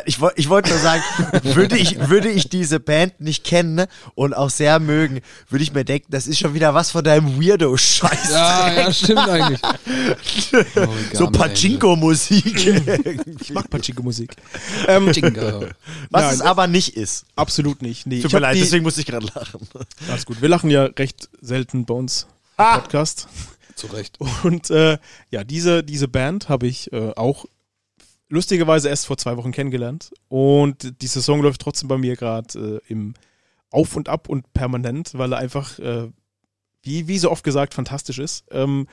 Ich, 0.07 0.18
ich 0.36 0.49
wollte 0.49 0.70
nur 0.70 0.78
sagen, 0.78 1.03
würde 1.42 1.76
ich, 1.78 2.09
würde 2.09 2.28
ich 2.28 2.49
diese 2.49 2.80
Band 2.80 3.20
nicht 3.20 3.45
kennen 3.45 3.74
ne, 3.74 3.88
und 4.14 4.34
auch 4.34 4.51
sehr 4.51 4.78
mögen, 4.80 5.20
würde 5.49 5.62
ich 5.62 5.72
mir 5.72 5.84
denken, 5.84 6.07
das 6.11 6.26
ist 6.26 6.38
schon 6.38 6.55
wieder 6.55 6.74
was 6.74 6.90
von 6.90 7.05
deinem 7.05 7.40
Weirdo-Scheiß. 7.40 8.30
Ja, 8.30 8.72
ja, 8.72 8.92
stimmt 8.92 9.28
eigentlich. 9.28 9.61
so 11.12 11.28
Pachinko-Musik. 11.30 12.66
Ich 13.40 13.53
mag 13.53 13.68
Pachinko-Musik. 13.70 14.34
Ähm, 14.88 15.07
was 15.07 16.22
Nein, 16.22 16.34
es 16.34 16.40
aber 16.40 16.66
nicht 16.66 16.97
ist. 16.97 17.24
absolut 17.36 17.82
nicht. 17.82 18.07
Nee, 18.07 18.20
Tut 18.20 18.32
mir 18.32 18.40
leid, 18.40 18.57
die, 18.57 18.61
deswegen 18.61 18.84
musste 18.84 19.01
ich 19.01 19.07
gerade 19.07 19.26
lachen. 19.34 19.61
Alles 20.09 20.26
gut. 20.26 20.40
Wir 20.40 20.49
lachen 20.49 20.70
ja 20.70 20.84
recht 20.84 21.28
selten 21.40 21.84
bei 21.84 21.95
uns 21.95 22.26
im 22.59 22.64
Ah. 22.64 22.78
Podcast. 22.78 23.28
Zu 23.74 23.88
Recht. 23.88 24.18
Und 24.45 24.70
äh, 24.70 24.99
ja, 25.30 25.42
diese, 25.42 25.82
diese 25.82 26.07
Band 26.07 26.49
habe 26.49 26.68
ich 26.68 26.92
äh, 26.92 27.11
auch 27.16 27.45
lustigerweise 28.35 28.89
erst 28.89 29.07
vor 29.07 29.16
zwei 29.16 29.37
Wochen 29.37 29.53
kennengelernt. 29.53 30.12
Und 30.28 31.01
dieser 31.01 31.22
Song 31.22 31.41
läuft 31.41 31.61
trotzdem 31.61 31.89
bei 31.89 31.97
mir 31.97 32.16
gerade 32.16 32.80
äh, 32.87 32.93
im 32.93 33.14
Auf 33.70 33.97
und 33.97 34.09
Ab 34.09 34.28
und 34.28 34.53
permanent, 34.53 35.12
weil 35.14 35.32
er 35.32 35.39
einfach, 35.39 35.78
äh, 35.78 36.09
wie, 36.82 37.09
wie 37.09 37.18
so 37.18 37.30
oft 37.30 37.45
gesagt, 37.45 37.72
fantastisch 37.72 38.18
ist. 38.18 38.45
Ähm, 38.51 38.87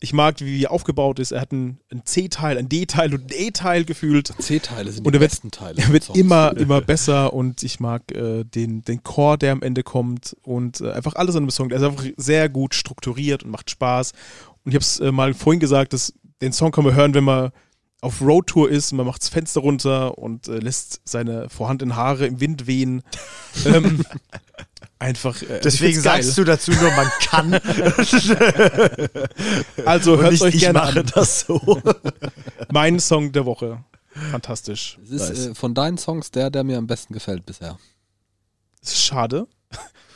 ich 0.00 0.12
mag, 0.12 0.40
wie 0.40 0.62
er 0.62 0.70
aufgebaut 0.70 1.18
ist. 1.18 1.32
Er 1.32 1.40
hat 1.40 1.52
ein, 1.52 1.80
ein 1.90 2.04
C-Teil, 2.04 2.56
ein 2.56 2.68
D-Teil 2.68 3.14
und 3.14 3.32
ein 3.32 3.36
E-Teil 3.36 3.84
gefühlt. 3.84 4.32
C-Teile 4.38 4.92
sind 4.92 5.06
Und 5.06 5.12
die 5.12 5.16
er 5.16 5.20
besten 5.20 5.50
Teile. 5.50 5.80
Er 5.82 5.92
wird 5.92 6.04
Songs. 6.04 6.18
immer, 6.18 6.56
immer 6.56 6.80
besser 6.80 7.32
und 7.32 7.62
ich 7.62 7.80
mag 7.80 8.12
äh, 8.12 8.44
den, 8.44 8.82
den 8.82 9.02
Chor, 9.02 9.38
der 9.38 9.52
am 9.52 9.62
Ende 9.62 9.82
kommt 9.82 10.36
und 10.42 10.80
äh, 10.80 10.92
einfach 10.92 11.14
alles 11.16 11.34
an 11.34 11.44
dem 11.44 11.50
Song. 11.50 11.68
Der 11.68 11.78
ist 11.78 11.84
einfach 11.84 12.04
sehr 12.16 12.48
gut 12.48 12.74
strukturiert 12.74 13.42
und 13.42 13.50
macht 13.50 13.70
Spaß. 13.70 14.12
Und 14.64 14.70
ich 14.70 14.74
habe 14.74 14.82
es 14.82 15.00
äh, 15.00 15.10
mal 15.10 15.34
vorhin 15.34 15.60
gesagt, 15.60 15.92
dass 15.92 16.12
den 16.40 16.52
Song 16.52 16.70
kann 16.70 16.84
man 16.84 16.94
hören, 16.94 17.14
wenn 17.14 17.24
man 17.24 17.50
auf 18.00 18.20
Roadtour 18.20 18.70
ist, 18.70 18.92
man 18.92 19.06
macht 19.06 19.22
das 19.22 19.28
Fenster 19.28 19.60
runter 19.60 20.18
und 20.18 20.46
äh, 20.48 20.58
lässt 20.58 21.00
seine 21.04 21.48
vorhandenen 21.48 21.96
Haare 21.96 22.26
im 22.26 22.40
Wind 22.40 22.66
wehen. 22.66 23.02
ähm, 23.64 24.04
einfach. 24.98 25.40
Äh, 25.42 25.60
Deswegen 25.64 26.00
sagst 26.00 26.36
du 26.38 26.44
dazu 26.44 26.70
nur, 26.72 26.90
man 26.92 27.08
kann 27.20 27.52
Also 29.84 30.12
und 30.14 30.20
hört 30.20 30.32
nicht, 30.32 30.42
euch 30.42 30.54
ich 30.54 30.60
gerne 30.60 30.78
mache 30.78 31.00
an. 31.00 31.10
das 31.14 31.40
so. 31.40 31.82
Mein 32.72 33.00
Song 33.00 33.32
der 33.32 33.46
Woche. 33.46 33.82
Fantastisch. 34.30 34.98
Es 35.04 35.10
ist 35.10 35.28
Nice. 35.28 35.46
äh, 35.48 35.54
von 35.54 35.74
deinen 35.74 35.98
Songs 35.98 36.30
der, 36.30 36.50
der 36.50 36.64
mir 36.64 36.78
am 36.78 36.86
besten 36.86 37.14
gefällt 37.14 37.46
bisher. 37.46 37.78
Das 38.80 38.92
ist 38.92 39.02
schade. 39.04 39.46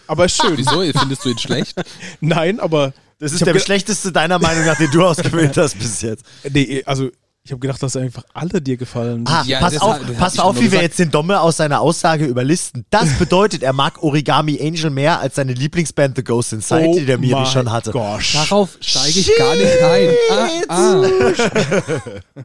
Aber 0.07 0.25
ist 0.25 0.37
schön. 0.41 0.57
Wieso? 0.57 0.83
Findest 0.99 1.25
du 1.25 1.31
ihn 1.31 1.39
schlecht? 1.39 1.81
Nein, 2.21 2.59
aber 2.61 2.93
Das 3.19 3.33
Ich 3.33 3.41
ist 3.41 3.47
der 3.47 3.59
schlechteste 3.61 4.11
deiner 4.13 4.39
Meinung 4.39 4.67
nach, 4.67 4.77
den 4.77 4.91
du 4.91 5.05
ausgewählt 5.05 5.57
hast 5.57 5.79
bis 5.79 6.03
jetzt. 6.03 6.25
nee, 6.51 6.83
also 6.85 7.11
ich 7.45 7.51
habe 7.51 7.59
gedacht, 7.59 7.83
dass 7.83 7.97
einfach 7.97 8.25
alle 8.35 8.61
dir 8.63 8.77
gefallen. 8.77 9.25
Ah, 9.27 9.43
Ja, 9.45 9.59
pass 9.59 9.77
auf, 9.79 9.99
pass 10.17 10.39
auf, 10.39 10.55
wie 10.57 10.61
wir 10.61 10.67
gesagt. 10.67 10.83
jetzt 10.85 10.99
den 11.01 11.11
Domme 11.11 11.41
aus 11.41 11.57
seiner 11.57 11.81
Aussage 11.81 12.25
überlisten. 12.27 12.87
Das 12.91 13.11
bedeutet, 13.19 13.63
er 13.65 13.73
mag 13.73 14.01
Origami 14.03 14.61
Angel 14.63 14.91
mehr 14.91 15.19
als 15.19 15.35
seine 15.35 15.53
Lieblingsband 15.53 16.17
The 16.17 16.23
Ghost 16.25 16.53
Inside, 16.53 16.87
Oh 16.87 16.95
die 16.99 17.05
der 17.05 17.19
Miri 17.19 17.45
schon 17.47 17.73
hatte. 17.73 17.91
Gosh. 17.91 18.35
Darauf 18.35 18.79
steige 18.81 19.19
ich 19.19 19.31
gar 19.37 19.57
nicht 19.57 19.83
ein. 19.83 20.11
Ah, 20.31 20.49
ah. 20.69 21.03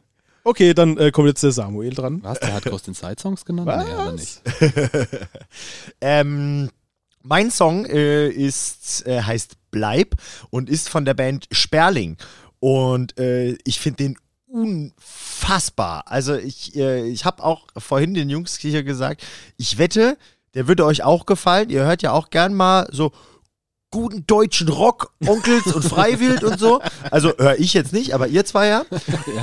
Okay, 0.44 0.72
dann 0.72 0.96
äh, 0.96 1.10
kommt 1.10 1.28
jetzt 1.28 1.42
der 1.42 1.52
Samuel 1.52 1.92
dran. 1.92 2.20
Was? 2.22 2.40
Der 2.40 2.54
hat 2.54 2.64
Ghost 2.64 2.88
Inside 2.88 3.16
Songs 3.20 3.44
genannt? 3.44 3.66
Nee, 3.68 3.92
aber 3.92 4.12
nicht. 4.12 4.40
Ähm, 6.00 6.70
mein 7.22 7.50
Song 7.50 7.84
äh, 7.84 8.28
ist, 8.28 9.06
äh, 9.06 9.20
heißt 9.20 9.56
Bleib 9.70 10.14
und 10.48 10.70
ist 10.70 10.88
von 10.88 11.04
der 11.04 11.12
Band 11.14 11.46
Sperling. 11.52 12.16
Und 12.60 13.18
äh, 13.18 13.58
ich 13.64 13.78
finde 13.78 13.96
den 14.04 14.18
unfassbar. 14.48 16.04
Also 16.06 16.34
ich, 16.34 16.74
äh, 16.76 17.06
ich 17.08 17.24
habe 17.24 17.44
auch 17.44 17.66
vorhin 17.76 18.14
den 18.14 18.30
Jungs 18.30 18.56
hier 18.56 18.82
gesagt, 18.82 19.24
ich 19.56 19.78
wette, 19.78 20.16
der 20.54 20.66
würde 20.66 20.84
euch 20.84 21.02
auch 21.02 21.26
gefallen. 21.26 21.70
Ihr 21.70 21.84
hört 21.84 22.02
ja 22.02 22.12
auch 22.12 22.30
gern 22.30 22.54
mal 22.54 22.88
so 22.90 23.12
guten 23.90 24.26
deutschen 24.26 24.68
Rock, 24.68 25.12
Onkels 25.24 25.66
und 25.66 25.84
Freiwild 25.84 26.44
und 26.44 26.58
so. 26.58 26.80
Also 27.10 27.32
höre 27.38 27.58
ich 27.58 27.72
jetzt 27.74 27.92
nicht, 27.92 28.14
aber 28.14 28.28
ihr 28.28 28.44
zwei 28.44 28.68
ja. 28.68 28.84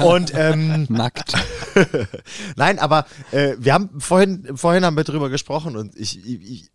Und 0.03 0.33
ähm, 0.35 0.85
Nackt. 0.89 1.33
Nein, 2.55 2.79
aber 2.79 3.05
äh, 3.31 3.55
wir 3.57 3.73
haben 3.73 3.99
vorhin, 3.99 4.55
vorhin 4.55 4.85
haben 4.85 4.97
wir 4.97 5.03
drüber 5.03 5.29
gesprochen 5.29 5.75
und 5.75 5.95
ich, 5.95 6.23
ich, 6.25 6.41
ich 6.41 6.71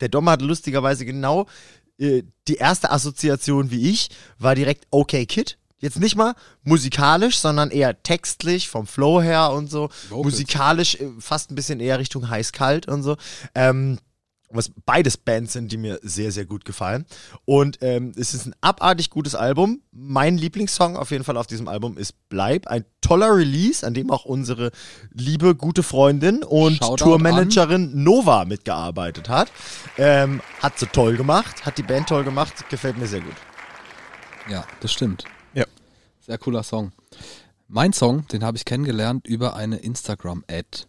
der 0.00 0.08
Dom 0.08 0.28
hat 0.28 0.42
lustigerweise 0.42 1.04
genau 1.04 1.46
äh, 1.98 2.22
die 2.46 2.56
erste 2.56 2.90
Assoziation 2.90 3.70
wie 3.70 3.90
ich, 3.90 4.10
war 4.38 4.54
direkt 4.54 4.86
Okay 4.90 5.24
Kid. 5.26 5.58
Jetzt 5.80 6.00
nicht 6.00 6.16
mal 6.16 6.34
musikalisch, 6.64 7.38
sondern 7.38 7.70
eher 7.70 8.02
textlich, 8.02 8.68
vom 8.68 8.86
Flow 8.86 9.22
her 9.22 9.52
und 9.52 9.70
so. 9.70 9.90
Vocals. 10.08 10.24
Musikalisch 10.24 10.96
äh, 10.96 11.08
fast 11.20 11.50
ein 11.50 11.54
bisschen 11.54 11.80
eher 11.80 11.98
Richtung 11.98 12.28
heiß-kalt 12.28 12.88
und 12.88 13.02
so. 13.02 13.16
Ähm, 13.54 13.98
was 14.50 14.70
beides 14.86 15.16
Bands 15.16 15.52
sind, 15.52 15.70
die 15.72 15.76
mir 15.76 15.98
sehr, 16.02 16.32
sehr 16.32 16.46
gut 16.46 16.64
gefallen. 16.64 17.04
Und 17.44 17.78
ähm, 17.82 18.12
es 18.16 18.34
ist 18.34 18.46
ein 18.46 18.54
abartig 18.60 19.10
gutes 19.10 19.34
Album. 19.34 19.82
Mein 19.92 20.38
Lieblingssong 20.38 20.96
auf 20.96 21.10
jeden 21.10 21.24
Fall 21.24 21.36
auf 21.36 21.46
diesem 21.46 21.68
Album 21.68 21.98
ist 21.98 22.14
Bleib. 22.28 22.66
Ein 22.66 22.84
toller 23.00 23.36
Release, 23.36 23.86
an 23.86 23.94
dem 23.94 24.10
auch 24.10 24.24
unsere 24.24 24.70
liebe, 25.12 25.54
gute 25.54 25.82
Freundin 25.82 26.42
und 26.42 26.76
Shoutout 26.78 27.04
Tourmanagerin 27.04 28.02
Nova 28.02 28.44
mitgearbeitet 28.46 29.28
hat. 29.28 29.52
Ähm, 29.98 30.40
hat 30.60 30.78
sie 30.78 30.86
toll 30.86 31.16
gemacht, 31.16 31.66
hat 31.66 31.76
die 31.76 31.82
Band 31.82 32.08
toll 32.08 32.24
gemacht, 32.24 32.70
gefällt 32.70 32.96
mir 32.96 33.06
sehr 33.06 33.20
gut. 33.20 33.36
Ja, 34.48 34.64
das 34.80 34.92
stimmt. 34.92 35.24
Sehr 36.28 36.36
cooler 36.36 36.62
Song. 36.62 36.92
Mein 37.68 37.94
Song, 37.94 38.26
den 38.28 38.44
habe 38.44 38.58
ich 38.58 38.66
kennengelernt 38.66 39.26
über 39.26 39.56
eine 39.56 39.78
Instagram-Ad. 39.78 40.84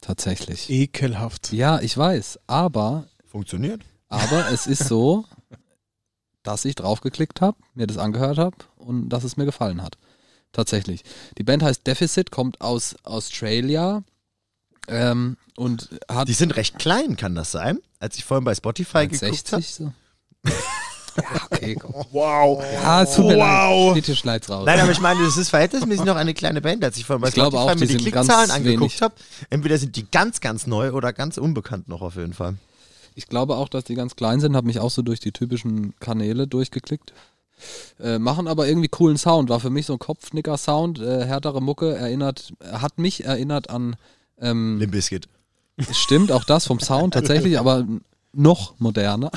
Tatsächlich. 0.00 0.70
Ekelhaft. 0.70 1.52
Ja, 1.52 1.80
ich 1.80 1.98
weiß, 1.98 2.40
aber, 2.46 3.08
Funktioniert. 3.26 3.82
aber 4.08 4.50
es 4.50 4.66
ist 4.66 4.88
so, 4.88 5.26
dass 6.42 6.64
ich 6.64 6.76
draufgeklickt 6.76 7.42
habe, 7.42 7.58
mir 7.74 7.86
das 7.86 7.98
angehört 7.98 8.38
habe 8.38 8.56
und 8.76 9.10
dass 9.10 9.22
es 9.22 9.36
mir 9.36 9.44
gefallen 9.44 9.82
hat. 9.82 9.98
Tatsächlich. 10.52 11.02
Die 11.36 11.44
Band 11.44 11.62
heißt 11.62 11.86
Deficit, 11.86 12.30
kommt 12.30 12.62
aus 12.62 12.96
Australia 13.02 14.02
ähm, 14.86 15.36
und 15.58 15.90
hat 16.10 16.26
Die 16.26 16.32
sind 16.32 16.56
recht 16.56 16.78
klein, 16.78 17.18
kann 17.18 17.34
das 17.34 17.52
sein? 17.52 17.80
Als 17.98 18.16
ich 18.16 18.24
vorhin 18.24 18.44
bei 18.44 18.54
Spotify 18.54 19.08
geguckt 19.08 19.52
habe. 19.52 19.60
60 19.62 19.74
so. 19.74 19.92
ja, 21.22 21.40
okay, 21.50 21.74
komm. 21.74 21.94
Wow. 22.12 22.62
Ja, 22.74 23.02
es 23.02 23.14
tut 23.14 23.26
mir 23.26 23.36
Wow. 23.36 23.86
leid. 23.88 23.94
Bitte 23.94 24.16
schneid's 24.16 24.48
raus. 24.48 24.64
Nein, 24.66 24.80
aber 24.80 24.92
ich 24.92 25.00
meine, 25.00 25.22
das 25.24 25.36
ist 25.36 25.50
verhältnismäßig 25.50 26.04
noch 26.04 26.16
eine 26.16 26.34
kleine 26.34 26.60
Band. 26.60 26.84
Als 26.84 26.96
ich 26.96 27.04
vorhin 27.04 27.22
bei 27.22 27.28
Ich 27.28 27.34
glaube 27.34 27.56
Spotify 27.56 27.72
auch, 27.72 27.80
mir 27.80 27.86
die 27.86 27.96
die 27.96 28.10
Klickzahlen 28.10 28.50
angeguckt 28.50 29.02
habe, 29.02 29.14
entweder 29.50 29.78
sind 29.78 29.96
die 29.96 30.10
ganz, 30.10 30.40
ganz 30.40 30.66
neu 30.66 30.92
oder 30.92 31.12
ganz 31.12 31.36
unbekannt 31.38 31.88
noch 31.88 32.02
auf 32.02 32.16
jeden 32.16 32.34
Fall. 32.34 32.54
Ich 33.14 33.26
glaube 33.26 33.56
auch, 33.56 33.68
dass 33.68 33.84
die 33.84 33.94
ganz 33.94 34.14
klein 34.16 34.40
sind, 34.40 34.54
habe 34.54 34.66
mich 34.66 34.78
auch 34.78 34.90
so 34.90 35.02
durch 35.02 35.18
die 35.20 35.32
typischen 35.32 35.94
Kanäle 35.98 36.46
durchgeklickt. 36.46 37.12
Äh, 38.00 38.20
machen 38.20 38.46
aber 38.46 38.68
irgendwie 38.68 38.86
coolen 38.88 39.16
Sound. 39.18 39.48
War 39.48 39.58
für 39.58 39.70
mich 39.70 39.86
so 39.86 39.94
ein 39.94 39.98
Kopfnicker-Sound, 39.98 41.00
äh, 41.00 41.24
härtere 41.24 41.60
Mucke, 41.60 41.96
erinnert, 41.96 42.52
hat 42.70 42.98
mich 42.98 43.24
erinnert 43.24 43.68
an, 43.70 43.96
ähm, 44.40 44.78
Limp 44.78 44.92
Bizkit. 44.92 45.28
stimmt, 45.92 46.30
auch 46.30 46.44
das 46.44 46.66
vom 46.68 46.78
Sound 46.78 47.14
tatsächlich, 47.14 47.58
aber 47.58 47.84
noch 48.32 48.78
moderner. 48.78 49.30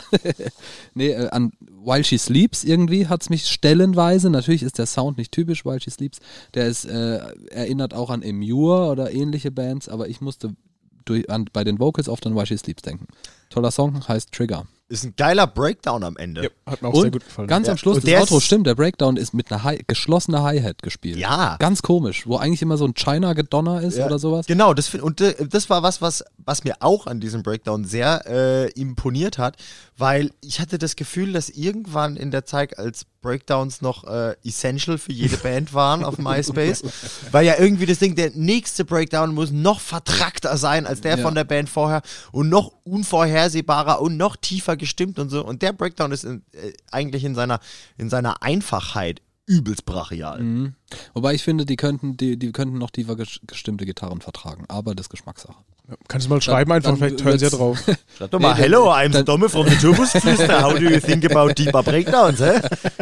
nee, 0.93 1.11
äh, 1.11 1.29
an 1.29 1.51
While 1.83 2.03
She 2.03 2.17
Sleeps 2.17 2.63
irgendwie 2.63 3.07
hat 3.07 3.21
es 3.21 3.29
mich 3.29 3.47
stellenweise, 3.47 4.29
natürlich 4.29 4.63
ist 4.63 4.77
der 4.77 4.85
Sound 4.85 5.17
nicht 5.17 5.31
typisch 5.31 5.65
While 5.65 5.79
She 5.79 5.89
Sleeps, 5.89 6.19
der 6.53 6.67
ist, 6.67 6.85
äh, 6.85 7.19
erinnert 7.49 7.93
auch 7.93 8.09
an 8.09 8.21
Emure 8.21 8.89
oder 8.89 9.11
ähnliche 9.11 9.51
Bands, 9.51 9.89
aber 9.89 10.09
ich 10.09 10.21
musste 10.21 10.55
durch, 11.05 11.29
an, 11.29 11.45
bei 11.51 11.63
den 11.63 11.79
Vocals 11.79 12.09
oft 12.09 12.25
an 12.27 12.35
While 12.35 12.45
She 12.45 12.57
Sleeps 12.57 12.83
denken. 12.83 13.07
Toller 13.49 13.71
Song, 13.71 14.07
heißt 14.07 14.31
Trigger. 14.31 14.65
Ist 14.91 15.05
ein 15.05 15.13
geiler 15.15 15.47
Breakdown 15.47 16.03
am 16.03 16.17
Ende. 16.17 16.43
Ja, 16.43 16.49
hat 16.65 16.81
mir 16.81 16.89
auch 16.89 16.93
sehr 16.95 17.03
Und 17.05 17.11
gut 17.13 17.23
gefallen. 17.25 17.47
ganz 17.47 17.67
Ja. 17.67 17.71
am 17.71 17.77
Schluss, 17.77 17.95
Und 17.95 18.03
das 18.03 18.09
der 18.09 18.19
Outro 18.21 18.37
ist- 18.39 18.43
stimmt, 18.43 18.67
der 18.67 18.75
Breakdown 18.75 19.15
ist 19.15 19.33
mit 19.33 19.49
einer 19.51 19.63
Hi 19.63 19.79
geschlossener 19.87 20.43
Hi-Hat 20.43 20.81
gespielt. 20.83 21.17
Ja. 21.17 21.55
Ganz 21.59 21.81
komisch, 21.81 22.27
wo 22.27 22.35
eigentlich 22.37 22.61
immer 22.61 22.75
so 22.77 22.85
ein 22.85 22.93
China-Gedonner 22.93 23.81
ist 23.81 23.97
Ja, 23.97 24.05
oder 24.07 24.19
sowas. 24.19 24.47
Genau, 24.47 24.73
das 24.73 24.93
und 24.93 25.21
äh, 25.21 25.33
das 25.47 25.69
war 25.69 25.81
was, 25.81 26.01
was, 26.01 26.23
was 26.37 26.63
mir 26.65 26.75
auch 26.81 27.07
an 27.07 27.19
diesem 27.21 27.41
Breakdown 27.41 27.85
sehr 27.85 28.23
äh, 28.27 28.69
imponiert 28.71 29.37
hat, 29.37 29.55
weil 29.97 30.31
ich 30.41 30.59
hatte 30.59 30.77
das 30.77 30.95
Gefühl, 30.97 31.31
dass 31.33 31.49
irgendwann 31.49 32.17
in 32.17 32.29
der 32.31 32.43
Zeit, 32.45 32.77
als 32.77 33.05
Breakdowns 33.21 33.81
noch 33.81 34.03
äh, 34.05 34.35
essential 34.43 34.97
für 34.97 35.11
jede 35.11 35.37
Band 35.37 35.73
waren 35.73 36.03
auf 36.03 36.17
MySpace, 36.17 36.83
weil 37.31 37.45
ja 37.45 37.53
irgendwie 37.59 37.85
das 37.85 37.99
Ding, 37.99 38.15
der 38.15 38.31
nächste 38.33 38.83
Breakdown 38.83 39.33
muss 39.33 39.51
noch 39.51 39.79
vertrackter 39.79 40.57
sein 40.57 40.87
als 40.87 41.01
der 41.01 41.17
Ja. 41.17 41.23
von 41.23 41.35
der 41.35 41.43
Band 41.43 41.69
vorher 41.69 42.01
und 42.31 42.49
noch 42.49 42.71
unvorhersehbarer 42.83 44.01
und 44.01 44.17
noch 44.17 44.35
tiefer 44.35 44.75
gestimmt 44.75 45.19
und 45.19 45.29
so. 45.29 45.45
Und 45.45 45.61
der 45.61 45.73
Breakdown 45.73 46.11
ist 46.11 46.23
in, 46.23 46.43
äh, 46.53 46.73
eigentlich 46.91 47.23
in 47.23 47.35
seiner, 47.35 47.59
in 47.97 48.09
seiner 48.09 48.41
Einfachheit 48.43 49.21
übelst 49.51 49.85
brachial. 49.85 50.39
Mhm. 50.41 50.73
Wobei 51.13 51.33
ich 51.33 51.43
finde, 51.43 51.65
die 51.65 51.75
könnten, 51.75 52.15
die, 52.17 52.37
die 52.37 52.51
könnten 52.51 52.77
noch 52.77 52.89
tiefer 52.91 53.13
ges- 53.13 53.39
gestimmte 53.47 53.85
Gitarren 53.85 54.21
vertragen, 54.21 54.65
aber 54.67 54.95
das 54.95 55.05
ist 55.05 55.09
Geschmackssache. 55.09 55.55
Ja, 55.89 55.95
Kannst 56.07 56.27
du 56.27 56.29
mal 56.29 56.41
schreiben 56.41 56.71
einfach, 56.71 56.91
dann 56.91 56.97
vielleicht 56.99 57.23
hören 57.23 57.39
sie 57.39 57.45
ja 57.45 57.51
drauf. 57.51 57.77
Schreib 58.17 58.31
doch 58.31 58.39
mal, 58.39 58.53
Nee, 58.53 58.61
hello, 58.61 58.85
dann- 58.85 58.93
I'm 59.09 59.11
dann- 59.11 59.23
Stomme 59.23 59.49
from 59.49 59.67
the 59.67 59.75
Turbus 59.75 60.11
Twister. 60.11 60.61
How 60.63 60.73
do 60.73 60.85
you 60.85 60.99
think 60.99 61.25
about 61.29 61.53
deeper 61.53 61.83
breakdowns, 61.83 62.39
eh? 62.39 62.61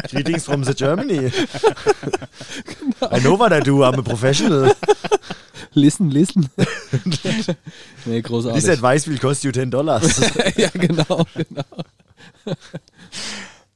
Greetings 0.09 0.45
from 0.45 0.63
the 0.63 0.73
Germany. 0.73 1.27
I 3.11 3.19
know 3.19 3.37
what 3.37 3.51
I 3.51 3.59
do, 3.59 3.83
I'm 3.83 3.99
a 3.99 4.01
professional. 4.01 4.73
Listen, 5.73 6.09
listen. 6.09 6.49
nee, 8.05 8.21
großartig. 8.23 8.59
This 8.63 8.71
advice 8.71 9.07
will 9.07 9.19
cost 9.19 9.43
you 9.43 9.51
10 9.51 9.69
dollars. 9.69 10.19
ja, 10.57 10.69
genau, 10.73 11.25
genau. 11.35 11.63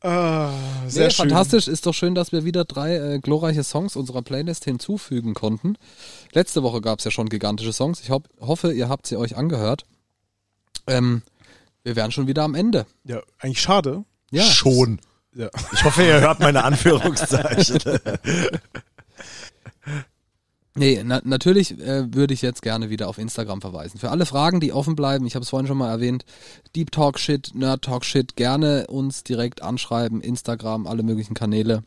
Ah, 0.04 0.52
Sehr 0.82 0.90
sehr 0.90 1.10
schön. 1.12 1.30
fantastisch. 1.30 1.68
Ist 1.70 1.86
doch 1.86 1.94
schön, 1.94 2.14
dass 2.14 2.32
wir 2.34 2.44
wieder 2.44 2.66
drei 2.66 2.96
äh, 2.98 3.20
glorreiche 3.20 3.64
Songs 3.64 3.96
unserer 3.96 4.22
Playlist 4.22 4.66
hinzufügen 4.66 5.34
konnten. 5.34 5.78
Letzte 6.34 6.62
Woche 6.62 6.82
gab 6.82 7.00
es 7.00 7.06
ja 7.06 7.12
schon 7.12 7.30
gigantische 7.30 7.72
Songs. 7.72 8.02
Ich 8.02 8.10
hopp, 8.10 8.28
hoffe, 8.42 8.74
ihr 8.74 8.90
habt 8.90 9.08
sie 9.08 9.16
euch 9.16 9.38
angehört. 9.38 9.86
Ähm, 10.88 11.22
wir 11.84 11.96
wären 11.96 12.12
schon 12.12 12.28
wieder 12.28 12.44
am 12.44 12.54
Ende. 12.54 12.86
Ja, 13.06 13.22
eigentlich 13.40 13.62
schade. 13.62 14.04
Ja. 14.32 14.44
Schon. 14.44 15.00
Ja. 15.36 15.50
Ich 15.72 15.84
hoffe, 15.86 16.04
ihr 16.04 16.20
hört 16.20 16.40
meine 16.42 16.64
Anführungszeichen. 16.66 17.80
Nee, 20.76 21.04
na, 21.06 21.22
natürlich 21.24 21.80
äh, 21.80 22.14
würde 22.14 22.34
ich 22.34 22.42
jetzt 22.42 22.64
gerne 22.64 22.90
wieder 22.90 23.08
auf 23.08 23.20
Instagram 23.20 23.62
verweisen. 23.62 24.00
Für 24.00 24.10
alle 24.10 24.26
Fragen, 24.26 24.60
die 24.60 24.74
offen 24.74 24.96
bleiben, 24.96 25.28
ich 25.28 25.36
habe 25.36 25.44
es 25.44 25.50
vorhin 25.50 25.68
schon 25.68 25.78
mal 25.78 25.90
erwähnt, 25.90 26.26
Deep 26.76 26.92
Talk 26.92 27.20
Shit, 27.20 27.54
Nerd 27.54 27.84
Talk 27.84 28.04
Shit, 28.04 28.36
gerne 28.36 28.88
uns 28.88 29.24
direkt 29.24 29.62
anschreiben, 29.62 30.20
Instagram, 30.22 30.88
alle 30.88 31.04
möglichen 31.04 31.36
Kanäle. 31.36 31.84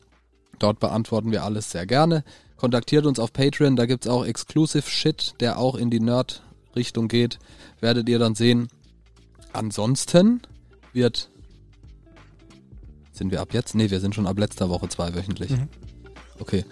Dort 0.59 0.79
beantworten 0.79 1.31
wir 1.31 1.43
alles 1.43 1.69
sehr 1.71 1.85
gerne. 1.85 2.23
Kontaktiert 2.55 3.05
uns 3.05 3.19
auf 3.19 3.33
Patreon, 3.33 3.75
da 3.75 3.85
gibt's 3.85 4.07
auch 4.07 4.25
Exclusive 4.25 4.89
Shit, 4.89 5.35
der 5.41 5.59
auch 5.59 5.75
in 5.75 5.89
die 5.89 5.99
Nerd-Richtung 5.99 7.09
geht. 7.09 7.39
Werdet 7.81 8.07
ihr 8.07 8.19
dann 8.19 8.35
sehen. 8.35 8.69
Ansonsten 9.51 10.41
wird. 10.93 11.29
Sind 13.11 13.31
wir 13.31 13.41
ab 13.41 13.53
jetzt? 13.53 13.75
Nee, 13.75 13.89
wir 13.89 13.99
sind 13.99 14.15
schon 14.15 14.27
ab 14.27 14.39
letzter 14.39 14.69
Woche 14.69 14.87
zweiwöchentlich. 14.87 15.51
Okay. 16.39 16.65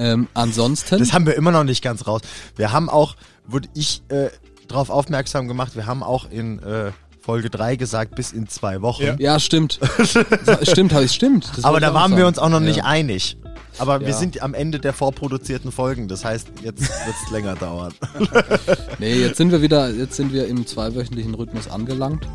Ähm, 0.00 0.28
ansonsten. 0.34 0.98
Das 0.98 1.12
haben 1.12 1.26
wir 1.26 1.34
immer 1.36 1.50
noch 1.52 1.64
nicht 1.64 1.82
ganz 1.82 2.06
raus. 2.06 2.22
Wir 2.56 2.72
haben 2.72 2.88
auch, 2.88 3.16
wurde 3.46 3.68
ich 3.74 4.02
äh, 4.08 4.28
darauf 4.66 4.88
aufmerksam 4.90 5.46
gemacht, 5.46 5.76
wir 5.76 5.86
haben 5.86 6.02
auch 6.02 6.30
in 6.30 6.58
äh, 6.62 6.90
Folge 7.20 7.50
3 7.50 7.76
gesagt, 7.76 8.14
bis 8.14 8.32
in 8.32 8.48
zwei 8.48 8.80
Wochen. 8.80 9.02
Ja. 9.02 9.14
Ja, 9.18 9.38
stimmt. 9.40 9.78
stimmt, 10.62 10.92
habe 10.94 11.04
ich 11.04 11.12
stimmt. 11.12 11.50
Das 11.54 11.64
Aber 11.64 11.78
da 11.80 11.92
waren 11.92 12.12
wir 12.12 12.18
sagen. 12.18 12.28
uns 12.28 12.38
auch 12.38 12.48
noch 12.48 12.60
nicht 12.60 12.78
Ja. 12.78 12.84
einig. 12.84 13.36
Aber 13.78 14.00
wir 14.00 14.08
Ja. 14.08 14.14
sind 14.16 14.42
am 14.42 14.54
Ende 14.54 14.78
der 14.80 14.92
vorproduzierten 14.94 15.70
Folgen. 15.70 16.08
Das 16.08 16.24
heißt, 16.24 16.48
jetzt 16.62 16.80
wird 16.80 17.16
es 17.24 17.30
länger 17.32 17.54
dauern. 17.56 17.92
Nee, 18.98 19.14
jetzt 19.14 19.36
sind 19.36 19.50
wir 19.52 19.60
wieder, 19.62 19.90
jetzt 19.90 20.16
sind 20.16 20.32
wir 20.32 20.46
im 20.48 20.66
zweiwöchentlichen 20.66 21.34
Rhythmus 21.34 21.68
angelangt. 21.68 22.26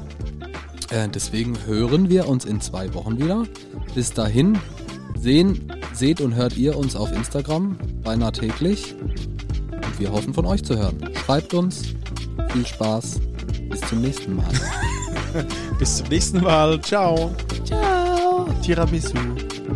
Äh, 0.91 1.07
deswegen 1.09 1.57
hören 1.65 2.09
wir 2.09 2.27
uns 2.27 2.45
in 2.45 2.61
zwei 2.61 2.93
Wochen 2.93 3.17
wieder. 3.17 3.43
Bis 3.95 4.11
dahin 4.13 4.57
sehen, 5.15 5.71
seht 5.93 6.21
und 6.21 6.35
hört 6.35 6.57
ihr 6.57 6.77
uns 6.77 6.95
auf 6.95 7.11
Instagram, 7.11 7.77
beinahe 8.03 8.31
täglich. 8.31 8.95
Und 9.71 9.99
wir 9.99 10.11
hoffen 10.11 10.33
von 10.33 10.45
euch 10.45 10.63
zu 10.63 10.77
hören. 10.77 11.09
Schreibt 11.25 11.53
uns. 11.53 11.83
Viel 12.51 12.65
Spaß. 12.65 13.19
Bis 13.69 13.81
zum 13.81 14.01
nächsten 14.01 14.35
Mal. 14.35 14.45
Bis 15.79 15.97
zum 15.97 16.07
nächsten 16.07 16.41
Mal. 16.41 16.79
Ciao. 16.81 17.31
Tiramisu. 18.61 19.17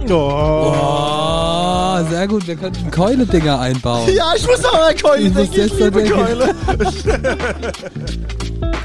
Oh. 0.09 0.73
Oh, 0.75 1.97
sehr 2.09 2.27
gut. 2.27 2.47
Wir 2.47 2.55
könnten 2.55 2.89
Keule-Dinger 2.91 3.59
einbauen. 3.59 4.09
Ja, 4.13 4.33
ich 4.35 4.45
muss 4.47 4.61
noch 4.61 4.73
mal 4.73 4.95
Keule. 4.95 5.41
Ich 5.41 5.57
Ich 5.57 5.79
liebe. 5.79 6.03
Keule. 6.03 6.55